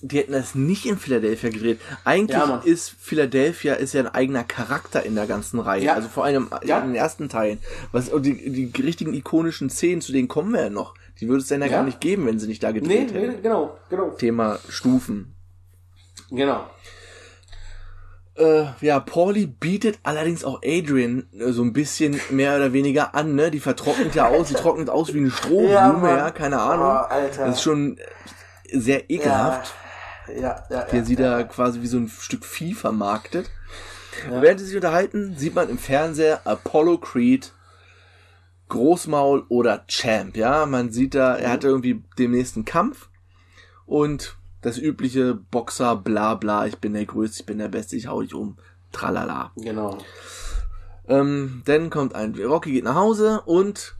die 0.01 0.19
hätten 0.19 0.33
das 0.33 0.53
nicht 0.53 0.85
in 0.85 0.97
Philadelphia 0.97 1.49
gedreht. 1.49 1.79
Eigentlich 2.03 2.37
ja, 2.37 2.61
ist 2.63 2.93
Philadelphia 2.99 3.73
ist 3.73 3.93
ja 3.93 4.01
ein 4.01 4.07
eigener 4.07 4.43
Charakter 4.43 5.03
in 5.03 5.15
der 5.15 5.25
ganzen 5.25 5.59
Reihe. 5.59 5.83
Ja. 5.83 5.93
Also 5.93 6.07
vor 6.07 6.23
allem 6.23 6.49
ja. 6.63 6.79
in 6.79 6.87
den 6.87 6.95
ersten 6.95 7.29
Teilen. 7.29 7.59
Was, 7.91 8.11
die, 8.19 8.71
die 8.71 8.81
richtigen 8.81 9.13
ikonischen 9.13 9.69
Szenen, 9.69 10.01
zu 10.01 10.11
denen 10.11 10.27
kommen 10.27 10.53
wir 10.53 10.61
ja 10.61 10.69
noch. 10.69 10.93
Die 11.19 11.27
würde 11.27 11.41
es 11.41 11.47
dann 11.47 11.61
ja, 11.61 11.67
gar 11.67 11.83
nicht 11.83 11.99
geben, 11.99 12.27
wenn 12.27 12.37
sie 12.37 12.47
nicht 12.47 12.61
da 12.61 12.71
gedreht 12.71 13.11
nee, 13.11 13.19
hätten. 13.19 13.35
Nee, 13.37 13.41
genau, 13.41 13.75
genau. 13.89 14.09
Thema 14.11 14.59
Stufen. 14.69 15.33
Genau. 16.29 16.69
Äh, 18.35 18.65
ja, 18.81 18.99
Pauli 18.99 19.47
bietet 19.47 19.97
allerdings 20.03 20.43
auch 20.43 20.61
Adrian 20.63 21.27
äh, 21.33 21.51
so 21.51 21.63
ein 21.63 21.73
bisschen 21.73 22.19
mehr 22.29 22.55
oder 22.55 22.71
weniger 22.71 23.15
an, 23.15 23.33
ne? 23.33 23.49
Die 23.49 23.59
vertrocknet 23.59 24.13
ja 24.13 24.27
aus, 24.27 24.49
die 24.49 24.53
trocknet 24.53 24.91
aus 24.91 25.11
wie 25.15 25.19
eine 25.19 25.31
Strohblume, 25.31 26.07
ja, 26.07 26.17
ja 26.17 26.31
keine 26.31 26.59
Ahnung. 26.61 26.85
Oh, 26.85 27.11
Alter. 27.11 27.47
Das 27.47 27.55
ist 27.55 27.63
schon 27.63 27.97
sehr 28.71 29.09
ekelhaft. 29.09 29.69
Ja 29.69 29.86
ja, 30.35 30.63
ja, 30.69 30.83
der 30.85 30.99
ja, 30.99 31.05
sie 31.05 31.15
ja. 31.15 31.37
da 31.37 31.43
quasi 31.43 31.81
wie 31.81 31.87
so 31.87 31.97
ein 31.97 32.07
Stück 32.07 32.45
Vieh 32.45 32.73
vermarktet. 32.73 33.49
Ja. 34.29 34.41
während 34.41 34.59
sie 34.59 34.65
sich 34.65 34.75
unterhalten, 34.75 35.35
sieht 35.37 35.55
man 35.55 35.69
im 35.69 35.77
Fernseher 35.77 36.41
Apollo 36.45 36.99
Creed, 36.99 37.53
Großmaul 38.69 39.45
oder 39.49 39.85
Champ. 39.87 40.35
Ja, 40.35 40.65
man 40.65 40.91
sieht 40.91 41.15
da, 41.15 41.35
er 41.35 41.51
hat 41.51 41.63
irgendwie 41.63 42.03
den 42.17 42.31
nächsten 42.31 42.65
Kampf 42.65 43.09
und 43.85 44.37
das 44.61 44.77
übliche 44.77 45.35
Boxer, 45.35 45.95
bla 45.95 46.35
bla, 46.35 46.65
ich 46.65 46.77
bin 46.77 46.93
der 46.93 47.05
Größte, 47.05 47.41
ich 47.41 47.45
bin 47.45 47.59
der 47.59 47.69
Beste, 47.69 47.95
ich 47.95 48.07
hau 48.07 48.21
dich 48.21 48.33
um, 48.33 48.57
tralala. 48.91 49.51
Genau. 49.55 49.97
Ähm, 51.07 51.61
dann 51.65 51.89
kommt 51.89 52.15
ein, 52.15 52.35
Rocky 52.35 52.73
geht 52.73 52.83
nach 52.83 52.95
Hause 52.95 53.41
und 53.45 53.95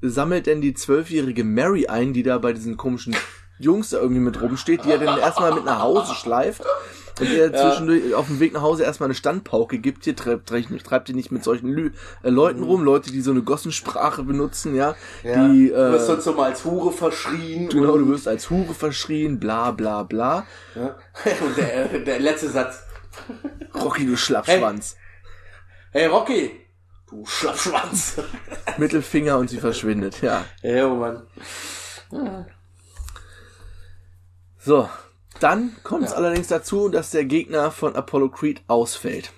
sammelt 0.00 0.46
dann 0.46 0.60
die 0.60 0.74
zwölfjährige 0.74 1.42
Mary 1.42 1.86
ein, 1.86 2.12
die 2.12 2.22
da 2.22 2.38
bei 2.38 2.52
diesen 2.52 2.76
komischen 2.76 3.16
Jungs 3.62 3.90
da 3.90 3.98
irgendwie 3.98 4.20
mit 4.20 4.40
rumsteht, 4.40 4.84
die 4.84 4.90
er 4.90 4.98
dann 4.98 5.18
erstmal 5.18 5.54
mit 5.54 5.64
nach 5.64 5.80
Hause 5.80 6.14
schleift. 6.14 6.62
Und 7.20 7.30
er 7.30 7.52
ja. 7.52 7.52
zwischendurch 7.52 8.14
auf 8.14 8.26
dem 8.26 8.40
Weg 8.40 8.54
nach 8.54 8.62
Hause 8.62 8.84
erstmal 8.84 9.08
eine 9.08 9.14
Standpauke 9.14 9.78
gibt, 9.78 10.04
hier 10.04 10.16
treibt, 10.16 10.48
treibt, 10.48 10.84
treibt 10.84 11.08
ihr 11.08 11.14
nicht 11.14 11.30
mit 11.30 11.44
solchen 11.44 11.68
Lü 11.68 11.90
äh, 12.22 12.30
Leuten 12.30 12.60
mhm. 12.60 12.66
rum, 12.66 12.84
Leute, 12.84 13.12
die 13.12 13.20
so 13.20 13.30
eine 13.30 13.42
Gossensprache 13.42 14.22
benutzen, 14.22 14.74
ja. 14.74 14.94
ja. 15.22 15.48
Die, 15.48 15.70
äh, 15.70 15.74
du 15.74 15.92
wirst 15.92 16.06
sonst 16.06 16.24
so 16.24 16.32
mal 16.32 16.50
als 16.50 16.64
Hure 16.64 16.92
verschrien. 16.92 17.68
Genau, 17.68 17.98
du 17.98 18.08
wirst 18.08 18.28
als 18.28 18.48
Hure 18.50 18.74
verschrien, 18.74 19.38
bla 19.38 19.72
bla 19.72 20.02
bla. 20.04 20.46
Ja. 20.74 20.96
Und 21.46 21.56
der, 21.56 21.98
der 21.98 22.20
letzte 22.20 22.48
Satz. 22.48 22.80
Rocky, 23.74 24.06
du 24.06 24.16
Schlappschwanz. 24.16 24.96
Hey, 25.90 26.02
hey 26.02 26.06
Rocky, 26.06 26.50
du 27.10 27.26
Schlappschwanz. 27.26 28.16
Mittelfinger 28.78 29.36
und 29.36 29.50
sie 29.50 29.58
verschwindet, 29.58 30.22
ja. 30.22 30.46
Ja, 30.62 30.86
oh 30.86 30.94
Mann. 30.94 31.22
Ja. 32.10 32.46
So, 34.64 34.88
dann 35.40 35.76
kommt 35.82 36.04
es 36.04 36.10
ja. 36.12 36.18
allerdings 36.18 36.46
dazu, 36.46 36.88
dass 36.88 37.10
der 37.10 37.24
Gegner 37.24 37.72
von 37.72 37.96
Apollo 37.96 38.28
Creed 38.30 38.62
ausfällt. 38.68 39.32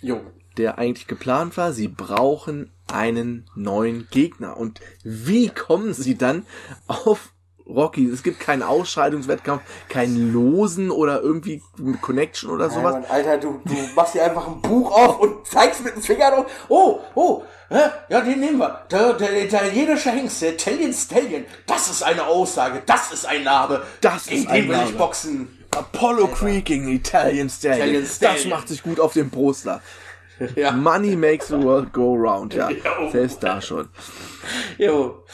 Jo. 0.00 0.20
Der 0.56 0.78
eigentlich 0.78 1.06
geplant 1.06 1.56
war, 1.56 1.72
sie 1.72 1.86
brauchen 1.86 2.72
einen 2.88 3.48
neuen 3.54 4.08
Gegner. 4.10 4.56
Und 4.56 4.80
wie 5.04 5.50
kommen 5.50 5.94
sie 5.94 6.16
dann 6.16 6.46
auf 6.88 7.32
Rocky. 7.68 8.08
Es 8.08 8.22
gibt 8.22 8.40
keinen 8.40 8.62
Ausscheidungswettkampf, 8.62 9.62
keinen 9.88 10.32
Losen 10.32 10.90
oder 10.90 11.20
irgendwie 11.20 11.62
Connection 12.00 12.50
oder 12.50 12.70
sowas. 12.70 12.94
Nein, 12.94 13.02
Mann, 13.02 13.10
Alter, 13.10 13.38
du, 13.38 13.60
du 13.64 13.74
machst 13.94 14.12
hier 14.12 14.24
einfach 14.24 14.46
ein 14.46 14.60
Buch 14.60 14.90
auf 14.92 15.20
und 15.20 15.46
zeigst 15.46 15.84
mit 15.84 15.94
dem 15.94 16.02
Finger 16.02 16.30
drauf. 16.30 16.46
Oh, 16.68 17.00
oh, 17.14 17.42
hä? 17.68 17.80
ja, 18.08 18.20
den 18.20 18.40
nehmen 18.40 18.58
wir. 18.58 18.86
Der, 18.90 19.14
der 19.14 19.44
italienische 19.44 20.10
Hengst, 20.10 20.42
der 20.42 20.54
Italian 20.54 20.92
Stallion. 20.92 21.44
Das 21.66 21.90
ist 21.90 22.02
eine 22.02 22.24
Aussage, 22.26 22.82
das 22.86 23.12
ist 23.12 23.26
ein 23.26 23.44
Name. 23.44 23.82
Das 24.00 24.28
ist 24.28 24.48
ein 24.48 24.68
will 24.68 24.78
ich 24.86 24.96
boxen. 24.96 25.48
Apollo 25.72 26.28
Creek 26.28 26.66
gegen 26.66 26.88
Italian 26.88 27.50
Stallion. 27.50 27.78
Italian 27.88 28.06
Stallion. 28.06 28.50
Das 28.50 28.58
macht 28.58 28.68
sich 28.68 28.82
gut 28.82 29.00
auf 29.00 29.12
dem 29.12 29.30
Poster. 29.30 29.82
Ja. 30.54 30.70
Money 30.70 31.16
makes 31.16 31.48
the 31.48 31.60
world 31.60 31.92
go 31.92 32.14
round, 32.14 32.54
ja. 32.54 32.70
Jo. 32.70 33.10
Selbst 33.10 33.42
da 33.42 33.60
schon. 33.60 33.88
Jo. 34.78 35.24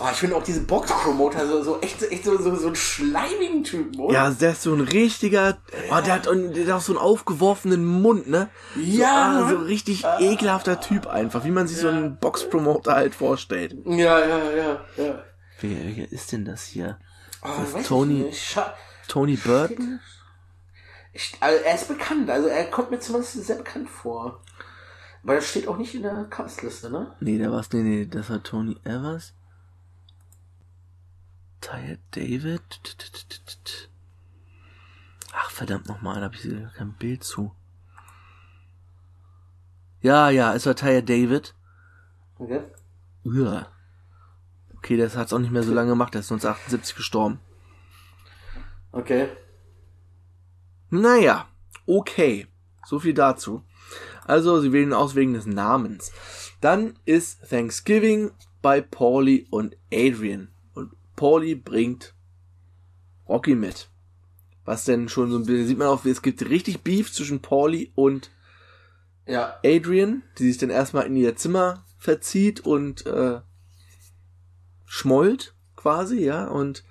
Oh, 0.00 0.08
ich 0.10 0.18
finde 0.18 0.36
auch 0.36 0.42
diese 0.42 0.60
Box-Promoter 0.60 1.46
so, 1.46 1.62
so 1.62 1.80
echt, 1.80 2.02
echt 2.02 2.24
so, 2.24 2.40
so, 2.40 2.54
so 2.54 2.66
einen 2.68 2.76
schleimigen 2.76 3.64
Typen, 3.64 3.98
oder? 3.98 4.14
Ja, 4.14 4.30
der 4.30 4.52
ist 4.52 4.62
so 4.62 4.72
ein 4.72 4.80
richtiger, 4.80 5.58
oh, 5.90 6.00
der 6.00 6.14
hat, 6.14 6.26
der 6.26 6.66
hat 6.66 6.70
auch 6.70 6.80
so 6.80 6.92
einen 6.92 7.00
aufgeworfenen 7.00 7.84
Mund, 7.84 8.28
ne? 8.28 8.48
Ja. 8.76 9.38
So, 9.38 9.44
ah, 9.44 9.48
so 9.48 9.56
richtig 9.56 10.04
ah, 10.04 10.20
ekelhafter 10.20 10.80
Typ 10.80 11.06
einfach, 11.06 11.44
wie 11.44 11.50
man 11.50 11.66
sich 11.66 11.78
ja. 11.78 11.82
so 11.82 11.88
einen 11.88 12.16
Box-Promoter 12.18 12.94
halt 12.94 13.14
vorstellt. 13.14 13.76
Ja, 13.86 14.20
ja, 14.20 14.50
ja, 14.50 14.80
ja. 14.96 15.24
Wer, 15.60 15.96
wer 15.96 16.12
ist 16.12 16.30
denn 16.30 16.44
das 16.44 16.64
hier? 16.64 16.98
Oh, 17.42 17.48
das 17.72 17.86
Tony, 17.86 18.30
Tony 19.08 19.36
Bird? 19.36 19.72
Ich, 21.12 21.36
also 21.40 21.64
er 21.64 21.74
ist 21.74 21.88
bekannt, 21.88 22.30
also 22.30 22.46
er 22.48 22.64
kommt 22.66 22.92
mir 22.92 23.00
zumindest 23.00 23.44
sehr 23.44 23.56
bekannt 23.56 23.88
vor. 23.88 24.42
Weil 25.24 25.36
das 25.36 25.48
steht 25.48 25.66
auch 25.66 25.76
nicht 25.76 25.94
in 25.94 26.02
der 26.02 26.26
Castliste, 26.30 26.90
ne? 26.90 27.14
Nee, 27.20 27.38
der 27.38 27.50
war's, 27.50 27.72
nee, 27.72 27.82
nee, 27.82 28.06
das 28.06 28.30
war 28.30 28.42
Tony 28.42 28.76
Evers. 28.84 29.34
Ty 31.60 31.98
David. 32.12 32.80
Ach, 35.32 35.50
verdammt 35.50 35.88
nochmal, 35.88 36.16
da 36.16 36.22
habe 36.22 36.36
ich 36.36 36.74
kein 36.74 36.94
Bild 36.94 37.24
zu. 37.24 37.52
Ja, 40.00 40.30
ja, 40.30 40.54
es 40.54 40.66
war 40.66 40.76
Ty 40.76 41.02
David. 41.02 41.54
Okay. 42.38 42.62
Ja. 43.24 43.72
Okay, 44.76 44.96
das 44.96 45.16
hat's 45.16 45.32
auch 45.32 45.38
nicht 45.38 45.50
mehr 45.50 45.64
so 45.64 45.74
lange 45.74 45.90
gemacht, 45.90 46.14
der 46.14 46.20
ist 46.20 46.30
1978 46.30 46.96
gestorben. 46.96 47.40
Okay. 48.92 49.28
Naja, 50.90 51.48
okay. 51.86 52.46
So 52.86 53.00
viel 53.00 53.12
dazu. 53.12 53.62
Also 54.24 54.60
sie 54.60 54.72
wählen 54.72 54.92
aus 54.92 55.14
wegen 55.14 55.34
des 55.34 55.46
Namens. 55.46 56.12
Dann 56.60 56.98
ist 57.04 57.48
Thanksgiving 57.48 58.30
bei 58.62 58.80
Paulie 58.80 59.46
und 59.50 59.76
Adrian. 59.92 60.48
Und 61.18 61.20
Paulie 61.20 61.56
bringt 61.56 62.14
Rocky 63.28 63.56
mit. 63.56 63.90
Was 64.64 64.84
denn 64.84 65.08
schon 65.08 65.30
so 65.32 65.38
ein 65.38 65.46
bisschen, 65.46 65.66
sieht 65.66 65.78
man 65.78 65.88
auch, 65.88 66.04
es 66.04 66.22
gibt 66.22 66.48
richtig 66.48 66.82
Beef 66.82 67.12
zwischen 67.12 67.42
Paulie 67.42 67.90
und 67.96 68.30
ja. 69.26 69.58
Adrian, 69.64 70.22
die 70.38 70.46
sich 70.46 70.58
dann 70.58 70.70
erstmal 70.70 71.06
in 71.06 71.16
ihr 71.16 71.34
Zimmer 71.34 71.84
verzieht 71.98 72.60
und 72.60 73.04
äh, 73.06 73.40
schmollt 74.86 75.54
quasi, 75.74 76.24
ja, 76.24 76.46
und 76.46 76.84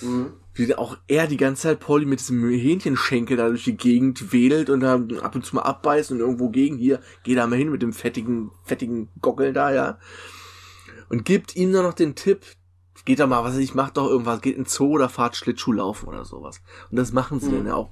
mhm. 0.00 0.32
wie 0.54 0.74
auch 0.74 0.98
er 1.06 1.28
die 1.28 1.36
ganze 1.36 1.62
Zeit 1.62 1.80
Polly 1.80 2.04
mit 2.04 2.18
diesem 2.18 2.48
Hähnchenschenkel 2.50 3.36
da 3.36 3.48
durch 3.48 3.64
die 3.64 3.76
Gegend 3.76 4.32
wedelt 4.32 4.70
und 4.70 4.80
dann 4.80 5.18
ab 5.20 5.36
und 5.36 5.46
zu 5.46 5.54
mal 5.54 5.62
abbeißt 5.62 6.10
und 6.10 6.18
irgendwo 6.18 6.48
gegen 6.48 6.78
hier, 6.78 7.00
geh 7.22 7.36
da 7.36 7.46
mal 7.46 7.56
hin 7.56 7.70
mit 7.70 7.82
dem 7.82 7.92
fettigen, 7.92 8.50
fettigen 8.64 9.08
Gockel 9.20 9.52
da, 9.52 9.72
ja. 9.72 9.98
Und 11.08 11.24
gibt 11.24 11.56
ihm 11.56 11.70
nur 11.70 11.84
noch 11.84 11.94
den 11.94 12.16
Tipp, 12.16 12.44
geht 13.04 13.20
da 13.20 13.26
mal, 13.26 13.44
was 13.44 13.54
weiß 13.54 13.60
ich, 13.60 13.74
macht 13.74 13.96
doch 13.96 14.08
irgendwas, 14.08 14.40
geht 14.40 14.56
in 14.56 14.64
Zoo 14.64 14.90
oder 14.90 15.08
fahrt 15.08 15.36
Schlittschuh 15.36 15.72
laufen 15.72 16.08
oder 16.08 16.24
sowas. 16.24 16.60
Und 16.90 16.98
das 16.98 17.12
machen 17.12 17.40
sie 17.40 17.48
mhm. 17.50 17.56
dann 17.58 17.66
ja 17.68 17.74
auch. 17.74 17.88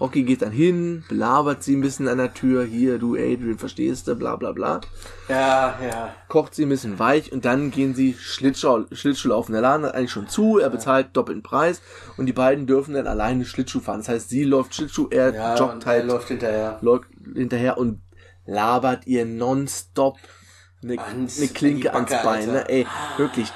Rocky 0.00 0.22
geht 0.22 0.42
dann 0.42 0.52
hin, 0.52 1.04
belabert 1.08 1.62
sie 1.62 1.76
ein 1.76 1.80
bisschen 1.80 2.08
an 2.08 2.18
der 2.18 2.34
Tür, 2.34 2.64
hier, 2.64 2.98
du 2.98 3.14
Adrian, 3.14 3.58
verstehst 3.58 4.08
du, 4.08 4.14
bla 4.14 4.36
bla 4.36 4.52
bla. 4.52 4.80
Ja, 5.28 5.78
ja. 5.82 6.14
Kocht 6.28 6.54
sie 6.54 6.64
ein 6.64 6.68
bisschen 6.68 6.98
weich 6.98 7.32
und 7.32 7.44
dann 7.44 7.70
gehen 7.70 7.94
sie 7.94 8.14
Schlittschuh, 8.14 8.86
Schlittschuh 8.92 9.28
laufen. 9.28 9.52
Der 9.52 9.62
Laden 9.62 9.86
hat 9.86 9.94
eigentlich 9.94 10.12
schon 10.12 10.28
zu, 10.28 10.58
er 10.58 10.70
bezahlt 10.70 11.08
doppelten 11.14 11.42
Preis 11.42 11.80
und 12.16 12.26
die 12.26 12.32
beiden 12.32 12.66
dürfen 12.66 12.94
dann 12.94 13.06
alleine 13.06 13.44
Schlittschuh 13.44 13.80
fahren. 13.80 14.00
Das 14.00 14.08
heißt, 14.08 14.28
sie 14.28 14.44
läuft 14.44 14.74
Schlittschuh, 14.74 15.08
er 15.10 15.34
ja, 15.34 15.56
joggt 15.56 15.86
halt. 15.86 16.02
Er 16.02 16.06
läuft 16.06 16.28
hinterher. 16.28 16.78
Läuft 16.82 17.08
hinterher 17.34 17.78
und 17.78 18.00
labert 18.44 19.06
ihr 19.06 19.24
nonstop 19.24 20.18
eine, 20.82 21.02
eine 21.02 21.48
Klinke 21.48 21.94
ans 21.94 22.10
Bein, 22.22 22.46
ne? 22.46 22.68
Ey, 22.68 22.86
wirklich 23.16 23.52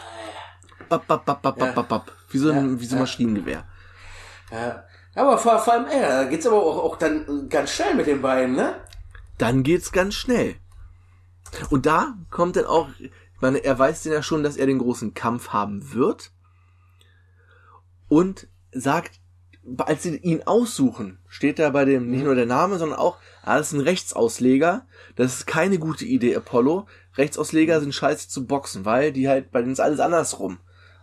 bap, 0.91 1.07
bap, 1.07 1.25
bap, 1.25 1.43
bap, 1.43 1.59
bap, 1.59 1.75
bap, 1.75 1.89
bap. 1.89 2.13
Wie 2.29 2.39
so 2.39 2.51
ein, 2.51 2.73
ja, 2.73 2.81
wie 2.81 2.85
so 2.85 2.97
ein 2.97 3.01
Maschinengewehr. 3.01 3.65
Ja. 4.51 4.85
Aber 5.15 5.39
vor, 5.39 5.59
vor 5.59 5.73
allem, 5.73 5.87
ey, 5.87 6.01
da 6.01 6.25
geht's 6.25 6.47
aber 6.47 6.63
auch, 6.63 6.79
auch 6.85 6.97
dann 6.97 7.49
ganz 7.49 7.71
schnell 7.71 7.95
mit 7.95 8.07
den 8.07 8.21
beiden, 8.21 8.55
ne? 8.55 8.75
Dann 9.39 9.63
geht's 9.63 9.91
ganz 9.93 10.15
schnell. 10.15 10.57
Und 11.71 11.87
da 11.87 12.15
kommt 12.31 12.57
dann 12.57 12.67
auch, 12.67 12.89
ich 12.99 13.11
meine, 13.41 13.65
er 13.65 13.79
weiß 13.79 14.03
denn 14.03 14.13
ja 14.13 14.23
schon, 14.23 14.43
dass 14.43 14.57
er 14.57 14.67
den 14.67 14.79
großen 14.79 15.15
Kampf 15.15 15.49
haben 15.49 15.95
wird. 15.95 16.31
Und 18.09 18.49
sagt, 18.73 19.21
als 19.79 20.03
sie 20.03 20.17
ihn 20.17 20.43
aussuchen, 20.45 21.19
steht 21.29 21.59
da 21.59 21.71
bei 21.71 21.85
dem 21.85 22.11
nicht 22.11 22.21
mhm. 22.21 22.27
nur 22.27 22.35
der 22.35 22.47
Name, 22.47 22.79
sondern 22.79 22.99
auch, 22.99 23.19
ah, 23.43 23.57
das 23.57 23.69
ist 23.69 23.79
ein 23.79 23.83
Rechtsausleger. 23.83 24.87
Das 25.17 25.35
ist 25.35 25.47
keine 25.47 25.79
gute 25.79 26.05
Idee, 26.05 26.37
Apollo. 26.37 26.87
Rechtsausleger 27.17 27.81
sind 27.81 27.95
scheiße 27.95 28.29
zu 28.29 28.47
boxen, 28.47 28.85
weil 28.85 29.13
die 29.13 29.29
halt, 29.29 29.51
bei 29.51 29.61
denen 29.61 29.73
ist 29.73 29.81
alles 29.81 30.01
andersrum. 30.01 30.59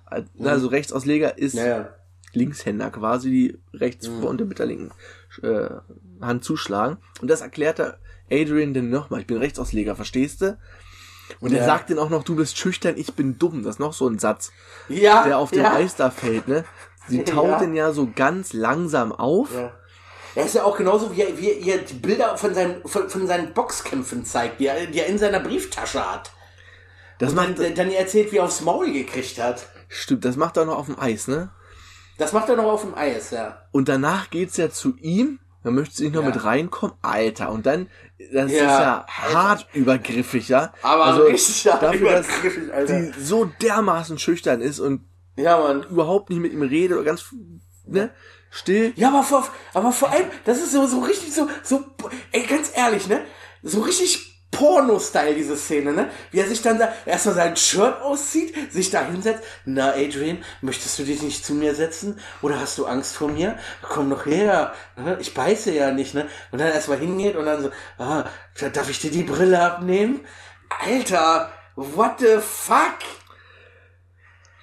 Mhm. 0.10 0.47
Also 0.47 0.68
Rechtsausleger 0.68 1.38
ist 1.38 1.55
naja. 1.55 1.89
Linkshänder 2.34 2.89
quasi, 2.91 3.30
die 3.30 3.78
rechts 3.78 4.08
mhm. 4.08 4.22
vor 4.22 4.30
und 4.30 4.47
mit 4.47 4.60
der 4.60 4.66
linken 4.66 4.91
äh, 5.41 5.70
Hand 6.22 6.43
zuschlagen. 6.43 6.97
Und 7.22 7.30
das 7.30 7.41
erklärt 7.41 7.80
er 7.80 7.97
Adrian 8.32 8.74
denn 8.74 8.89
nochmal. 8.89 9.22
Ich 9.22 9.28
bin 9.28 9.38
Rechtsausleger, 9.38 9.95
verstehst 9.95 10.41
du? 10.41 10.58
Und 11.39 11.51
ja. 11.51 11.60
er 11.60 11.66
sagt 11.66 11.89
dann 11.89 11.99
auch 11.99 12.10
noch, 12.10 12.24
du 12.24 12.36
bist 12.36 12.58
schüchtern, 12.58 12.95
ich 12.97 13.14
bin 13.14 13.38
dumm. 13.38 13.64
Das 13.64 13.76
ist 13.76 13.80
noch 13.80 13.93
so 13.93 14.08
ein 14.08 14.20
Satz, 14.20 14.51
ja, 14.88 15.24
der 15.26 15.38
auf 15.38 15.51
dem 15.51 15.64
ja. 15.64 15.74
Eis 15.74 15.95
da 15.95 16.10
fällt, 16.10 16.47
ne? 16.47 16.64
Sie 17.08 17.24
taut 17.26 17.49
ja. 17.49 17.60
den 17.60 17.74
ja 17.74 17.91
so 17.91 18.10
ganz 18.14 18.53
langsam 18.53 19.12
auf. 19.12 19.53
Ja. 19.53 19.74
Er 20.36 20.45
ist 20.45 20.55
ja 20.55 20.64
auch 20.64 20.78
genauso, 20.78 21.16
wie 21.16 21.22
er, 21.22 21.38
wie 21.38 21.70
er 21.70 21.80
die 21.80 21.95
Bilder 21.95 22.38
von 22.38 22.53
seinen, 22.53 22.88
von, 22.88 23.10
von 23.10 23.26
seinen 23.26 23.53
Boxkämpfen 23.53 24.24
zeigt, 24.24 24.60
die 24.60 24.68
er, 24.68 24.86
die 24.86 24.99
er 24.99 25.08
in 25.08 25.18
seiner 25.18 25.39
Brieftasche 25.39 25.99
hat. 25.99 26.32
Das 27.18 27.32
Und 27.32 27.38
macht, 27.38 27.60
dann, 27.60 27.74
dann 27.74 27.91
erzählt, 27.91 28.32
wie 28.32 28.38
er 28.38 28.43
aufs 28.43 28.62
Maul 28.62 28.91
gekriegt 28.91 29.41
hat. 29.41 29.68
Stimmt, 29.88 30.25
das 30.25 30.35
macht 30.35 30.57
er 30.57 30.65
noch 30.65 30.77
auf 30.77 30.88
dem 30.88 30.99
Eis, 30.99 31.27
ne? 31.27 31.49
Das 32.17 32.33
macht 32.33 32.49
er 32.49 32.55
noch 32.55 32.65
auf 32.65 32.81
dem 32.81 32.95
Eis, 32.95 33.31
ja. 33.31 33.61
Und 33.71 33.89
danach 33.89 34.29
geht's 34.29 34.57
ja 34.57 34.69
zu 34.69 34.95
ihm. 34.97 35.39
Da 35.63 35.71
möchte 35.71 35.95
sie 35.95 36.05
nicht 36.05 36.15
noch 36.15 36.23
ja. 36.23 36.29
mit 36.29 36.43
reinkommen. 36.43 36.95
Alter, 37.01 37.51
und 37.51 37.65
dann, 37.65 37.89
das 38.31 38.51
ja, 38.51 38.57
ist 38.57 38.61
ja 38.61 39.05
hart 39.07 39.67
Alter. 39.67 39.77
übergriffig, 39.77 40.49
ja. 40.49 40.73
Aber 40.81 41.05
also, 41.05 41.23
richtig 41.25 41.63
dafür, 41.63 42.11
dass 42.11 42.27
Alter. 42.73 43.01
die 43.01 43.19
so 43.19 43.45
dermaßen 43.61 44.17
schüchtern 44.17 44.61
ist 44.61 44.79
und 44.79 45.01
ja, 45.35 45.57
man 45.59 45.83
überhaupt 45.83 46.29
nicht 46.29 46.39
mit 46.39 46.53
ihm 46.53 46.63
redet 46.63 46.97
oder 46.97 47.05
ganz, 47.05 47.25
ne? 47.85 48.11
Still. 48.49 48.93
Ja, 48.95 49.09
aber 49.09 49.23
vor, 49.23 49.47
aber 49.73 49.91
vor 49.91 50.09
allem, 50.09 50.27
das 50.45 50.59
ist 50.59 50.71
so, 50.71 50.88
so 50.88 51.01
richtig 51.01 51.33
so, 51.33 51.47
so, 51.63 51.83
ey, 52.31 52.43
ganz 52.43 52.71
ehrlich, 52.75 53.07
ne? 53.07 53.21
So 53.61 53.81
richtig 53.81 54.26
Porno-Style, 54.51 55.35
diese 55.35 55.57
Szene, 55.57 55.93
ne? 55.93 56.09
Wie 56.31 56.39
er 56.39 56.47
sich 56.47 56.61
dann 56.61 56.79
da 56.79 56.91
erstmal 57.05 57.35
sein 57.35 57.55
Shirt 57.57 58.01
auszieht, 58.01 58.71
sich 58.71 58.89
da 58.89 59.05
hinsetzt. 59.05 59.43
Na, 59.65 59.91
Adrian, 59.91 60.43
möchtest 60.61 60.97
du 60.97 61.03
dich 61.03 61.21
nicht 61.21 61.45
zu 61.45 61.53
mir 61.53 61.75
setzen? 61.75 62.19
Oder 62.41 62.59
hast 62.59 62.77
du 62.77 62.85
Angst 62.85 63.15
vor 63.17 63.29
mir? 63.29 63.57
Komm 63.81 64.09
doch 64.09 64.25
her. 64.25 64.73
Ne? 64.95 65.17
Ich 65.19 65.33
beiße 65.33 65.71
ja 65.73 65.91
nicht, 65.91 66.13
ne? 66.13 66.27
Und 66.51 66.59
dann 66.59 66.71
erstmal 66.71 66.99
hingeht 66.99 67.35
und 67.35 67.45
dann 67.45 67.61
so, 67.61 67.71
ah, 67.97 68.25
darf 68.73 68.89
ich 68.89 68.99
dir 68.99 69.11
die 69.11 69.23
Brille 69.23 69.61
abnehmen? 69.61 70.21
Alter, 70.85 71.51
what 71.75 72.19
the 72.19 72.37
fuck? 72.39 72.99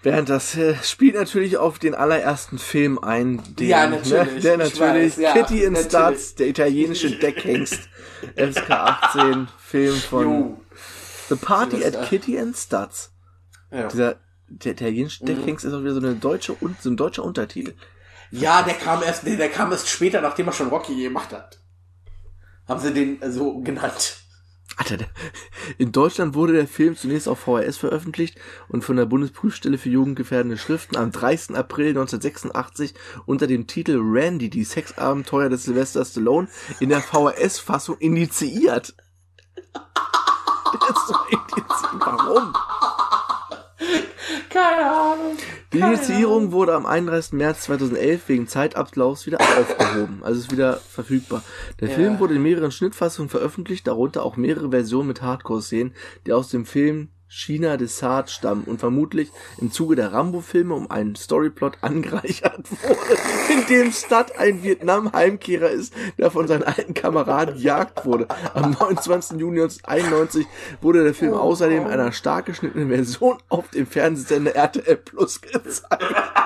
Während 0.05 0.29
das 0.29 0.55
äh, 0.55 0.75
spielt 0.83 1.15
natürlich 1.15 1.57
auf 1.57 1.79
den 1.79 1.95
allerersten 1.95 2.59
Film 2.59 2.99
ein, 2.99 3.43
den, 3.59 3.69
ja, 3.69 3.87
ne, 3.87 3.97
natürlich, 3.97 4.35
ne, 4.35 4.41
der 4.41 4.57
natürlich 4.59 4.81
weiß, 4.81 5.17
ja, 5.17 5.33
Kitty 5.33 5.65
in 5.65 5.77
Starts, 5.77 6.35
der 6.35 6.49
italienische 6.49 7.13
Deckhengst, 7.13 7.89
FSK 8.37 8.71
18 8.71 9.49
Film 9.59 9.97
von 9.97 10.23
jo. 10.23 10.61
The 11.31 11.37
Party 11.37 11.83
at 11.83 12.07
Kitty 12.07 12.39
and 12.39 12.55
Studs. 12.55 13.13
Ja. 13.71 13.89
Dieser 13.89 14.17
der 14.49 14.73
italienische 14.73 15.25
mhm. 15.25 15.29
Deckhengst 15.29 15.65
ist 15.65 15.73
auch 15.73 15.81
wieder 15.81 15.95
so 15.95 16.01
eine 16.01 16.15
deutsche 16.17 16.53
und 16.53 16.83
so 16.83 16.91
ein 16.91 16.99
deutscher 16.99 17.25
Untertitel. 17.25 17.73
Ja, 18.31 18.63
der 18.63 18.75
kam 18.75 19.03
erst, 19.03 19.27
der 19.27 19.49
kam 19.49 19.73
erst 19.73 19.89
später, 19.89 20.21
nachdem 20.21 20.49
er 20.49 20.53
schon 20.53 20.69
Rocky 20.69 21.03
gemacht 21.03 21.33
hat. 21.33 21.61
Haben 22.69 22.81
sie 22.81 22.93
den 22.93 23.21
so 23.33 23.61
genannt. 23.63 24.19
In 25.79 25.93
Deutschland 25.93 26.35
wurde 26.35 26.55
der 26.55 26.67
Film 26.67 26.97
zunächst 26.97 27.29
auf 27.29 27.41
VHS 27.41 27.77
veröffentlicht 27.77 28.39
und 28.69 28.85
von 28.85 28.97
der 28.97 29.07
Bundesprüfstelle 29.07 29.79
für 29.79 29.89
jugendgefährdende 29.89 30.59
Schriften 30.59 30.97
am 30.97 31.13
30. 31.13 31.57
April 31.57 31.89
1986 31.91 32.95
unter 33.27 33.47
dem 33.47 33.67
Titel 33.67 33.99
Randy, 34.01 34.51
die 34.51 34.65
Sexabenteuer 34.65 35.49
des 35.49 35.65
Sylvester 35.65 36.05
Stallone, 36.05 36.49
in 36.81 36.89
der 36.89 37.01
VHS-Fassung 37.01 37.99
initiiert. 37.99 38.95
Der 40.73 40.91
ist 40.91 41.07
so 41.07 41.15
indiziert. 41.31 42.01
Warum? 42.01 42.53
Keine 44.51 44.91
Ahnung. 44.91 45.37
Die 45.75 45.81
Initiierung 45.81 46.53
wurde 46.53 46.73
am 46.75 46.87
31. 46.87 47.33
März 47.33 47.63
2011 47.63 48.29
wegen 48.29 48.47
Zeitablaufs 48.47 49.27
wieder 49.27 49.41
aufgehoben. 49.41 50.21
Also 50.23 50.39
ist 50.39 50.53
wieder 50.53 50.77
verfügbar. 50.77 51.43
Der 51.81 51.89
ja. 51.89 51.95
Film 51.97 52.21
wurde 52.21 52.35
in 52.35 52.43
mehreren 52.43 52.71
Schnittfassungen 52.71 53.29
veröffentlicht, 53.29 53.89
darunter 53.89 54.23
auch 54.23 54.37
mehrere 54.37 54.71
Versionen 54.71 55.09
mit 55.09 55.21
Hardcore-Szenen, 55.21 55.93
die 56.27 56.33
aus 56.33 56.49
dem 56.49 56.65
Film 56.65 57.09
China 57.29 57.77
de 57.77 57.89
Sade 57.89 58.31
stammen 58.31 58.65
und 58.65 58.79
vermutlich 58.79 59.31
im 59.59 59.73
Zuge 59.73 59.97
der 59.97 60.13
Rambo-Filme 60.13 60.75
um 60.75 60.91
einen 60.91 61.17
Storyplot 61.17 61.79
angereichert 61.81 62.71
wurde, 62.71 63.19
in 63.53 63.67
dem 63.67 63.93
Stud 63.93 64.37
ein 64.39 64.63
Vietnam-Heimkehrer 64.63 65.71
ist, 65.71 65.93
der 66.19 66.31
von 66.31 66.47
seinen 66.47 66.63
alten 66.63 66.95
Kameraden 66.95 67.55
gejagt 67.57 68.05
wurde. 68.05 68.29
Am 68.55 68.71
29. 68.71 69.39
Juni 69.39 69.63
1991 69.63 70.47
wurde 70.81 71.03
der 71.03 71.15
Film 71.15 71.33
oh, 71.33 71.39
außerdem 71.39 71.87
in 71.87 71.91
einer 71.91 72.13
stark 72.13 72.47
geschnittenen 72.47 72.89
Version 72.89 73.39
auf 73.49 73.69
dem 73.71 73.87
Fernsehsender 73.87 74.55
RTL 74.55 74.97
Plus 74.97 75.41
gezeigt. 75.41 76.44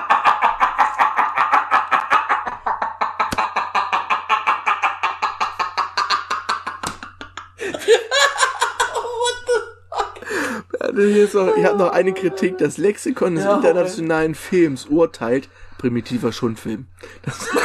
Noch, 10.93 11.55
ich 11.57 11.65
habe 11.65 11.77
noch 11.77 11.91
eine 11.91 12.13
Kritik. 12.13 12.57
Das 12.57 12.77
Lexikon 12.77 13.35
des 13.35 13.43
ja, 13.43 13.55
internationalen 13.55 14.35
Films 14.35 14.85
urteilt, 14.85 15.49
primitiver 15.77 16.31
Schundfilm. 16.31 16.87
Das 17.23 17.47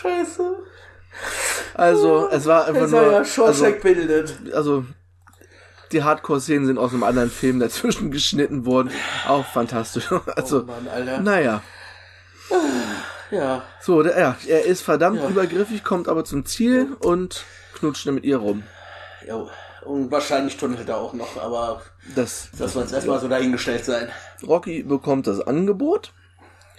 Scheiße. 0.00 0.56
Also, 1.74 2.28
es 2.30 2.46
war 2.46 2.66
einfach 2.66 2.82
es 2.82 2.90
nur. 2.90 3.12
Ja 3.12 3.18
also, 3.18 3.72
bildet. 3.82 4.54
also, 4.54 4.84
die 5.92 6.02
Hardcore-Szenen 6.02 6.66
sind 6.66 6.78
aus 6.78 6.92
einem 6.92 7.02
anderen 7.02 7.30
Film 7.30 7.60
dazwischen 7.60 8.10
geschnitten 8.12 8.66
worden. 8.66 8.90
Auch 9.26 9.46
fantastisch. 9.46 10.08
Also, 10.36 10.60
oh 10.60 10.66
Mann, 10.66 11.24
naja. 11.24 11.62
Ja. 13.30 13.62
So, 13.80 14.02
der, 14.02 14.18
ja, 14.18 14.36
er 14.46 14.64
ist 14.64 14.82
verdammt 14.82 15.20
ja. 15.20 15.28
übergriffig, 15.28 15.84
kommt 15.84 16.08
aber 16.08 16.24
zum 16.24 16.44
Ziel 16.44 16.96
und 17.00 17.44
knutscht 17.74 18.06
mit 18.06 18.24
ihr 18.24 18.38
rum. 18.38 18.62
Jo. 19.26 19.48
Und 19.84 20.10
wahrscheinlich 20.10 20.56
tunnelt 20.56 20.88
er 20.88 20.98
auch 20.98 21.14
noch, 21.14 21.40
aber 21.40 21.82
das, 22.14 22.50
das 22.58 22.74
soll 22.74 22.82
jetzt 22.82 22.92
erstmal 22.92 23.18
so 23.18 23.28
dahingestellt 23.28 23.84
sein. 23.84 24.08
Rocky 24.46 24.82
bekommt 24.82 25.26
das 25.26 25.40
Angebot. 25.40 26.12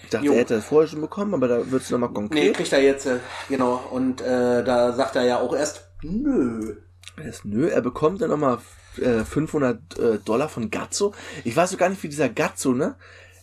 Ich 0.04 0.10
dachte, 0.10 0.26
jo. 0.26 0.34
er 0.34 0.40
hätte 0.40 0.56
es 0.56 0.66
vorher 0.66 0.88
schon 0.88 1.02
bekommen, 1.02 1.34
aber 1.34 1.48
da 1.48 1.72
wird 1.72 1.82
es 1.82 1.90
nochmal 1.90 2.12
konkret. 2.14 2.44
Nee, 2.44 2.52
kriegt 2.52 2.72
er 2.74 2.82
jetzt, 2.82 3.06
äh, 3.06 3.20
genau. 3.50 3.82
Und 3.92 4.22
äh, 4.22 4.64
da 4.64 4.94
sagt 4.94 5.16
er 5.16 5.24
ja 5.24 5.40
auch 5.40 5.56
erst, 5.56 5.88
nö. 6.02 6.76
Erst 7.24 7.46
nö, 7.46 7.70
er 7.70 7.82
bekommt 7.82 8.22
dann 8.22 8.30
nochmal 8.30 8.60
äh, 8.98 9.24
500 9.24 10.00
äh, 10.00 10.18
Dollar 10.20 10.50
von 10.50 10.70
Gazzo. 10.70 11.14
Ich 11.44 11.56
weiß 11.56 11.72
so 11.72 11.78
gar 11.78 11.90
nicht, 11.90 12.02
wie 12.04 12.10
dieser 12.10 12.30
Gazzo, 12.30 12.74
ne? 12.74 12.96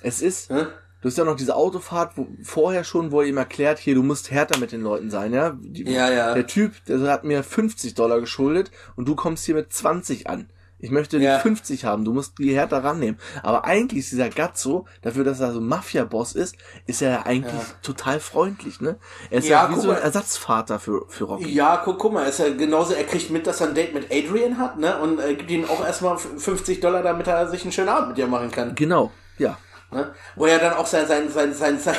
Es 0.03 0.23
ist, 0.23 0.51
Hä? 0.51 0.67
Du 1.01 1.09
hast 1.09 1.16
ja 1.16 1.24
noch 1.24 1.36
diese 1.36 1.55
Autofahrt, 1.55 2.16
wo 2.16 2.26
vorher 2.42 2.82
schon, 2.82 3.12
wo 3.12 3.20
er 3.20 3.28
ihm 3.28 3.36
erklärt, 3.36 3.78
hier, 3.78 3.94
du 3.94 4.03
musst 4.03 4.30
härter 4.32 4.59
mit 4.59 4.72
den 4.72 4.82
Leuten 4.82 5.11
sein, 5.11 5.32
ja? 5.32 5.57
Die, 5.61 5.84
ja, 5.84 6.11
ja. 6.11 6.34
Der 6.34 6.46
Typ, 6.46 6.72
der 6.86 6.99
hat 7.11 7.22
mir 7.22 7.44
50 7.44 7.94
Dollar 7.94 8.20
geschuldet 8.20 8.72
und 8.96 9.07
du 9.07 9.14
kommst 9.14 9.44
hier 9.44 9.55
mit 9.55 9.72
20 9.72 10.28
an. 10.28 10.49
Ich 10.80 10.90
möchte 10.90 11.18
ja. 11.18 11.36
die 11.36 11.42
50 11.42 11.84
haben, 11.84 12.05
du 12.05 12.12
musst 12.12 12.38
die 12.38 12.55
härter 12.55 12.84
rannehmen. 12.84 13.18
Aber 13.42 13.64
eigentlich 13.64 14.05
ist 14.05 14.12
dieser 14.12 14.28
Gazzo, 14.28 14.86
dafür, 15.03 15.24
dass 15.24 15.40
er 15.40 15.53
so 15.53 15.59
ein 15.59 15.66
Mafia-Boss 15.66 16.34
ist, 16.34 16.57
ist 16.86 17.03
er 17.03 17.11
ja 17.11 17.22
eigentlich 17.26 17.53
ja. 17.53 17.74
total 17.82 18.20
freundlich, 18.20 18.80
ne? 18.80 18.96
Er 19.30 19.38
ist 19.38 19.49
ja, 19.49 19.64
ja 19.64 19.74
wie 19.76 19.80
so 19.80 19.90
ein. 19.90 19.99
Ersatzvater 20.01 20.78
für, 20.78 21.05
für 21.09 21.24
Rocky. 21.24 21.53
Ja, 21.53 21.82
guck, 21.84 21.99
guck 21.99 22.12
mal, 22.12 22.22
er 22.22 22.28
ist 22.28 22.38
ja 22.38 22.49
genauso, 22.51 22.94
er 22.94 23.05
kriegt 23.05 23.30
mit, 23.30 23.46
dass 23.49 23.61
er 23.61 23.68
ein 23.68 23.74
Date 23.74 23.92
mit 23.92 24.07
Adrian 24.12 24.59
hat, 24.59 24.78
ne? 24.78 24.99
Und 24.99 25.18
äh, 25.18 25.34
gibt 25.34 25.51
ihm 25.51 25.64
auch 25.64 25.84
erstmal 25.84 26.16
50 26.16 26.78
Dollar, 26.78 27.03
damit 27.03 27.26
er 27.26 27.49
sich 27.49 27.62
einen 27.62 27.72
schönen 27.72 27.88
Abend 27.88 28.09
mit 28.09 28.18
dir 28.18 28.28
machen 28.28 28.53
kann. 28.53 28.76
Genau, 28.76 29.11
ja. 29.36 29.59
Ne? 29.91 30.14
Wo 30.36 30.47
er 30.47 30.59
dann 30.59 30.74
auch 30.74 30.86
sein, 30.86 31.07
sein, 31.07 31.30
sein, 31.30 31.55
sein, 31.55 31.78
sein, 31.80 31.97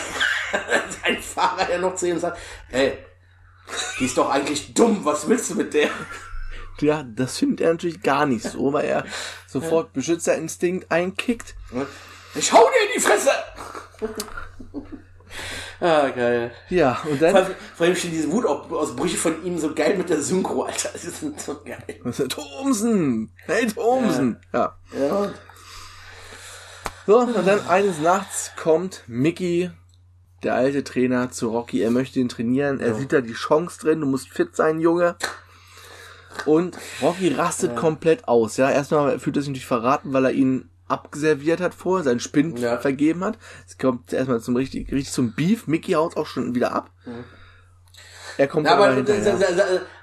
sein 1.03 1.21
Fahrer 1.21 1.71
ja 1.71 1.77
noch 1.79 1.95
zu 1.95 2.07
ihm 2.07 2.19
sagt, 2.19 2.37
ey, 2.71 2.97
die 3.99 4.05
ist 4.05 4.17
doch 4.17 4.29
eigentlich 4.29 4.73
dumm, 4.73 5.03
was 5.03 5.27
willst 5.27 5.49
du 5.51 5.55
mit 5.55 5.73
der? 5.73 5.89
Ja, 6.81 7.03
das 7.03 7.37
findet 7.37 7.61
er 7.61 7.71
natürlich 7.73 8.01
gar 8.01 8.25
nicht 8.25 8.43
so, 8.43 8.71
weil 8.73 8.85
er 8.85 9.05
sofort 9.47 9.87
ja. 9.87 9.91
Beschützerinstinkt 9.93 10.91
einkickt. 10.91 11.55
Ich 12.35 12.53
hau 12.53 12.59
dir 12.59 12.87
in 12.87 12.93
die 12.95 13.01
Fresse! 13.01 13.31
ah, 15.81 16.09
geil. 16.09 16.51
Ja, 16.69 17.01
und 17.09 17.21
dann. 17.21 17.31
Vor 17.31 17.39
allem, 17.41 17.55
vor 17.75 17.85
allem 17.85 17.95
stehen 17.95 18.11
diese 18.11 18.31
Wutausbrüche 18.31 19.17
von 19.17 19.43
ihm 19.43 19.57
so 19.57 19.73
geil 19.73 19.97
mit 19.97 20.09
der 20.09 20.21
Synchro, 20.21 20.63
Alter. 20.63 20.89
Das 20.93 21.03
ist 21.03 21.41
so 21.41 21.59
geil. 21.63 21.83
Thomsen! 22.29 23.33
Hey, 23.45 23.67
Thomsen! 23.67 24.39
Ja. 24.53 24.77
ja. 24.97 25.25
ja. 25.25 25.33
So, 27.09 27.21
und 27.21 27.47
dann 27.47 27.67
eines 27.67 27.99
Nachts 27.99 28.51
kommt 28.55 29.01
Mickey, 29.07 29.71
der 30.43 30.53
alte 30.53 30.83
Trainer, 30.83 31.31
zu 31.31 31.49
Rocky. 31.49 31.81
Er 31.81 31.89
möchte 31.89 32.19
ihn 32.19 32.29
trainieren. 32.29 32.79
Er 32.79 32.89
ja. 32.89 32.93
sieht 32.93 33.11
da 33.11 33.21
die 33.21 33.33
Chance 33.33 33.79
drin. 33.79 34.01
Du 34.01 34.05
musst 34.05 34.29
fit 34.29 34.55
sein, 34.55 34.79
Junge. 34.79 35.15
Und 36.45 36.77
Rocky 37.01 37.29
rastet 37.29 37.71
ja. 37.71 37.79
komplett 37.79 38.27
aus. 38.27 38.57
Ja, 38.57 38.69
erstmal 38.69 39.17
fühlt 39.17 39.37
er 39.37 39.41
sich 39.41 39.49
natürlich 39.49 39.65
verraten, 39.65 40.13
weil 40.13 40.25
er 40.25 40.33
ihn 40.33 40.69
abgeserviert 40.87 41.61
hat 41.61 41.73
vorher, 41.73 42.03
seinen 42.03 42.19
Spind 42.19 42.59
ja. 42.59 42.77
vergeben 42.77 43.23
hat. 43.23 43.39
Es 43.67 43.79
kommt 43.79 44.13
erstmal 44.13 44.39
zum 44.39 44.55
richtig, 44.55 44.91
richtig 44.91 45.11
zum 45.11 45.33
Beef. 45.33 45.65
Mickey 45.65 45.93
haut 45.93 46.15
auch 46.15 46.27
schon 46.27 46.53
wieder 46.53 46.75
ab. 46.75 46.91
Mhm. 47.07 47.23
Er 48.39 48.47
kommt 48.47 48.65
ja, 48.65 48.75
aber, 48.75 48.95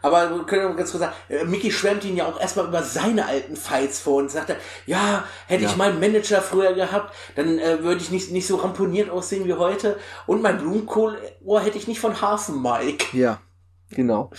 aber, 0.03 0.19
aber 0.19 0.45
können 0.45 0.69
wir 0.69 0.75
ganz 0.75 0.91
kurz 0.91 1.05
sagen, 1.05 1.15
äh, 1.31 1.45
Mickey 1.45 1.71
schwärmt 1.73 2.05
ihn 2.05 2.19
ja 2.19 2.27
auch 2.27 2.39
erstmal 2.39 2.67
über 2.67 2.83
seine 2.83 3.25
alten 3.25 3.57
Fights 3.57 3.99
vor 3.99 4.17
und 4.17 4.31
sagt, 4.31 4.55
ja, 4.85 5.25
hätte 5.47 5.65
ja. 5.65 5.71
ich 5.71 5.77
meinen 5.77 5.99
Manager 6.01 6.43
früher 6.43 6.75
gehabt, 6.75 7.15
dann 7.35 7.59
äh, 7.59 7.83
würde 7.83 8.03
ich 8.03 8.11
nicht, 8.11 8.33
nicht 8.33 8.47
so 8.47 8.57
ramponiert 8.57 9.09
aussehen 9.09 9.47
wie 9.47 9.55
heute 9.55 9.97
und 10.27 10.43
mein 10.43 10.59
Blumenkohlohr 10.59 11.63
hätte 11.63 11.79
ich 11.79 11.89
nicht 11.89 11.99
von 11.99 12.21
Hafen 12.21 12.61
Mike. 12.61 13.17
Ja, 13.17 13.41
genau. 13.89 14.31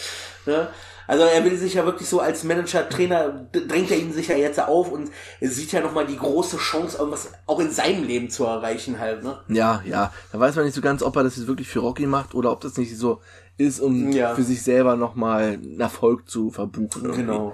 Ne? 0.45 0.67
Also 1.07 1.23
er 1.23 1.43
will 1.43 1.57
sich 1.57 1.73
ja 1.73 1.85
wirklich 1.85 2.07
so 2.07 2.19
als 2.19 2.43
Manager, 2.43 2.87
Trainer, 2.87 3.47
drängt 3.51 3.89
er 3.89 3.97
ihn 3.97 4.13
sich 4.13 4.27
ja 4.27 4.35
jetzt 4.35 4.59
auf 4.59 4.91
und 4.91 5.09
er 5.39 5.49
sieht 5.49 5.71
ja 5.71 5.79
nochmal 5.79 6.05
die 6.05 6.17
große 6.17 6.57
Chance, 6.57 6.97
irgendwas 6.97 7.31
auch 7.47 7.59
in 7.59 7.71
seinem 7.71 8.03
Leben 8.03 8.29
zu 8.29 8.43
erreichen 8.43 8.99
halt, 8.99 9.23
ne? 9.23 9.39
Ja, 9.47 9.81
ja. 9.85 10.13
Da 10.33 10.39
weiß 10.39 10.55
man 10.55 10.65
nicht 10.65 10.75
so 10.75 10.81
ganz, 10.81 11.01
ob 11.01 11.15
er 11.15 11.23
das 11.23 11.37
jetzt 11.37 11.47
wirklich 11.47 11.69
für 11.69 11.79
Rocky 11.79 12.05
macht 12.05 12.35
oder 12.35 12.51
ob 12.51 12.59
das 12.59 12.77
nicht 12.77 12.95
so 12.95 13.21
ist, 13.57 13.79
um 13.79 14.11
ja. 14.11 14.35
für 14.35 14.43
sich 14.43 14.61
selber 14.61 14.95
nochmal 14.95 15.53
einen 15.53 15.79
Erfolg 15.79 16.29
zu 16.29 16.51
verbuchen. 16.51 17.03
Irgendwie. 17.03 17.21
Genau. 17.21 17.53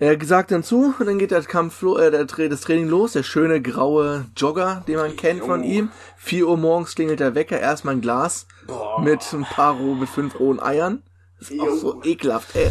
Er 0.00 0.16
sagt 0.24 0.52
dann 0.52 0.62
zu 0.62 0.94
und 0.96 1.06
dann 1.06 1.18
geht 1.18 1.32
der 1.32 1.42
Kampf, 1.42 1.82
äh, 1.82 2.10
der, 2.12 2.24
das 2.24 2.60
Training 2.60 2.88
los. 2.88 3.12
Der 3.12 3.24
schöne 3.24 3.60
graue 3.60 4.26
Jogger, 4.36 4.84
den 4.86 4.96
man 4.96 5.16
kennt 5.16 5.42
von 5.42 5.64
ihm. 5.64 5.90
4 6.18 6.46
Uhr 6.46 6.56
morgens 6.56 6.94
klingelt 6.94 7.18
der 7.18 7.34
Wecker, 7.34 7.58
erstmal 7.58 7.96
ein 7.96 8.00
Glas 8.00 8.46
Boah. 8.68 9.00
mit 9.02 9.20
ein 9.32 9.42
paar 9.42 9.74
roh, 9.74 9.94
mit 9.94 10.08
fünf 10.08 10.38
rohen 10.38 10.60
Eiern. 10.60 11.02
Das 11.40 11.50
ist 11.50 11.60
auch 11.60 11.74
so 11.74 12.02
ekelhaft, 12.04 12.54
ey. 12.54 12.70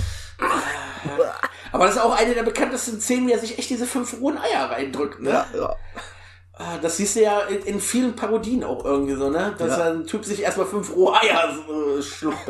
Aber 1.73 1.85
das 1.85 1.95
ist 1.95 2.01
auch 2.01 2.15
eine 2.17 2.33
der 2.33 2.43
bekanntesten 2.43 3.01
Szenen, 3.01 3.27
wie 3.27 3.33
er 3.33 3.39
sich 3.39 3.57
echt 3.57 3.69
diese 3.69 3.85
fünf 3.85 4.21
rohen 4.21 4.37
Eier 4.37 4.71
reindrückt, 4.71 5.21
ne? 5.21 5.29
Ja, 5.29 5.47
ja. 5.53 5.75
Ah, 6.59 6.77
das 6.81 6.97
siehst 6.97 7.15
du 7.15 7.21
ja 7.21 7.41
in, 7.41 7.61
in, 7.63 7.79
vielen 7.79 8.15
Parodien 8.15 8.63
auch 8.63 8.83
irgendwie 8.83 9.15
so, 9.15 9.29
ne? 9.29 9.53
Dass 9.57 9.77
ja. 9.77 9.91
ein 9.91 10.07
Typ 10.07 10.25
sich 10.25 10.41
erstmal 10.41 10.65
fünf 10.65 10.95
rohe 10.95 11.13
Eier 11.13 11.55
äh, 11.97 12.01
schluckt. 12.01 12.49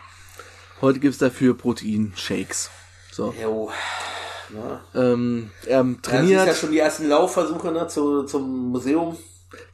Heute 0.80 1.00
gibt's 1.00 1.18
dafür 1.18 1.56
Proteinshakes. 1.56 2.70
So. 3.10 3.34
Jo. 3.40 3.70
Ne? 4.50 4.80
Ähm, 4.94 5.50
er 5.66 5.84
trainiert. 6.00 6.30
Ja, 6.30 6.46
das 6.46 6.56
ja 6.56 6.60
schon 6.60 6.70
die 6.70 6.78
ersten 6.78 7.08
Laufversuche 7.08 7.72
ne, 7.72 7.88
zu, 7.88 8.22
zum 8.24 8.70
Museum. 8.70 9.16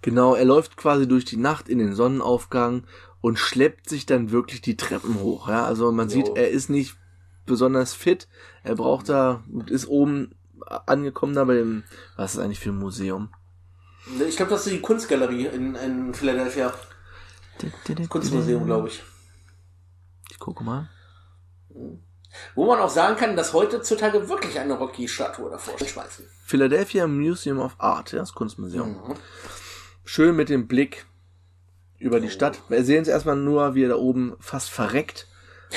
Genau, 0.02 0.34
er 0.34 0.44
läuft 0.44 0.76
quasi 0.76 1.06
durch 1.06 1.24
die 1.24 1.36
Nacht 1.36 1.68
in 1.68 1.78
den 1.78 1.94
Sonnenaufgang 1.94 2.84
und 3.20 3.38
schleppt 3.38 3.88
sich 3.88 4.06
dann 4.06 4.30
wirklich 4.30 4.62
die 4.62 4.76
Treppen 4.76 5.20
hoch. 5.20 5.48
Ja, 5.48 5.66
also 5.66 5.92
man 5.92 6.08
jo. 6.08 6.14
sieht, 6.14 6.36
er 6.36 6.50
ist 6.50 6.70
nicht 6.70 6.96
besonders 7.44 7.92
fit. 7.92 8.26
Er 8.62 8.74
braucht 8.74 9.08
da 9.08 9.42
und 9.52 9.70
ist 9.70 9.86
oben 9.86 10.34
angekommen 10.86 11.34
da 11.34 11.44
bei 11.44 11.54
dem, 11.54 11.84
was 12.16 12.34
ist 12.34 12.40
eigentlich 12.40 12.60
für 12.60 12.70
ein 12.70 12.78
Museum? 12.78 13.28
Ich 14.06 14.36
glaube, 14.36 14.50
das 14.50 14.66
ist 14.66 14.72
die 14.72 14.80
Kunstgalerie 14.80 15.46
in, 15.46 15.74
in 15.74 16.14
Philadelphia. 16.14 16.72
Kunstmuseum, 18.08 18.64
glaube 18.64 18.88
ich. 18.88 19.02
Ich 20.30 20.38
gucke 20.38 20.62
mal. 20.62 20.88
Wo 22.54 22.66
man 22.66 22.78
auch 22.78 22.90
sagen 22.90 23.16
kann, 23.16 23.36
dass 23.36 23.52
heutzutage 23.52 24.28
wirklich 24.28 24.58
eine 24.60 24.74
Rocky-Statue 24.74 25.50
davor 25.50 25.78
schmeißen. 25.78 26.26
Philadelphia 26.44 27.06
Museum 27.06 27.58
of 27.58 27.74
Art, 27.78 28.12
ja, 28.12 28.20
das 28.20 28.34
Kunstmuseum. 28.34 28.90
Mhm. 28.90 29.14
Schön 30.04 30.36
mit 30.36 30.48
dem 30.48 30.68
Blick 30.68 31.06
über 31.98 32.20
die 32.20 32.30
Stadt. 32.30 32.60
Wir 32.68 32.84
sehen 32.84 33.02
es 33.02 33.08
erstmal 33.08 33.36
nur, 33.36 33.74
wie 33.74 33.84
er 33.84 33.88
da 33.88 33.96
oben 33.96 34.36
fast 34.38 34.70
verreckt, 34.70 35.26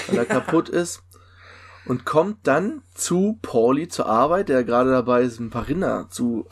weil 0.07 0.17
er 0.17 0.25
kaputt 0.27 0.69
ist. 0.69 1.03
Und 1.85 2.05
kommt 2.05 2.45
dann 2.45 2.83
zu 2.93 3.39
Pauli 3.41 3.87
zur 3.87 4.05
Arbeit, 4.05 4.49
der 4.49 4.63
gerade 4.63 4.91
dabei 4.91 5.23
ist, 5.23 5.39
ein 5.39 5.49
paar 5.49 5.67
Rinder 5.67 6.07
zu 6.11 6.47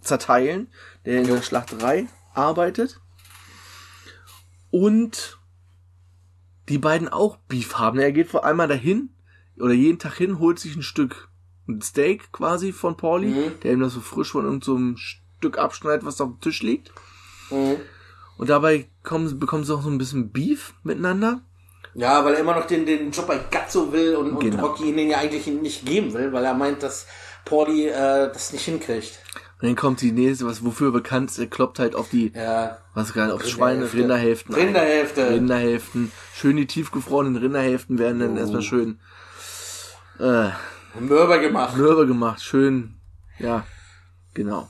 zerteilen 0.00 0.72
der 1.04 1.20
in 1.20 1.26
der 1.26 1.42
Schlachterei 1.42 2.06
arbeitet. 2.34 3.00
Und 4.70 5.38
die 6.68 6.78
beiden 6.78 7.08
auch 7.08 7.36
Beef 7.48 7.78
haben. 7.78 7.98
Er 7.98 8.12
geht 8.12 8.28
vor 8.28 8.44
einmal 8.44 8.68
dahin 8.68 9.10
oder 9.58 9.74
jeden 9.74 9.98
Tag 9.98 10.14
hin, 10.14 10.38
holt 10.38 10.58
sich 10.58 10.76
ein 10.76 10.82
Stück 10.82 11.28
ein 11.68 11.80
Steak 11.80 12.32
quasi 12.32 12.72
von 12.72 12.96
Pauli, 12.96 13.28
mhm. 13.28 13.60
der 13.62 13.72
ihm 13.72 13.80
das 13.80 13.94
so 13.94 14.00
frisch 14.00 14.32
von 14.32 14.44
irgendeinem 14.44 14.96
so 14.96 15.02
Stück 15.38 15.58
abschneidet, 15.58 16.04
was 16.04 16.20
auf 16.20 16.30
dem 16.30 16.40
Tisch 16.40 16.62
liegt. 16.62 16.90
Mhm. 17.50 17.76
Und 18.38 18.50
dabei 18.50 18.88
kommen, 19.02 19.38
bekommen 19.38 19.64
sie 19.64 19.74
auch 19.74 19.82
so 19.82 19.90
ein 19.90 19.98
bisschen 19.98 20.32
Beef 20.32 20.74
miteinander. 20.82 21.42
Ja, 21.94 22.24
weil 22.24 22.34
er 22.34 22.40
immer 22.40 22.54
noch 22.54 22.66
den, 22.66 22.86
den 22.86 23.10
Job 23.10 23.26
bei 23.26 23.38
Gazzo 23.50 23.92
will 23.92 24.16
und, 24.16 24.40
genau. 24.40 24.56
und 24.56 24.62
Rocky 24.62 24.88
ihn 24.88 24.96
den 24.96 25.10
ja 25.10 25.18
eigentlich 25.18 25.46
nicht 25.46 25.84
geben 25.84 26.14
will, 26.14 26.32
weil 26.32 26.44
er 26.44 26.54
meint, 26.54 26.82
dass 26.82 27.06
Pauli 27.44 27.88
äh, 27.88 28.32
das 28.32 28.52
nicht 28.52 28.64
hinkriegt. 28.64 29.18
Und 29.62 29.68
dann 29.68 29.76
kommt 29.76 30.00
die 30.00 30.10
nächste, 30.10 30.44
was 30.44 30.64
wofür 30.64 30.90
bekannt 30.90 31.30
ist, 31.30 31.38
er 31.38 31.46
kloppt 31.46 31.78
halt 31.78 31.94
auf 31.94 32.08
die, 32.08 32.32
ja. 32.34 32.78
was 32.94 33.12
gerade 33.12 33.32
auf 33.32 33.46
Schweine, 33.46 33.92
Rinderhälften. 33.92 34.52
Rinderhälfte. 34.52 35.30
Rinderhälften. 35.30 36.10
Schön 36.34 36.56
die 36.56 36.66
tiefgefrorenen 36.66 37.36
Rinderhälften 37.36 38.00
werden 38.00 38.18
dann 38.18 38.34
oh. 38.34 38.40
erstmal 38.40 38.62
schön 38.62 38.98
äh, 40.18 40.48
mürber 40.98 41.38
gemacht. 41.38 41.76
Mürber 41.76 42.06
gemacht, 42.06 42.42
schön, 42.42 42.94
ja, 43.38 43.64
genau. 44.34 44.68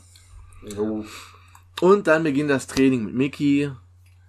Oh. 0.77 1.07
Und 1.81 2.07
dann 2.07 2.23
beginnt 2.23 2.51
das 2.51 2.67
Training 2.67 3.07
mit 3.07 3.15
Mickey. 3.15 3.71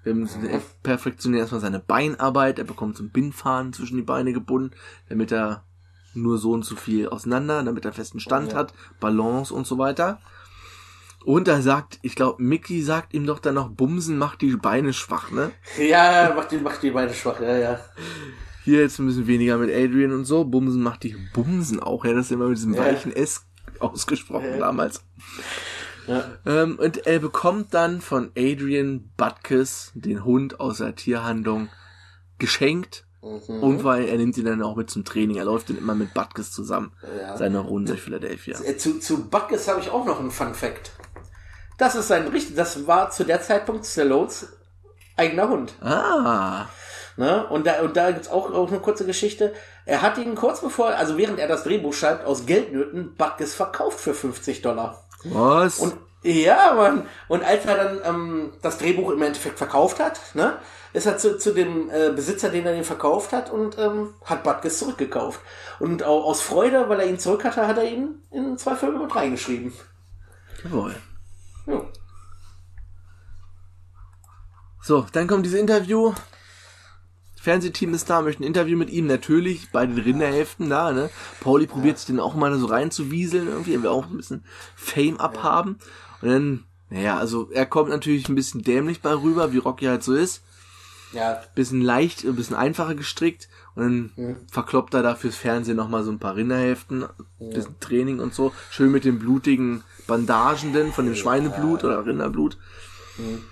Wir 0.05 0.15
müssen 0.15 0.43
mhm. 0.43 0.61
perfektionieren 0.81 1.41
erstmal 1.41 1.59
seine 1.59 1.79
Beinarbeit. 1.79 2.57
Er 2.57 2.65
bekommt 2.65 2.95
so 2.95 3.03
ein 3.03 3.09
Bindfaden 3.09 3.73
zwischen 3.73 3.97
die 3.97 4.01
Beine 4.01 4.31
gebunden, 4.31 4.71
damit 5.09 5.33
er 5.33 5.65
nur 6.13 6.37
so 6.37 6.51
und 6.51 6.63
so 6.63 6.77
viel 6.77 7.09
auseinander, 7.09 7.61
damit 7.63 7.83
er 7.83 7.91
festen 7.91 8.21
Stand 8.21 8.51
oh, 8.51 8.51
ja. 8.51 8.59
hat, 8.59 8.73
Balance 9.01 9.53
und 9.53 9.67
so 9.67 9.77
weiter. 9.77 10.21
Und 11.25 11.47
er 11.47 11.61
sagt, 11.61 11.99
ich 12.01 12.15
glaube, 12.15 12.41
Mickey 12.41 12.81
sagt 12.81 13.13
ihm 13.13 13.25
doch 13.25 13.39
dann 13.39 13.55
noch, 13.55 13.69
Bumsen 13.69 14.17
macht 14.17 14.41
die 14.41 14.55
Beine 14.55 14.93
schwach, 14.93 15.31
ne? 15.31 15.51
Ja, 15.77 16.33
macht 16.35 16.51
die, 16.51 16.57
macht 16.57 16.83
die 16.83 16.91
Beine 16.91 17.13
schwach, 17.13 17.39
ja, 17.39 17.57
ja. 17.57 17.79
Hier 18.63 18.81
jetzt 18.81 18.99
ein 18.99 19.07
bisschen 19.07 19.27
weniger 19.27 19.57
mit 19.57 19.69
Adrian 19.69 20.11
und 20.11 20.25
so. 20.25 20.45
Bumsen 20.45 20.81
macht 20.81 21.03
die 21.03 21.15
Bumsen 21.33 21.79
auch, 21.79 22.05
ja, 22.05 22.13
das 22.13 22.27
ist 22.27 22.31
immer 22.31 22.47
mit 22.47 22.57
diesem 22.57 22.73
ja. 22.73 22.81
weichen 22.81 23.13
S 23.15 23.45
ausgesprochen 23.79 24.51
ja. 24.51 24.57
damals. 24.57 25.03
Ja. 26.07 26.37
Ähm, 26.45 26.77
und 26.79 27.05
er 27.05 27.19
bekommt 27.19 27.73
dann 27.73 28.01
von 28.01 28.31
Adrian 28.37 29.09
Butkus 29.15 29.91
den 29.95 30.25
Hund 30.25 30.59
aus 30.59 30.77
der 30.79 30.95
Tierhandlung 30.95 31.69
geschenkt 32.39 33.05
Mhm. 33.23 33.63
Und 33.63 33.83
weil 33.83 34.05
er 34.05 34.17
nimmt 34.17 34.37
ihn 34.37 34.45
dann 34.45 34.61
auch 34.61 34.75
mit 34.75 34.89
zum 34.89 35.05
Training. 35.05 35.37
Er 35.37 35.45
läuft 35.45 35.69
dann 35.69 35.77
immer 35.77 35.95
mit 35.95 36.13
Butkus 36.13 36.51
zusammen. 36.51 36.91
Ja. 37.17 37.37
Seine 37.37 37.59
Runde 37.59 37.93
durch 37.93 38.01
Philadelphia. 38.01 38.59
Äh, 38.61 38.77
zu, 38.77 38.99
zu 38.99 39.29
Butkus 39.29 39.67
habe 39.67 39.79
ich 39.79 39.89
auch 39.89 40.05
noch 40.05 40.19
einen 40.19 40.31
Fun 40.31 40.53
Fact. 40.53 40.91
Das 41.77 41.95
ist 41.95 42.07
sein 42.07 42.27
richtig, 42.27 42.55
das 42.55 42.87
war 42.87 43.09
zu 43.09 43.23
der 43.23 43.41
Zeitpunkt 43.41 43.85
Stallones 43.85 44.47
eigener 45.15 45.49
Hund. 45.49 45.73
Ah. 45.81 46.67
Ne? 47.17 47.45
Und 47.47 47.67
da, 47.67 47.81
und 47.81 47.95
da 47.95 48.11
gibt's 48.11 48.29
auch, 48.29 48.51
auch 48.51 48.69
eine 48.69 48.79
kurze 48.79 49.05
Geschichte. 49.05 49.53
Er 49.85 50.01
hat 50.01 50.17
ihn 50.17 50.35
kurz 50.35 50.61
bevor, 50.61 50.87
also 50.89 51.17
während 51.17 51.39
er 51.39 51.47
das 51.47 51.63
Drehbuch 51.63 51.93
schreibt, 51.93 52.25
aus 52.25 52.45
Geldnöten 52.45 53.15
Butkus 53.15 53.53
verkauft 53.53 53.99
für 53.99 54.13
50 54.13 54.61
Dollar. 54.61 55.03
Was? 55.23 55.79
Und 55.79 55.93
ja, 56.23 56.73
Mann. 56.73 57.05
Und 57.27 57.43
als 57.43 57.65
er 57.65 57.75
dann 57.75 58.01
ähm, 58.05 58.53
das 58.61 58.77
Drehbuch 58.77 59.11
im 59.11 59.21
Endeffekt 59.21 59.57
verkauft 59.57 59.99
hat, 59.99 60.19
ne, 60.33 60.57
ist 60.93 61.05
er 61.05 61.17
zu, 61.17 61.37
zu 61.37 61.53
dem 61.53 61.89
äh, 61.89 62.11
Besitzer, 62.11 62.49
den 62.49 62.65
er 62.65 62.73
den 62.73 62.85
verkauft 62.85 63.33
hat, 63.33 63.51
und 63.51 63.77
ähm, 63.77 64.13
hat 64.23 64.43
Butkus 64.43 64.79
zurückgekauft. 64.79 65.41
Und 65.79 66.03
auch 66.03 66.23
aus 66.23 66.41
Freude, 66.41 66.87
weil 66.87 67.01
er 67.01 67.07
ihn 67.07 67.19
zurück 67.19 67.43
hatte, 67.43 67.67
hat 67.67 67.77
er 67.77 67.85
ihn 67.85 68.21
in 68.31 68.57
zwei 68.57 68.75
Filme 68.75 68.99
mit 68.99 69.13
reingeschrieben. 69.13 69.73
Jawohl. 70.63 70.95
Ja. 71.67 71.85
So, 74.81 75.05
dann 75.11 75.27
kommt 75.27 75.45
dieses 75.45 75.59
Interview. 75.59 76.13
Fernsehteam 77.43 77.93
ist 77.93 78.09
da, 78.09 78.21
möchte 78.21 78.43
ein 78.43 78.47
Interview 78.47 78.77
mit 78.77 78.89
ihm, 78.89 79.05
natürlich, 79.05 79.69
bei 79.71 79.85
den 79.85 79.97
Rinderhälften 79.97 80.69
da, 80.69 80.93
ne? 80.93 81.09
Pauli 81.41 81.67
probiert 81.67 81.97
sich 81.97 82.07
den 82.07 82.21
auch 82.21 82.35
mal 82.35 82.57
so 82.57 82.67
reinzuwieseln 82.67 83.47
irgendwie, 83.47 83.73
er 83.73 83.81
will 83.81 83.89
auch 83.89 84.05
ein 84.05 84.15
bisschen 84.15 84.45
Fame 84.75 85.19
abhaben. 85.19 85.77
Und 86.21 86.29
dann, 86.29 86.63
naja, 86.89 87.17
also 87.17 87.49
er 87.51 87.65
kommt 87.65 87.89
natürlich 87.89 88.29
ein 88.29 88.35
bisschen 88.35 88.61
dämlich 88.63 89.01
bei 89.01 89.13
rüber, 89.13 89.51
wie 89.51 89.57
Rocky 89.57 89.85
halt 89.85 90.03
so 90.03 90.13
ist. 90.13 90.41
Ja. 91.11 91.41
Bisschen 91.53 91.81
leicht, 91.81 92.23
ein 92.23 92.35
bisschen 92.35 92.55
einfacher 92.55 92.95
gestrickt. 92.95 93.49
Und 93.75 93.83
dann 93.83 94.11
mhm. 94.15 94.37
verkloppt 94.49 94.93
er 94.93 95.03
da 95.03 95.15
fürs 95.15 95.35
Fernsehen 95.35 95.77
nochmal 95.77 96.03
so 96.03 96.11
ein 96.11 96.19
paar 96.19 96.35
Rinderhälften, 96.35 97.01
ja. 97.39 97.47
bisschen 97.49 97.79
Training 97.81 98.19
und 98.19 98.33
so. 98.33 98.53
Schön 98.69 98.91
mit 98.91 99.03
den 99.03 99.19
blutigen 99.19 99.83
Bandagen 100.07 100.73
denn 100.73 100.91
von 100.91 101.05
dem 101.05 101.15
Schweineblut 101.15 101.83
oder 101.83 102.05
Rinderblut. 102.05 102.57
Mhm. 103.17 103.43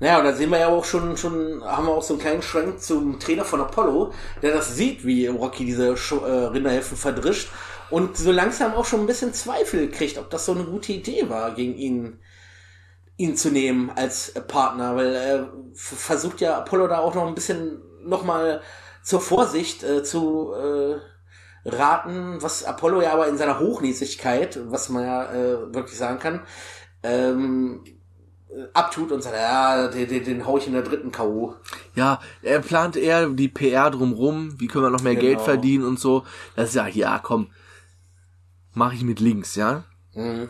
Naja, 0.00 0.18
und 0.18 0.24
da 0.24 0.32
sehen 0.32 0.50
wir 0.50 0.60
ja 0.60 0.68
auch 0.68 0.84
schon, 0.84 1.16
schon, 1.16 1.62
haben 1.64 1.86
wir 1.86 1.92
auch 1.92 2.02
so 2.02 2.14
einen 2.14 2.22
kleinen 2.22 2.42
Schrank 2.42 2.80
zum 2.80 3.18
Trainer 3.18 3.44
von 3.44 3.60
Apollo, 3.60 4.12
der 4.42 4.52
das 4.52 4.76
sieht, 4.76 5.04
wie 5.04 5.26
Rocky 5.26 5.64
diese 5.64 5.88
äh, 5.88 6.24
Rinderhälften 6.24 6.96
verdrischt 6.96 7.48
und 7.90 8.16
so 8.16 8.30
langsam 8.30 8.74
auch 8.74 8.84
schon 8.84 9.00
ein 9.00 9.06
bisschen 9.06 9.34
Zweifel 9.34 9.90
kriegt, 9.90 10.18
ob 10.18 10.30
das 10.30 10.46
so 10.46 10.52
eine 10.52 10.64
gute 10.64 10.92
Idee 10.92 11.28
war, 11.28 11.52
gegen 11.54 11.74
ihn, 11.74 12.20
ihn 13.16 13.36
zu 13.36 13.50
nehmen 13.50 13.90
als 13.90 14.34
Partner, 14.46 14.94
weil 14.94 15.14
er 15.14 15.52
versucht 15.74 16.40
ja 16.40 16.58
Apollo 16.58 16.88
da 16.88 16.98
auch 16.98 17.14
noch 17.14 17.26
ein 17.26 17.34
bisschen 17.34 17.82
nochmal 18.04 18.62
zur 19.02 19.20
Vorsicht 19.20 19.82
äh, 19.82 20.04
zu 20.04 20.52
äh, 20.54 21.00
raten, 21.68 22.40
was 22.40 22.64
Apollo 22.64 23.02
ja 23.02 23.12
aber 23.12 23.28
in 23.28 23.36
seiner 23.36 23.58
Hochnäsigkeit, 23.58 24.58
was 24.70 24.88
man 24.88 25.04
ja 25.04 25.32
äh, 25.32 25.74
wirklich 25.74 25.96
sagen 25.96 26.18
kann, 26.18 26.40
ähm, 27.02 27.84
abtut 28.72 29.12
und 29.12 29.22
sagt, 29.22 29.36
ja, 29.36 29.88
den, 29.88 30.08
den, 30.08 30.24
den 30.24 30.46
hau 30.46 30.58
ich 30.58 30.66
in 30.66 30.72
der 30.72 30.82
dritten 30.82 31.12
K.O. 31.12 31.54
Ja, 31.94 32.20
er 32.42 32.60
plant 32.60 32.96
eher 32.96 33.28
die 33.28 33.48
PR 33.48 33.90
drumrum, 33.90 34.58
wie 34.58 34.66
können 34.66 34.84
wir 34.84 34.90
noch 34.90 35.02
mehr 35.02 35.14
genau. 35.14 35.26
Geld 35.26 35.40
verdienen 35.40 35.84
und 35.84 36.00
so. 36.00 36.24
Das 36.56 36.70
ist 36.70 36.74
ja, 36.74 36.86
ja, 36.86 37.18
komm, 37.18 37.50
mache 38.72 38.94
ich 38.94 39.04
mit 39.04 39.20
links, 39.20 39.54
ja. 39.54 39.84
Mhm. 40.14 40.48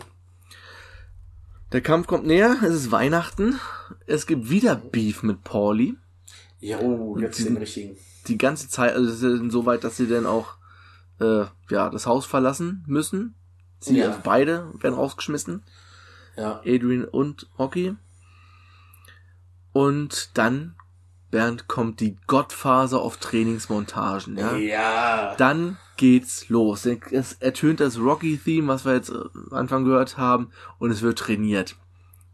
Der 1.72 1.80
Kampf 1.82 2.06
kommt 2.06 2.26
näher, 2.26 2.56
es 2.62 2.74
ist 2.74 2.92
Weihnachten, 2.92 3.60
es 4.06 4.26
gibt 4.26 4.48
wieder 4.48 4.74
Beef 4.74 5.22
mit 5.22 5.44
Pauli. 5.44 5.96
Jo, 6.60 7.16
jetzt 7.18 7.44
den 7.44 7.56
richtigen. 7.56 7.96
Die 8.26 8.38
ganze 8.38 8.68
Zeit, 8.68 8.94
also 8.94 9.10
es 9.10 9.22
ist 9.22 9.52
so 9.52 9.66
weit, 9.66 9.84
dass 9.84 9.96
sie 9.96 10.08
dann 10.08 10.26
auch 10.26 10.57
äh, 11.20 11.44
ja, 11.70 11.90
das 11.90 12.06
Haus 12.06 12.26
verlassen 12.26 12.84
müssen. 12.86 13.34
Sie, 13.80 13.98
ja. 13.98 14.08
also 14.08 14.20
beide 14.22 14.72
werden 14.80 14.94
rausgeschmissen. 14.94 15.62
Ja. 16.36 16.60
Adrian 16.64 17.04
und 17.04 17.48
Rocky. 17.58 17.96
Und 19.72 20.36
dann, 20.36 20.74
Bernd, 21.30 21.68
kommt 21.68 22.00
die 22.00 22.16
Gottphase 22.26 22.98
auf 22.98 23.18
Trainingsmontagen, 23.18 24.36
ja? 24.38 24.56
Ja. 24.56 25.34
Dann 25.36 25.76
geht's 25.96 26.48
los. 26.48 26.86
Es 26.86 27.34
ertönt 27.34 27.80
das 27.80 27.98
Rocky-Theme, 27.98 28.68
was 28.68 28.84
wir 28.84 28.94
jetzt 28.94 29.12
am 29.12 29.30
Anfang 29.50 29.84
gehört 29.84 30.16
haben, 30.16 30.50
und 30.78 30.90
es 30.90 31.02
wird 31.02 31.18
trainiert. 31.18 31.76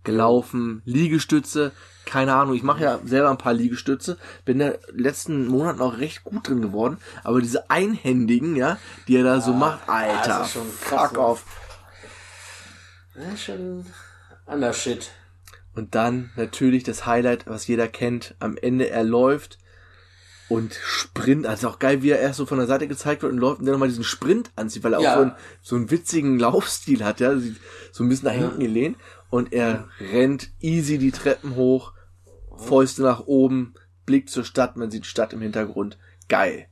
Gelaufen, 0.04 0.82
Liegestütze, 0.84 1.72
keine 2.06 2.34
Ahnung, 2.34 2.54
ich 2.54 2.62
mache 2.62 2.82
ja 2.82 3.00
selber 3.04 3.30
ein 3.30 3.38
paar 3.38 3.54
Liegestütze, 3.54 4.18
bin 4.44 4.60
in 4.60 4.72
den 4.72 4.78
letzten 4.92 5.46
Monaten 5.46 5.80
auch 5.80 5.98
recht 5.98 6.24
gut 6.24 6.48
drin 6.48 6.62
geworden, 6.62 6.98
aber 7.22 7.40
diese 7.40 7.70
einhändigen, 7.70 8.56
ja, 8.56 8.78
die 9.08 9.16
er 9.16 9.24
da 9.24 9.34
ja, 9.34 9.40
so 9.40 9.52
macht, 9.52 9.88
Alter, 9.88 10.44
fuck 10.44 11.18
off. 11.18 11.44
Ja, 13.16 13.36
schon 13.36 13.86
anders 14.46 14.78
Shit. 14.78 15.10
Und 15.74 15.94
dann 15.94 16.30
natürlich 16.36 16.84
das 16.84 17.06
Highlight, 17.06 17.46
was 17.46 17.66
jeder 17.66 17.88
kennt. 17.88 18.34
Am 18.38 18.56
Ende 18.56 18.90
er 18.90 19.02
läuft 19.02 19.58
und 20.48 20.74
Sprint, 20.74 21.46
also 21.46 21.68
auch 21.68 21.78
geil, 21.78 22.02
wie 22.02 22.10
er 22.10 22.20
erst 22.20 22.36
so 22.36 22.46
von 22.46 22.58
der 22.58 22.66
Seite 22.66 22.86
gezeigt 22.86 23.22
wird 23.22 23.32
und 23.32 23.38
läuft 23.38 23.60
und 23.60 23.66
dann 23.66 23.72
nochmal 23.72 23.88
diesen 23.88 24.04
Sprint 24.04 24.50
anzieht, 24.56 24.84
weil 24.84 24.92
er 24.92 25.00
ja. 25.00 25.12
auch 25.12 25.16
so, 25.16 25.22
ein, 25.22 25.32
so 25.62 25.76
einen 25.76 25.90
witzigen 25.90 26.38
Laufstil 26.38 27.04
hat, 27.04 27.20
ja, 27.20 27.34
so 27.92 28.04
ein 28.04 28.08
bisschen 28.08 28.28
nach 28.28 28.34
hinten 28.34 28.60
gelehnt. 28.60 28.98
Und 29.30 29.52
er 29.52 29.88
rennt 30.12 30.50
easy 30.60 30.98
die 30.98 31.10
Treppen 31.10 31.56
hoch, 31.56 31.92
Fäuste 32.58 33.02
nach 33.02 33.26
oben, 33.26 33.74
Blick 34.06 34.30
zur 34.30 34.44
Stadt, 34.44 34.76
man 34.76 34.90
sieht 34.90 35.06
Stadt 35.06 35.32
im 35.32 35.40
Hintergrund. 35.40 35.98
Geil. 36.28 36.66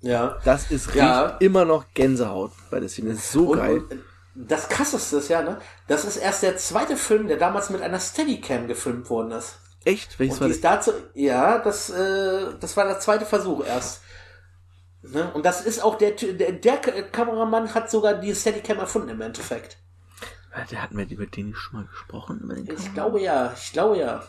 Ja. 0.00 0.38
Das 0.44 0.70
ist 0.70 0.94
ja. 0.94 1.36
immer 1.40 1.64
noch 1.64 1.84
Gänsehaut 1.94 2.52
bei 2.70 2.80
der 2.80 2.88
Szene. 2.88 3.10
Das 3.10 3.18
ist 3.18 3.32
so 3.32 3.50
und, 3.50 3.58
geil. 3.58 3.82
Und, 3.90 4.00
das 4.34 4.68
krasseste 4.68 5.16
ist 5.16 5.28
ja, 5.28 5.42
ne? 5.42 5.58
Das 5.88 6.04
ist 6.04 6.16
erst 6.16 6.42
der 6.42 6.56
zweite 6.56 6.96
Film, 6.96 7.26
der 7.26 7.36
damals 7.36 7.68
mit 7.70 7.82
einer 7.82 7.98
Steadicam 7.98 8.68
gefilmt 8.68 9.10
worden 9.10 9.32
ist. 9.32 9.58
Echt? 9.84 10.18
Welches 10.18 10.36
und 10.36 10.42
war 10.42 10.48
das? 10.48 10.60
Dazu, 10.60 10.92
ja, 11.14 11.58
das, 11.58 11.90
äh, 11.90 12.54
das 12.58 12.76
war 12.76 12.84
der 12.86 13.00
zweite 13.00 13.26
Versuch 13.26 13.64
erst. 13.66 14.02
Ne? 15.02 15.30
Und 15.32 15.44
das 15.46 15.62
ist 15.62 15.82
auch 15.82 15.96
der, 15.96 16.12
der, 16.12 16.52
der 16.52 16.76
Kameramann 17.10 17.74
hat 17.74 17.90
sogar 17.90 18.14
die 18.14 18.34
Steadicam 18.34 18.78
erfunden 18.78 19.08
im 19.08 19.20
Endeffekt. 19.20 19.78
Der 20.70 20.82
hatten 20.82 20.98
wir 20.98 21.08
über 21.08 21.26
den 21.26 21.48
nicht 21.48 21.58
schon 21.58 21.80
mal 21.80 21.86
gesprochen? 21.86 22.40
Über 22.40 22.54
den 22.54 22.70
ich 22.70 22.92
glaube 22.92 23.20
ja, 23.20 23.52
ich 23.56 23.72
glaube 23.72 23.98
ja. 23.98 24.22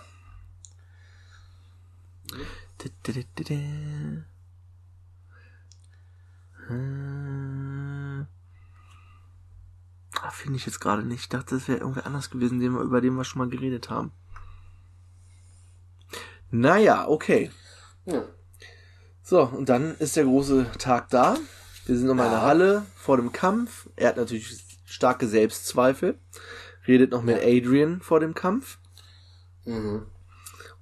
Hm. 6.67 8.27
Ah, 10.21 10.29
Finde 10.29 10.57
ich 10.57 10.65
jetzt 10.65 10.79
gerade 10.79 11.03
nicht. 11.03 11.21
Ich 11.21 11.29
dachte, 11.29 11.55
das 11.55 11.67
wäre 11.67 11.79
irgendwer 11.79 12.05
anders 12.05 12.29
gewesen, 12.29 12.59
den 12.59 12.73
wir, 12.73 12.81
über 12.81 13.01
den 13.01 13.15
wir 13.15 13.23
schon 13.23 13.39
mal 13.39 13.49
geredet 13.49 13.89
haben. 13.89 14.11
Naja, 16.49 17.07
okay. 17.07 17.51
Ja. 18.05 18.23
So, 19.23 19.43
und 19.43 19.69
dann 19.69 19.95
ist 19.97 20.15
der 20.15 20.25
große 20.25 20.71
Tag 20.77 21.09
da. 21.09 21.37
Wir 21.85 21.97
sind 21.97 22.07
nochmal 22.07 22.27
ja. 22.27 22.33
in 22.33 22.39
der 22.39 22.47
Halle 22.47 22.85
vor 22.95 23.17
dem 23.17 23.31
Kampf. 23.31 23.89
Er 23.95 24.09
hat 24.09 24.17
natürlich 24.17 24.63
starke 24.85 25.27
Selbstzweifel. 25.27 26.19
Redet 26.87 27.11
noch 27.11 27.23
mit 27.23 27.37
Adrian 27.37 28.01
vor 28.01 28.19
dem 28.19 28.33
Kampf. 28.33 28.79
Mhm. 29.65 30.05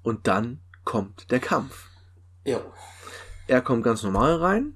Und 0.02 0.28
dann 0.28 0.62
kommt 0.84 1.32
der 1.32 1.40
Kampf. 1.40 1.88
Ja. 2.44 2.62
Er 3.48 3.62
kommt 3.62 3.84
ganz 3.84 4.04
normal 4.04 4.36
rein. 4.36 4.76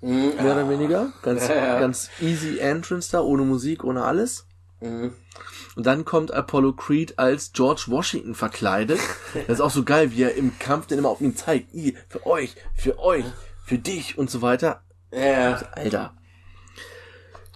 Mhm. 0.00 0.34
Mehr 0.36 0.52
oder 0.52 0.68
weniger. 0.68 1.12
Ganz, 1.22 1.48
ja, 1.48 1.80
ganz 1.80 2.10
easy 2.20 2.58
Entrance 2.58 3.10
da, 3.10 3.20
ohne 3.20 3.42
Musik, 3.42 3.82
ohne 3.84 4.04
alles. 4.04 4.46
Mhm. 4.80 5.14
Und 5.74 5.86
dann 5.86 6.04
kommt 6.04 6.32
Apollo 6.32 6.74
Creed 6.74 7.18
als 7.18 7.52
George 7.52 7.84
Washington 7.88 8.34
verkleidet. 8.34 9.00
Das 9.46 9.58
ist 9.58 9.60
auch 9.60 9.70
so 9.70 9.84
geil, 9.84 10.12
wie 10.12 10.22
er 10.22 10.34
im 10.34 10.58
Kampf 10.58 10.86
dann 10.86 10.98
immer 10.98 11.10
auf 11.10 11.20
ihn 11.20 11.36
zeigt. 11.36 11.74
I, 11.74 11.96
für 12.08 12.26
euch, 12.26 12.54
für 12.74 12.98
euch, 12.98 13.24
für 13.64 13.78
dich 13.78 14.16
und 14.16 14.30
so 14.30 14.40
weiter. 14.40 14.82
Ja. 15.12 15.56
Alter. 15.72 16.14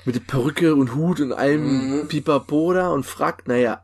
Mit 0.04 0.14
der 0.14 0.20
Perücke 0.20 0.74
und 0.74 0.94
Hut 0.94 1.20
und 1.20 1.32
allem 1.32 2.00
mhm. 2.00 2.08
Pipapo 2.08 2.72
da 2.72 2.88
und 2.88 3.04
fragt, 3.04 3.48
naja, 3.48 3.82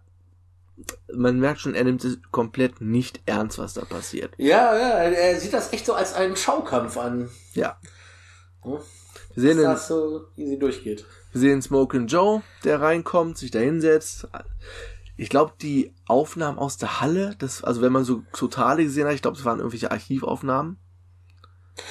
man 1.12 1.38
merkt 1.38 1.60
schon, 1.60 1.74
er 1.74 1.84
nimmt 1.84 2.04
es 2.04 2.18
komplett 2.30 2.80
nicht 2.80 3.20
ernst, 3.26 3.58
was 3.58 3.74
da 3.74 3.84
passiert. 3.84 4.34
Ja, 4.38 4.76
ja, 4.76 4.88
er 4.98 5.40
sieht 5.40 5.52
das 5.52 5.72
echt 5.72 5.86
so 5.86 5.94
als 5.94 6.14
einen 6.14 6.36
Schaukampf 6.36 6.96
an. 6.96 7.30
Ja. 7.54 7.78
Wir 8.62 8.80
sehen 9.36 9.58
dass 9.58 9.80
das 9.80 9.88
so 9.88 10.26
easy 10.36 10.58
durchgeht. 10.58 11.04
Wir 11.32 11.40
sehen 11.40 11.62
Smoke 11.62 11.96
and 11.96 12.10
Joe, 12.10 12.42
der 12.64 12.80
reinkommt, 12.80 13.38
sich 13.38 13.50
da 13.50 13.58
hinsetzt. 13.58 14.26
Ich 15.16 15.28
glaube, 15.28 15.52
die 15.60 15.94
Aufnahmen 16.06 16.58
aus 16.58 16.76
der 16.76 17.00
Halle, 17.00 17.36
das, 17.38 17.62
also 17.62 17.80
wenn 17.80 17.92
man 17.92 18.04
so 18.04 18.22
totale 18.32 18.82
gesehen 18.82 19.06
hat, 19.06 19.14
ich 19.14 19.22
glaube, 19.22 19.36
es 19.36 19.44
waren 19.44 19.58
irgendwelche 19.58 19.90
Archivaufnahmen. 19.90 20.78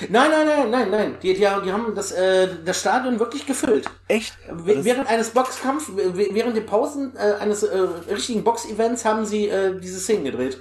Nein, 0.10 0.32
nein, 0.32 0.48
nein, 0.48 0.70
nein, 0.72 0.92
nein. 0.92 1.18
Die, 1.22 1.34
die, 1.34 1.40
die 1.40 1.46
haben 1.46 1.94
das, 1.96 2.12
äh, 2.12 2.50
das 2.66 2.80
Stadion 2.80 3.20
wirklich 3.20 3.46
gefüllt. 3.46 3.90
Echt? 4.08 4.38
während 4.50 5.08
eines 5.08 5.30
Boxkampfs, 5.30 5.92
während 5.96 6.58
den 6.58 6.66
Pausen 6.66 7.16
äh, 7.16 7.36
eines 7.40 7.64
äh, 7.64 7.78
richtigen 8.10 8.44
Boxevents 8.44 9.06
haben 9.06 9.26
sie 9.26 9.48
äh, 9.48 9.80
diese 9.80 10.00
Szenen 10.00 10.26
gedreht. 10.26 10.60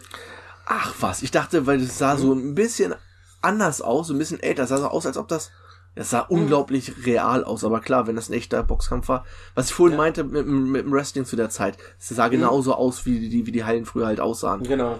Ach 0.66 0.94
was, 1.00 1.22
ich 1.22 1.30
dachte, 1.30 1.66
weil 1.66 1.80
es 1.80 1.98
sah 1.98 2.16
so 2.16 2.32
ein 2.32 2.54
bisschen 2.54 2.94
anders 3.40 3.80
aus, 3.80 4.08
so 4.08 4.14
ein 4.14 4.18
bisschen 4.18 4.40
älter. 4.40 4.66
Sah 4.66 4.78
so 4.78 4.88
aus, 4.88 5.06
als 5.06 5.16
ob 5.16 5.28
das 5.28 5.50
es 5.94 6.10
sah 6.10 6.26
mhm. 6.28 6.40
unglaublich 6.40 7.06
real 7.06 7.44
aus, 7.44 7.64
aber 7.64 7.80
klar, 7.80 8.06
wenn 8.06 8.16
das 8.16 8.28
ein 8.28 8.32
echter 8.32 8.62
Boxkampf 8.62 9.08
war. 9.08 9.24
Was 9.54 9.66
ich 9.66 9.74
vorhin 9.74 9.92
ja. 9.92 9.98
meinte 9.98 10.24
mit, 10.24 10.46
mit, 10.46 10.84
dem 10.84 10.92
Wrestling 10.92 11.24
zu 11.24 11.36
der 11.36 11.50
Zeit, 11.50 11.78
es 11.98 12.08
sah 12.08 12.26
mhm. 12.26 12.32
genauso 12.32 12.74
aus, 12.74 13.06
wie 13.06 13.28
die, 13.28 13.46
wie 13.46 13.52
die 13.52 13.64
Hallen 13.64 13.84
früher 13.84 14.06
halt 14.06 14.20
aussahen. 14.20 14.62
Genau. 14.64 14.98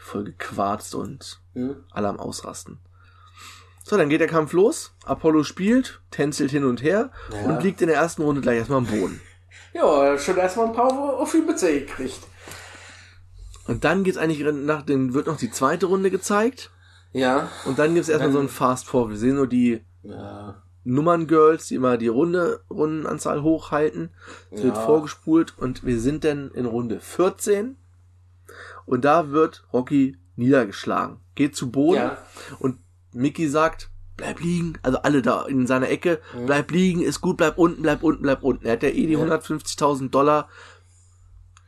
Voll 0.00 0.24
gequarzt 0.24 0.94
und 0.94 1.40
mhm. 1.54 1.76
alle 1.90 2.08
am 2.08 2.20
Ausrasten. 2.20 2.78
So, 3.88 3.96
dann 3.96 4.10
geht 4.10 4.20
der 4.20 4.28
Kampf 4.28 4.52
los. 4.52 4.92
Apollo 5.06 5.44
spielt, 5.44 6.02
tänzelt 6.10 6.50
hin 6.50 6.64
und 6.64 6.82
her 6.82 7.10
ja. 7.32 7.48
und 7.48 7.62
liegt 7.62 7.80
in 7.80 7.88
der 7.88 7.96
ersten 7.96 8.20
Runde 8.20 8.42
gleich 8.42 8.58
erstmal 8.58 8.78
am 8.78 8.86
Boden. 8.86 9.20
Ja, 9.74 10.18
schon 10.18 10.36
erstmal 10.36 10.66
ein 10.66 10.72
paar 10.72 10.90
auf 10.92 11.30
die 11.30 11.42
Mütze 11.42 11.72
gekriegt. 11.72 12.20
Und 13.66 13.84
dann 13.84 14.02
geht's 14.02 14.16
eigentlich 14.16 14.42
nach 14.52 14.82
den, 14.82 15.12
wird 15.14 15.26
noch 15.26 15.36
die 15.36 15.50
zweite 15.50 15.86
Runde 15.86 16.10
gezeigt. 16.10 16.70
Ja. 17.12 17.50
Und 17.64 17.78
dann 17.78 17.94
gibt's 17.94 18.08
erstmal 18.08 18.32
so 18.32 18.40
ein 18.40 18.48
Fast 18.48 18.86
Forward. 18.86 19.10
Wir 19.10 19.18
sehen 19.18 19.36
nur 19.36 19.46
die 19.46 19.84
ja. 20.02 20.62
Nummern-Girls, 20.84 21.68
die 21.68 21.74
immer 21.74 21.96
die 21.96 22.08
Runde, 22.08 22.62
Rundenanzahl 22.70 23.42
hochhalten. 23.42 24.10
Es 24.50 24.60
ja. 24.60 24.66
wird 24.66 24.78
vorgespult 24.78 25.56
und 25.58 25.84
wir 25.84 26.00
sind 26.00 26.24
dann 26.24 26.50
in 26.52 26.66
Runde 26.66 26.98
14. 26.98 27.76
Und 28.86 29.04
da 29.04 29.30
wird 29.30 29.66
Rocky 29.72 30.16
niedergeschlagen. 30.36 31.20
Geht 31.34 31.54
zu 31.54 31.70
Boden 31.70 31.96
ja. 31.96 32.18
und 32.58 32.78
Mickey 33.18 33.48
sagt, 33.48 33.90
bleib 34.16 34.40
liegen. 34.40 34.74
Also 34.82 34.98
alle 34.98 35.22
da 35.22 35.44
in 35.46 35.66
seiner 35.66 35.88
Ecke, 35.88 36.20
mhm. 36.34 36.46
bleib 36.46 36.70
liegen, 36.70 37.02
ist 37.02 37.20
gut, 37.20 37.36
bleib 37.36 37.58
unten, 37.58 37.82
bleib 37.82 38.02
unten, 38.02 38.22
bleib 38.22 38.42
unten. 38.42 38.66
Er 38.66 38.72
hat 38.72 38.82
ja 38.82 38.90
eh 38.90 39.06
die 39.06 39.12
ja. 39.12 39.18
150.000 39.18 40.10
Dollar 40.10 40.48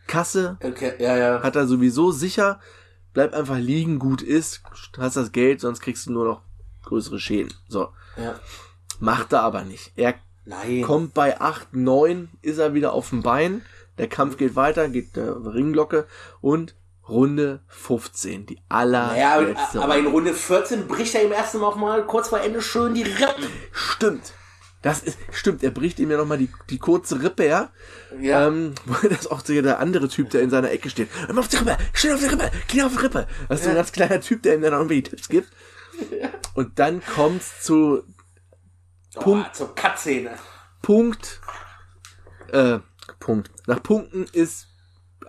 Kasse. 0.06 0.58
Okay, 0.62 0.94
ja, 0.98 1.16
ja. 1.16 1.42
Hat 1.42 1.56
er 1.56 1.66
sowieso 1.66 2.10
sicher. 2.12 2.60
Bleib 3.12 3.34
einfach 3.34 3.58
liegen, 3.58 3.98
gut 3.98 4.22
ist, 4.22 4.62
hast 4.96 5.16
das 5.16 5.32
Geld, 5.32 5.60
sonst 5.60 5.80
kriegst 5.80 6.06
du 6.06 6.12
nur 6.12 6.24
noch 6.24 6.42
größere 6.84 7.18
Schäden. 7.18 7.52
So. 7.68 7.88
Ja. 8.16 8.38
Macht 9.00 9.32
er 9.32 9.42
aber 9.42 9.64
nicht. 9.64 9.92
Er 9.96 10.14
Nein. 10.44 10.82
kommt 10.82 11.14
bei 11.14 11.40
8, 11.40 11.74
9, 11.74 12.28
ist 12.42 12.58
er 12.58 12.74
wieder 12.74 12.92
auf 12.92 13.10
dem 13.10 13.22
Bein. 13.22 13.62
Der 13.98 14.06
Kampf 14.06 14.36
geht 14.36 14.54
weiter, 14.54 14.88
geht 14.88 15.16
der 15.16 15.44
Ringglocke 15.44 16.06
und 16.40 16.76
Runde 17.10 17.60
15, 17.68 18.46
die 18.46 18.58
aller. 18.68 19.08
Naja, 19.08 19.54
aber, 19.74 19.98
in 19.98 20.06
Runde 20.06 20.32
14 20.32 20.86
bricht 20.86 21.14
er 21.14 21.22
im 21.22 21.32
ersten 21.32 21.58
Mal 21.58 21.66
auch 21.66 21.76
mal 21.76 22.06
kurz 22.06 22.28
vor 22.28 22.40
Ende 22.40 22.62
schön 22.62 22.94
die 22.94 23.02
Rippen. 23.02 23.46
Stimmt. 23.72 24.32
Das 24.82 25.02
ist, 25.02 25.18
stimmt, 25.30 25.62
er 25.62 25.72
bricht 25.72 25.98
ihm 25.98 26.10
ja 26.10 26.16
nochmal 26.16 26.38
die, 26.38 26.48
die 26.70 26.78
kurze 26.78 27.22
Rippe, 27.22 27.46
ja. 27.46 27.70
Ja. 28.18 28.46
Ähm, 28.46 28.74
das 29.02 29.20
ist 29.20 29.30
auch 29.30 29.42
der 29.42 29.78
andere 29.78 30.08
Typ, 30.08 30.30
der 30.30 30.40
in 30.40 30.50
seiner 30.50 30.70
Ecke 30.70 30.88
steht. 30.88 31.08
Mal 31.28 31.38
auf 31.38 31.48
die 31.48 31.56
Rippe, 31.56 31.76
steh 31.92 32.12
auf 32.12 32.20
die 32.20 32.26
Rippe, 32.26 32.50
geh 32.68 32.82
auf 32.82 32.92
die 32.92 32.98
Rippe. 32.98 33.26
Das 33.48 33.60
ist 33.60 33.64
so 33.64 33.70
ein 33.70 33.76
ganz 33.76 33.92
kleiner 33.92 34.20
Typ, 34.20 34.42
der 34.42 34.54
ihm 34.54 34.62
dann 34.62 34.72
irgendwie 34.72 35.02
Tipps 35.02 35.28
gibt. 35.28 35.50
Ja. 36.18 36.30
Und 36.54 36.78
dann 36.78 37.02
kommt's 37.04 37.62
zu 37.62 38.04
oh, 39.16 39.20
Punkt. 39.20 39.54
Zur 39.54 39.74
Cutscene. 39.74 40.30
Punkt. 40.80 41.40
Äh, 42.52 42.78
Punkt. 43.18 43.50
Nach 43.66 43.82
Punkten 43.82 44.24
ist 44.32 44.69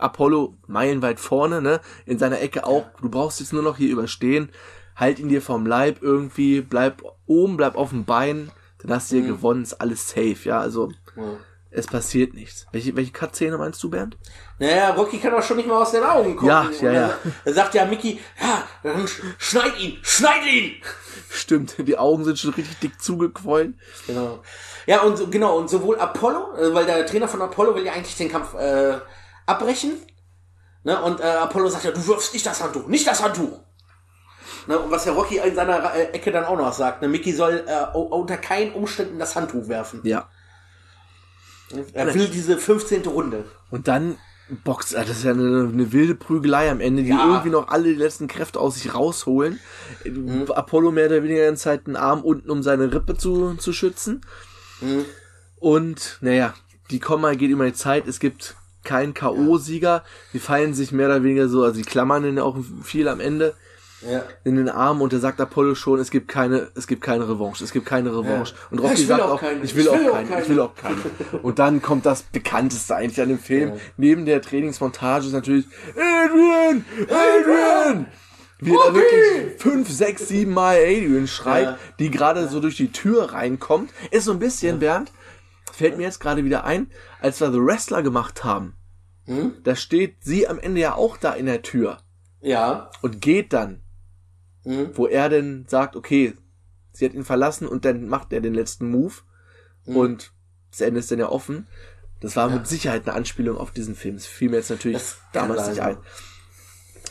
Apollo 0.02 0.58
meilenweit 0.68 1.20
vorne, 1.20 1.62
ne? 1.62 1.82
In 2.06 2.20
seiner 2.20 2.42
Ecke 2.42 2.66
auch. 2.66 2.86
Du 3.02 3.10
brauchst 3.10 3.40
jetzt 3.40 3.54
nur 3.54 3.64
noch 3.64 3.78
hier 3.78 3.92
überstehen. 3.92 4.50
Halt 4.96 5.20
ihn 5.20 5.30
dir 5.30 5.42
vom 5.42 5.66
Leib 5.66 6.02
irgendwie, 6.02 6.62
bleib 6.62 7.04
oben, 7.26 7.58
bleib 7.58 7.76
auf 7.76 7.90
dem 7.90 8.06
Bein 8.06 8.52
dann 8.82 8.96
hast 8.96 9.12
du 9.12 9.16
hier 9.16 9.26
mhm. 9.26 9.30
gewonnen, 9.30 9.64
ist 9.64 9.80
alles 9.80 10.10
safe, 10.10 10.38
ja, 10.44 10.60
also 10.60 10.92
ja. 11.16 11.24
es 11.70 11.88
passiert 11.88 12.34
nichts. 12.34 12.66
Welche, 12.72 12.96
welche 12.96 13.12
Cutscene 13.12 13.58
meinst 13.58 13.82
du, 13.84 13.90
Bernd? 13.90 14.18
Naja, 14.60 14.92
Rocky 14.92 15.20
kann 15.20 15.34
auch 15.34 15.44
schon 15.44 15.58
nicht 15.58 15.68
mal 15.68 15.82
aus 15.82 15.92
den 15.92 16.04
Augen 16.04 16.36
gucken. 16.36 16.48
Ja, 16.48 16.70
ja, 16.82 16.92
ja. 16.92 17.18
Er 17.46 17.54
sagt 17.54 17.76
ja 17.76 17.86
Mickey, 17.86 18.20
ja, 18.42 18.64
dann 18.84 19.08
schneid 19.38 19.80
ihn, 19.80 20.00
schneid 20.02 20.46
ihn! 20.46 20.76
Stimmt, 21.30 21.76
die 21.78 21.98
Augen 21.98 22.26
sind 22.26 22.40
schon 22.40 22.54
richtig 22.54 22.80
dick 22.80 23.02
zugequollen. 23.02 23.80
Genau. 24.08 24.42
Ja, 24.86 25.02
und 25.02 25.18
so, 25.18 25.28
genau, 25.28 25.58
und 25.58 25.70
sowohl 25.70 25.98
Apollo, 26.00 26.56
äh, 26.58 26.74
weil 26.74 26.86
der 26.86 27.06
Trainer 27.06 27.28
von 27.28 27.42
Apollo 27.42 27.76
will 27.76 27.86
ja 27.86 27.94
eigentlich 27.94 28.18
den 28.18 28.30
Kampf 28.30 28.54
äh, 28.56 29.00
abbrechen. 29.52 29.94
Ne? 30.84 31.00
Und 31.02 31.20
äh, 31.20 31.24
Apollo 31.24 31.70
sagt 31.70 31.84
ja, 31.84 31.92
du 31.92 32.06
wirfst 32.08 32.34
nicht 32.34 32.46
das 32.46 32.62
Handtuch, 32.62 32.88
nicht 32.88 33.06
das 33.06 33.24
Handtuch. 33.24 33.60
Ne, 34.68 34.78
und 34.78 34.92
was 34.92 35.06
der 35.06 35.14
Rocky 35.14 35.38
in 35.38 35.56
seiner 35.56 35.96
äh, 35.96 36.12
Ecke 36.12 36.32
dann 36.32 36.46
auch 36.46 36.58
noch 36.58 36.72
sagt, 36.72 37.02
ne, 37.02 37.08
Mickey 37.08 37.34
soll 37.34 37.64
äh, 37.66 37.98
unter 37.98 38.38
keinen 38.38 38.74
Umständen 38.74 39.18
das 39.18 39.36
Handtuch 39.36 39.68
werfen. 39.68 40.02
Ja. 40.04 40.30
Er 41.94 42.14
will 42.14 42.28
diese 42.28 42.58
15. 42.58 43.04
Runde. 43.06 43.46
Und 43.72 43.88
dann 43.88 44.18
boxt, 44.64 44.94
das 44.94 45.10
ist 45.10 45.24
ja 45.24 45.32
eine, 45.32 45.70
eine 45.72 45.92
wilde 45.94 46.16
Prügelei 46.16 46.70
am 46.70 46.82
Ende, 46.82 47.04
die 47.04 47.10
ja. 47.10 47.26
irgendwie 47.26 47.50
noch 47.50 47.70
alle 47.70 47.86
die 47.86 47.96
letzten 47.96 48.28
Kräfte 48.28 48.60
aus 48.60 48.76
sich 48.76 48.94
rausholen. 48.94 49.60
Mhm. 50.04 50.52
Apollo 50.52 50.92
mehr 50.92 51.06
oder 51.08 51.24
weniger 51.24 51.48
in 51.48 51.56
Zeit 51.56 51.88
einen 51.88 51.96
Arm 51.96 52.22
unten, 52.22 52.50
um 52.50 52.62
seine 52.62 52.94
Rippe 52.94 53.18
zu, 53.18 53.56
zu 53.56 53.72
schützen. 53.72 54.22
Mhm. 54.82 55.06
Und, 55.60 56.18
naja, 56.22 56.54
die 56.90 57.00
Komma 57.00 57.34
geht 57.34 57.52
immer 57.52 57.66
die 57.66 57.74
Zeit. 57.74 58.08
Es 58.08 58.20
gibt 58.20 58.56
keinen 58.84 59.14
K.O.-Sieger. 59.14 60.02
Die 60.34 60.40
fallen 60.40 60.74
sich 60.74 60.92
mehr 60.92 61.08
oder 61.08 61.24
weniger 61.24 61.48
so, 61.48 61.64
also 61.64 61.78
die 61.78 61.86
klammern 61.86 62.26
ihn 62.26 62.40
auch 62.40 62.58
viel 62.84 63.08
am 63.08 63.20
Ende 63.20 63.54
ja. 64.10 64.24
in 64.44 64.56
den 64.56 64.70
Arm 64.70 65.02
und 65.02 65.14
da 65.14 65.20
sagt 65.20 65.40
Apollo 65.40 65.76
schon, 65.76 66.00
es 66.00 66.12
gibt 66.12 66.28
keine, 66.28 66.70
es 66.76 66.88
gibt 66.88 67.02
keine 67.02 67.28
Revanche, 67.28 67.64
es 67.64 67.72
gibt 67.72 67.86
keine 67.86 68.12
Revanche. 68.12 68.54
Ja. 68.54 68.60
Und 68.72 68.80
Rocky 68.80 69.04
sagt 69.04 69.22
auch, 69.22 69.40
keine. 69.40 69.64
ich 69.64 69.76
will, 69.76 69.86
ich 69.86 69.92
will 69.92 70.10
auch, 70.10 70.14
keine, 70.14 70.30
keine, 70.30 70.42
ich 70.42 70.50
will 70.50 70.60
auch 70.60 70.76
keine. 70.76 70.98
und 71.42 71.60
dann 71.60 71.82
kommt 71.82 72.06
das 72.06 72.24
bekannteste 72.24 72.96
eigentlich 72.96 73.22
an 73.22 73.30
dem 73.30 73.40
Film. 73.40 73.70
Ja. 73.70 73.76
Neben 73.98 74.26
der 74.26 74.42
Trainingsmontage 74.42 75.28
ist 75.28 75.34
natürlich 75.34 75.66
Adrian, 75.96 76.86
Adrian! 77.04 78.08
Wie 78.64 78.76
er 78.76 78.94
wirklich 78.94 79.60
fünf, 79.60 79.90
sechs, 79.90 80.28
sieben 80.28 80.54
Mal 80.54 80.78
Adrian 80.78 81.26
schreit, 81.26 81.66
ja. 81.66 81.78
die 81.98 82.12
gerade 82.12 82.48
so 82.48 82.60
durch 82.60 82.78
die 82.78 82.92
Tür 82.92 83.34
reinkommt. 83.34 83.92
Ist 84.12 84.26
so 84.26 84.32
ein 84.32 84.38
bisschen, 84.38 84.78
Bernd, 84.78 85.12
fällt 85.74 85.98
mir 85.98 86.04
jetzt 86.04 86.20
gerade 86.20 86.46
wieder 86.46 86.64
ein, 86.64 86.92
als 87.20 87.40
wir 87.40 87.52
The 87.52 87.60
Wrestler 87.60 88.04
gemacht 88.04 88.44
haben. 88.44 88.76
Hm? 89.26 89.56
Da 89.64 89.76
steht 89.76 90.24
sie 90.24 90.48
am 90.48 90.60
Ende 90.60 90.82
ja 90.82 90.96
auch 90.96 91.18
da 91.18 91.34
in 91.34 91.46
der 91.46 91.62
Tür. 91.62 91.98
Ja. 92.42 92.90
Und 93.02 93.22
geht 93.22 93.54
dann 93.54 93.82
mhm. 94.64 94.92
wo 94.96 95.08
er 95.08 95.30
dann 95.30 95.66
sagt, 95.68 95.96
okay, 95.96 96.34
sie 96.92 97.06
hat 97.06 97.14
ihn 97.14 97.26
verlassen 97.26 97.68
und 97.68 97.86
dann 97.86 98.08
macht 98.08 98.34
er 98.34 98.42
den 98.42 98.54
letzten 98.54 98.90
Move 98.90 99.16
mhm. 99.86 99.96
und 99.96 100.34
das 100.72 100.82
Ende 100.82 101.00
ist 101.00 101.12
dann 101.12 101.20
ja 101.20 101.30
offen. 101.30 101.68
Das 102.20 102.36
war 102.36 102.50
ja. 102.50 102.56
mit 102.56 102.68
Sicherheit 102.68 103.08
eine 103.08 103.16
Anspielung 103.16 103.58
auf 103.58 103.72
diesen 103.72 103.96
Film. 103.96 104.16
Das 104.16 104.26
fiel 104.26 104.50
mir 104.50 104.58
jetzt 104.58 104.70
natürlich 104.70 105.02
damals 105.34 105.68
nicht 105.68 105.82
ein. 105.82 105.98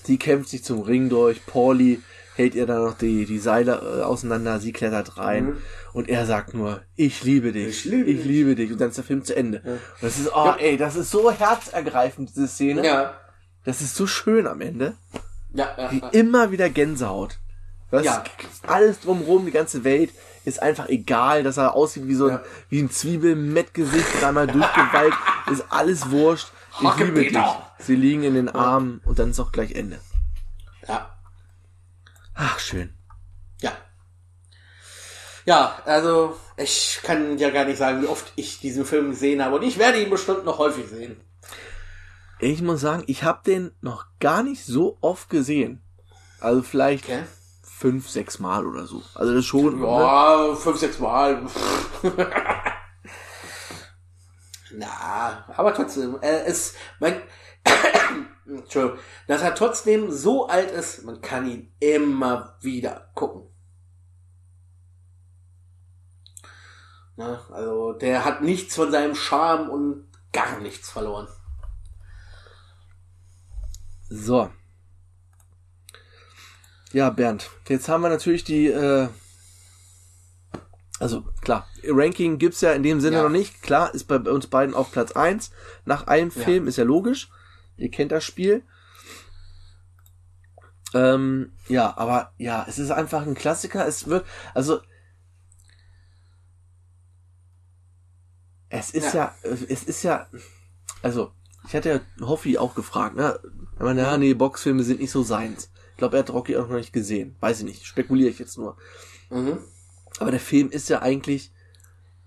Sie 0.05 0.19
kämpft 0.19 0.51
sich 0.51 0.65
zum 0.65 0.81
Ring 0.81 1.09
durch, 1.09 1.45
Pauli 1.47 2.01
hält 2.41 2.55
ihr 2.55 2.67
dann 2.67 2.85
noch 2.85 2.97
die, 2.97 3.27
die 3.27 3.39
Seile 3.39 4.01
äh, 4.01 4.03
auseinander, 4.03 4.59
sie 4.59 4.73
klettert 4.73 5.19
rein 5.19 5.47
mhm. 5.47 5.57
und 5.93 6.09
er 6.09 6.25
sagt 6.25 6.55
nur, 6.55 6.81
ich 6.97 7.23
liebe 7.23 7.53
dich, 7.53 7.69
ich 7.69 7.85
liebe, 7.85 8.11
ich 8.11 8.17
dich. 8.19 8.27
liebe 8.27 8.55
dich. 8.55 8.73
Und 8.73 8.81
dann 8.81 8.89
ist 8.89 8.97
der 8.97 9.05
Film 9.05 9.25
zu 9.25 9.37
Ende. 9.37 9.63
Ja. 9.65 9.73
Und 9.73 9.81
das 10.01 10.19
ist, 10.19 10.31
oh 10.35 10.47
ja. 10.47 10.57
ey, 10.57 10.77
das 10.77 10.97
ist 10.97 11.11
so 11.11 11.31
herzergreifend, 11.31 12.31
diese 12.31 12.49
Szene. 12.49 12.85
Ja. 12.85 13.15
Das 13.65 13.83
ist 13.83 13.95
so 13.95 14.07
schön 14.07 14.47
am 14.47 14.61
Ende. 14.63 14.95
Ja, 15.53 15.69
ja, 15.77 15.93
ja. 15.93 16.09
Immer 16.09 16.51
wieder 16.51 16.71
Gänsehaut. 16.71 17.39
Was? 17.91 18.05
Ja. 18.05 18.25
Alles 18.67 19.01
drumherum, 19.01 19.45
die 19.45 19.53
ganze 19.53 19.85
Welt 19.85 20.11
ist 20.45 20.63
einfach 20.63 20.89
egal, 20.89 21.43
dass 21.43 21.59
er 21.59 21.75
aussieht 21.75 22.07
wie 22.07 22.15
so 22.15 22.27
ein, 22.27 22.35
ja. 22.37 22.43
wie 22.71 22.81
ein 22.81 22.91
Zwiebelmettgesicht, 22.91 24.07
dreimal 24.21 24.47
durchgewalkt, 24.47 25.19
ist 25.53 25.65
alles 25.69 26.11
wurscht. 26.11 26.49
Ich 26.81 26.97
liebe 26.97 27.21
dich. 27.21 27.37
Sie 27.79 27.97
liegen 27.97 28.23
in 28.23 28.35
den 28.35 28.49
Armen 28.49 29.03
und 29.05 29.19
dann 29.19 29.31
ist 29.31 29.41
auch 29.41 29.53
gleich 29.53 29.73
Ende. 29.73 29.99
Ja. 30.89 31.11
Ach, 32.43 32.59
schön. 32.59 32.95
Ja. 33.61 33.73
Ja, 35.45 35.83
also 35.85 36.35
ich 36.57 37.01
kann 37.03 37.37
ja 37.37 37.51
gar 37.51 37.67
nicht 37.67 37.77
sagen, 37.77 38.01
wie 38.01 38.07
oft 38.07 38.33
ich 38.37 38.61
diesen 38.61 38.87
Film 38.87 39.11
gesehen 39.11 39.45
habe 39.45 39.57
und 39.57 39.63
ich 39.63 39.79
werde 39.79 40.01
ihn 40.01 40.09
bestimmt 40.09 40.47
noch 40.47 40.57
häufig 40.57 40.89
sehen. 40.89 41.21
Ich 42.39 42.63
muss 42.63 42.81
sagen, 42.81 43.05
ich 43.09 43.25
habe 43.25 43.43
den 43.45 43.73
noch 43.83 44.07
gar 44.21 44.43
nicht 44.43 44.65
so 44.65 44.97
oft 45.03 45.29
gesehen. 45.29 45.83
Also 46.41 46.63
vielleicht 46.63 47.05
okay. 47.05 47.25
fünf, 47.63 48.09
sechs 48.09 48.39
Mal 48.39 48.67
oder 48.67 48.87
so. 48.87 49.03
Also 49.15 49.35
das 49.35 49.45
schon. 49.45 49.83
Ja, 49.83 50.47
ne? 50.49 50.57
fünf, 50.57 50.79
sechs 50.79 50.99
Mal. 50.99 51.43
Na, 54.73 55.45
aber 55.55 55.75
trotzdem, 55.75 56.17
äh, 56.23 56.45
es, 56.47 56.73
man, 57.01 57.21
Entschuldigung, 58.47 58.99
dass 59.27 59.43
er 59.43 59.55
trotzdem 59.55 60.11
so 60.11 60.49
alt 60.49 60.71
ist, 60.71 61.05
man 61.05 61.21
kann 61.21 61.49
ihn 61.49 61.73
immer 61.79 62.57
wieder 62.61 63.11
gucken. 63.15 63.49
Na, 67.17 67.45
also 67.51 67.93
der 67.93 68.25
hat 68.25 68.43
nichts 68.43 68.75
von 68.75 68.91
seinem 68.91 69.15
Charme 69.15 69.69
und 69.69 70.09
gar 70.33 70.59
nichts 70.61 70.91
verloren. 70.91 71.29
So. 74.09 74.51
Ja, 76.93 77.11
Bernd, 77.11 77.51
jetzt 77.69 77.89
haben 77.89 78.03
wir 78.03 78.09
natürlich 78.09 78.43
die, 78.43 78.67
äh, 78.67 79.09
also 80.99 81.23
klar, 81.41 81.69
Ranking 81.85 82.39
gibt's 82.39 82.61
ja 82.61 82.73
in 82.73 82.83
dem 82.83 83.01
Sinne 83.01 83.17
ja. 83.19 83.23
noch 83.23 83.31
nicht. 83.31 83.63
Klar, 83.63 83.95
ist 83.95 84.05
bei 84.05 84.17
uns 84.17 84.49
beiden 84.49 84.75
auf 84.75 84.91
Platz 84.91 85.13
eins 85.13 85.51
nach 85.85 86.09
einem 86.09 86.31
Film, 86.31 86.65
ja. 86.65 86.69
ist 86.69 86.77
ja 86.79 86.85
logisch. 86.85 87.31
Ihr 87.81 87.91
kennt 87.91 88.13
das 88.13 88.25
Spiel. 88.25 88.63
Ähm, 90.93 91.53
ja, 91.69 91.97
aber 91.97 92.33
ja, 92.37 92.67
es 92.69 92.79
ist 92.79 92.91
einfach 92.91 93.27
ein 93.27 93.35
Klassiker. 93.35 93.87
Es 93.87 94.07
wird, 94.09 94.27
also 94.55 94.81
es 98.69 98.91
ist 98.91 99.15
ja, 99.15 99.35
ja 99.45 99.51
es 99.69 99.85
ist 99.85 100.03
ja, 100.03 100.27
also 101.03 101.33
ich 101.67 101.75
hatte 101.75 101.91
ja 101.91 102.27
Hoffi 102.27 102.59
auch 102.59 102.75
gefragt, 102.75 103.17
ne? 103.17 103.41
Er 103.79 103.85
meinte, 103.85 104.03
ja, 104.03 104.17
nee, 104.17 104.35
Boxfilme 104.35 104.83
sind 104.83 105.01
nicht 105.01 105.11
so 105.11 105.23
seins. 105.23 105.71
Ich 105.93 105.97
glaube, 105.97 106.17
er 106.17 106.21
hat 106.21 106.31
Rocky 106.31 106.57
auch 106.57 106.69
noch 106.69 106.77
nicht 106.77 106.93
gesehen. 106.93 107.37
Weiß 107.41 107.61
ich 107.61 107.65
nicht, 107.65 107.85
spekuliere 107.85 108.31
ich 108.31 108.39
jetzt 108.39 108.57
nur. 108.59 108.77
Mhm. 109.31 109.59
Aber 110.19 110.31
der 110.31 110.41
Film 110.41 110.71
ist 110.71 110.89
ja 110.89 111.03
eigentlich, 111.03 111.53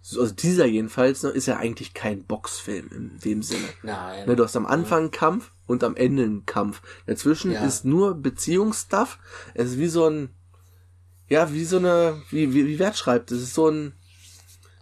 also 0.03 0.33
dieser 0.33 0.65
jedenfalls, 0.65 1.23
ne, 1.23 1.29
ist 1.29 1.45
ja 1.45 1.57
eigentlich 1.57 1.93
kein 1.93 2.25
Boxfilm 2.25 2.89
in 2.91 3.19
dem 3.19 3.41
Sinne. 3.41 3.67
Nein. 3.83 4.27
Ne, 4.27 4.35
du 4.35 4.43
hast 4.43 4.55
am 4.55 4.65
Anfang 4.65 4.99
einen 4.99 5.11
Kampf 5.11 5.51
und 5.65 5.83
am 5.83 5.95
Ende 5.95 6.23
einen 6.23 6.45
Kampf. 6.45 6.81
Dazwischen 7.05 7.51
ja. 7.51 7.63
ist 7.63 7.85
nur 7.85 8.15
Beziehungsstuff. 8.15 9.17
Es 9.53 9.71
ist 9.71 9.79
wie 9.79 9.87
so 9.87 10.09
ein, 10.09 10.29
ja, 11.29 11.51
wie 11.53 11.63
so 11.63 11.77
eine, 11.77 12.21
wie, 12.29 12.53
wie, 12.53 12.67
wie 12.67 12.79
Wert 12.79 12.97
schreibt. 12.97 13.31
Es 13.31 13.41
ist 13.41 13.53
so 13.53 13.69
ein, 13.69 13.93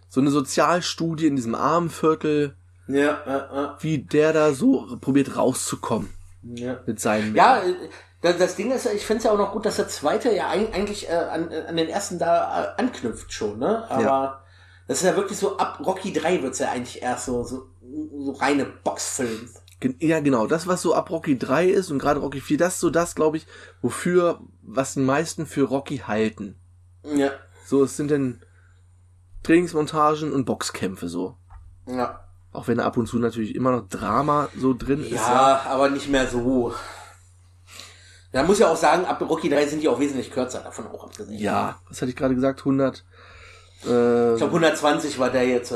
so 0.08 0.20
eine 0.20 0.30
Sozialstudie 0.30 1.28
in 1.28 1.36
diesem 1.36 1.54
Armenviertel. 1.54 2.56
Ja, 2.88 3.22
äh, 3.24 3.62
äh. 3.62 3.68
Wie 3.80 3.98
der 3.98 4.32
da 4.32 4.52
so 4.52 4.98
probiert 5.00 5.36
rauszukommen. 5.36 6.10
Ja. 6.42 6.80
Mit 6.84 6.98
seinen. 6.98 7.36
Ja, 7.36 7.62
das, 8.22 8.38
das 8.38 8.56
Ding 8.56 8.72
ist, 8.72 8.86
ich 8.86 9.06
finde 9.06 9.18
es 9.18 9.24
ja 9.24 9.30
auch 9.30 9.38
noch 9.38 9.52
gut, 9.52 9.66
dass 9.66 9.76
der 9.76 9.88
zweite 9.88 10.34
ja 10.34 10.48
eigentlich 10.48 11.08
äh, 11.08 11.12
an, 11.12 11.48
an 11.48 11.76
den 11.76 11.88
ersten 11.88 12.18
da 12.18 12.74
äh, 12.76 12.80
anknüpft 12.80 13.32
schon, 13.32 13.60
ne? 13.60 13.88
Aber 13.88 14.02
ja. 14.02 14.41
Das 14.88 14.98
ist 14.98 15.04
ja 15.04 15.16
wirklich 15.16 15.38
so, 15.38 15.56
ab 15.56 15.80
Rocky 15.84 16.12
3 16.12 16.42
wird's 16.42 16.58
ja 16.58 16.70
eigentlich 16.70 17.02
erst 17.02 17.26
so, 17.26 17.44
so, 17.44 17.66
so 18.18 18.32
reine 18.32 18.66
Boxfilm. 18.66 19.48
Ja, 19.98 20.20
genau. 20.20 20.46
Das, 20.46 20.66
was 20.66 20.82
so 20.82 20.94
ab 20.94 21.10
Rocky 21.10 21.38
3 21.38 21.68
ist 21.68 21.90
und 21.90 21.98
gerade 21.98 22.20
Rocky 22.20 22.40
4, 22.40 22.58
das 22.58 22.74
ist 22.74 22.80
so 22.80 22.90
das, 22.90 23.14
glaube 23.14 23.36
ich, 23.36 23.46
wofür, 23.80 24.40
was 24.62 24.94
die 24.94 25.00
meisten 25.00 25.46
für 25.46 25.64
Rocky 25.64 25.98
halten. 25.98 26.56
Ja. 27.04 27.30
So, 27.66 27.82
es 27.84 27.96
sind 27.96 28.10
denn 28.10 28.42
Trainingsmontagen 29.42 30.32
und 30.32 30.44
Boxkämpfe 30.44 31.08
so. 31.08 31.36
Ja. 31.86 32.28
Auch 32.52 32.68
wenn 32.68 32.78
da 32.78 32.84
ab 32.84 32.96
und 32.96 33.06
zu 33.06 33.18
natürlich 33.18 33.54
immer 33.54 33.72
noch 33.72 33.88
Drama 33.88 34.48
so 34.56 34.74
drin 34.74 35.00
ja, 35.00 35.06
ist. 35.06 35.12
Ja, 35.14 35.62
aber 35.66 35.90
nicht 35.90 36.08
mehr 36.08 36.28
so. 36.28 36.74
Da 38.30 38.44
muss 38.44 38.58
ja 38.58 38.68
auch 38.68 38.76
sagen, 38.76 39.04
ab 39.04 39.20
Rocky 39.20 39.48
3 39.48 39.66
sind 39.66 39.82
die 39.82 39.88
auch 39.88 40.00
wesentlich 40.00 40.30
kürzer, 40.30 40.60
davon 40.60 40.86
auch 40.86 41.04
abgesehen. 41.04 41.38
Ja, 41.38 41.80
was 41.88 42.00
hatte 42.00 42.10
ich 42.10 42.16
gerade 42.16 42.34
gesagt? 42.34 42.60
100. 42.60 43.04
Äh, 43.84 44.32
ich 44.32 44.38
glaube 44.38 44.54
120 44.54 45.18
war 45.18 45.30
der 45.30 45.46
jetzt, 45.46 45.74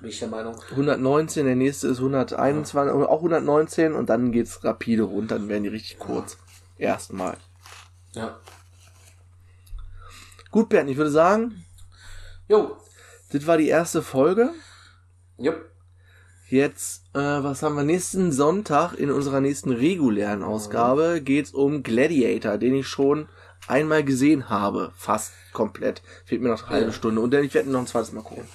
bin 0.00 0.10
ich 0.10 0.18
der 0.18 0.28
Meinung. 0.28 0.56
119, 0.70 1.46
der 1.46 1.56
nächste 1.56 1.88
ist 1.88 1.98
121, 1.98 2.94
ja. 2.94 3.06
auch 3.06 3.16
119 3.18 3.94
und 3.94 4.08
dann 4.08 4.32
geht's 4.32 4.62
rapide 4.64 5.02
runter, 5.02 5.38
dann 5.38 5.48
werden 5.48 5.64
die 5.64 5.70
richtig 5.70 5.98
kurz. 5.98 6.38
Ja. 6.78 6.88
Erstmal. 6.90 7.36
Ja. 8.12 8.38
Gut, 10.50 10.68
Bernd, 10.68 10.90
ich 10.90 10.96
würde 10.96 11.10
sagen. 11.10 11.64
Jo. 12.48 12.76
Das 13.32 13.46
war 13.46 13.56
die 13.56 13.68
erste 13.68 14.02
Folge. 14.02 14.50
Jupp. 15.38 15.72
Jetzt, 16.48 17.04
äh, 17.14 17.18
was 17.18 17.62
haben 17.62 17.76
wir? 17.76 17.82
Nächsten 17.82 18.30
Sonntag 18.30 18.92
in 18.92 19.10
unserer 19.10 19.40
nächsten 19.40 19.72
regulären 19.72 20.42
Ausgabe 20.42 21.16
mhm. 21.18 21.24
geht's 21.24 21.52
um 21.52 21.82
Gladiator, 21.82 22.58
den 22.58 22.74
ich 22.74 22.86
schon 22.86 23.30
einmal 23.68 24.04
gesehen 24.04 24.48
habe. 24.48 24.92
Fast 24.96 25.32
komplett. 25.52 26.02
Fehlt 26.24 26.42
mir 26.42 26.48
noch 26.48 26.62
eine 26.62 26.70
halbe 26.70 26.86
ja. 26.86 26.92
Stunde. 26.92 27.20
Und 27.20 27.32
dann 27.32 27.44
ich 27.44 27.54
werde 27.54 27.70
noch 27.70 27.80
ein 27.80 27.86
zweites 27.86 28.12
Mal 28.12 28.22
gucken. 28.22 28.48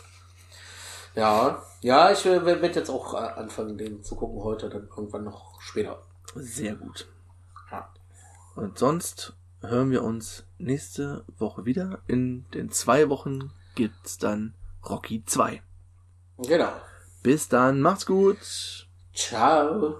Ja, 1.16 1.64
ja, 1.82 2.12
ich 2.12 2.24
werde 2.26 2.68
jetzt 2.68 2.90
auch 2.90 3.14
äh, 3.16 3.18
anfangen, 3.18 3.78
den 3.78 4.04
zu 4.04 4.16
gucken 4.16 4.44
heute, 4.44 4.70
dann 4.70 4.88
irgendwann 4.88 5.24
noch 5.24 5.60
später. 5.62 6.04
Sehr 6.36 6.76
gut. 6.76 7.08
Ja. 7.72 7.90
Und 8.56 8.78
sonst 8.78 9.34
hören 9.62 9.90
wir 9.90 10.04
uns 10.04 10.44
nächste 10.58 11.26
Woche 11.38 11.66
wieder. 11.66 12.00
In 12.08 12.46
den 12.54 12.72
zwei 12.72 13.10
Wochen 13.10 13.52
gibt's 13.76 14.18
dann 14.18 14.54
Rocky 14.88 15.24
2. 15.26 15.62
Genau. 16.40 16.72
Bis 17.24 17.50
dann, 17.50 17.82
macht's 17.82 18.06
gut. 18.06 18.88
Ciao. 19.14 19.96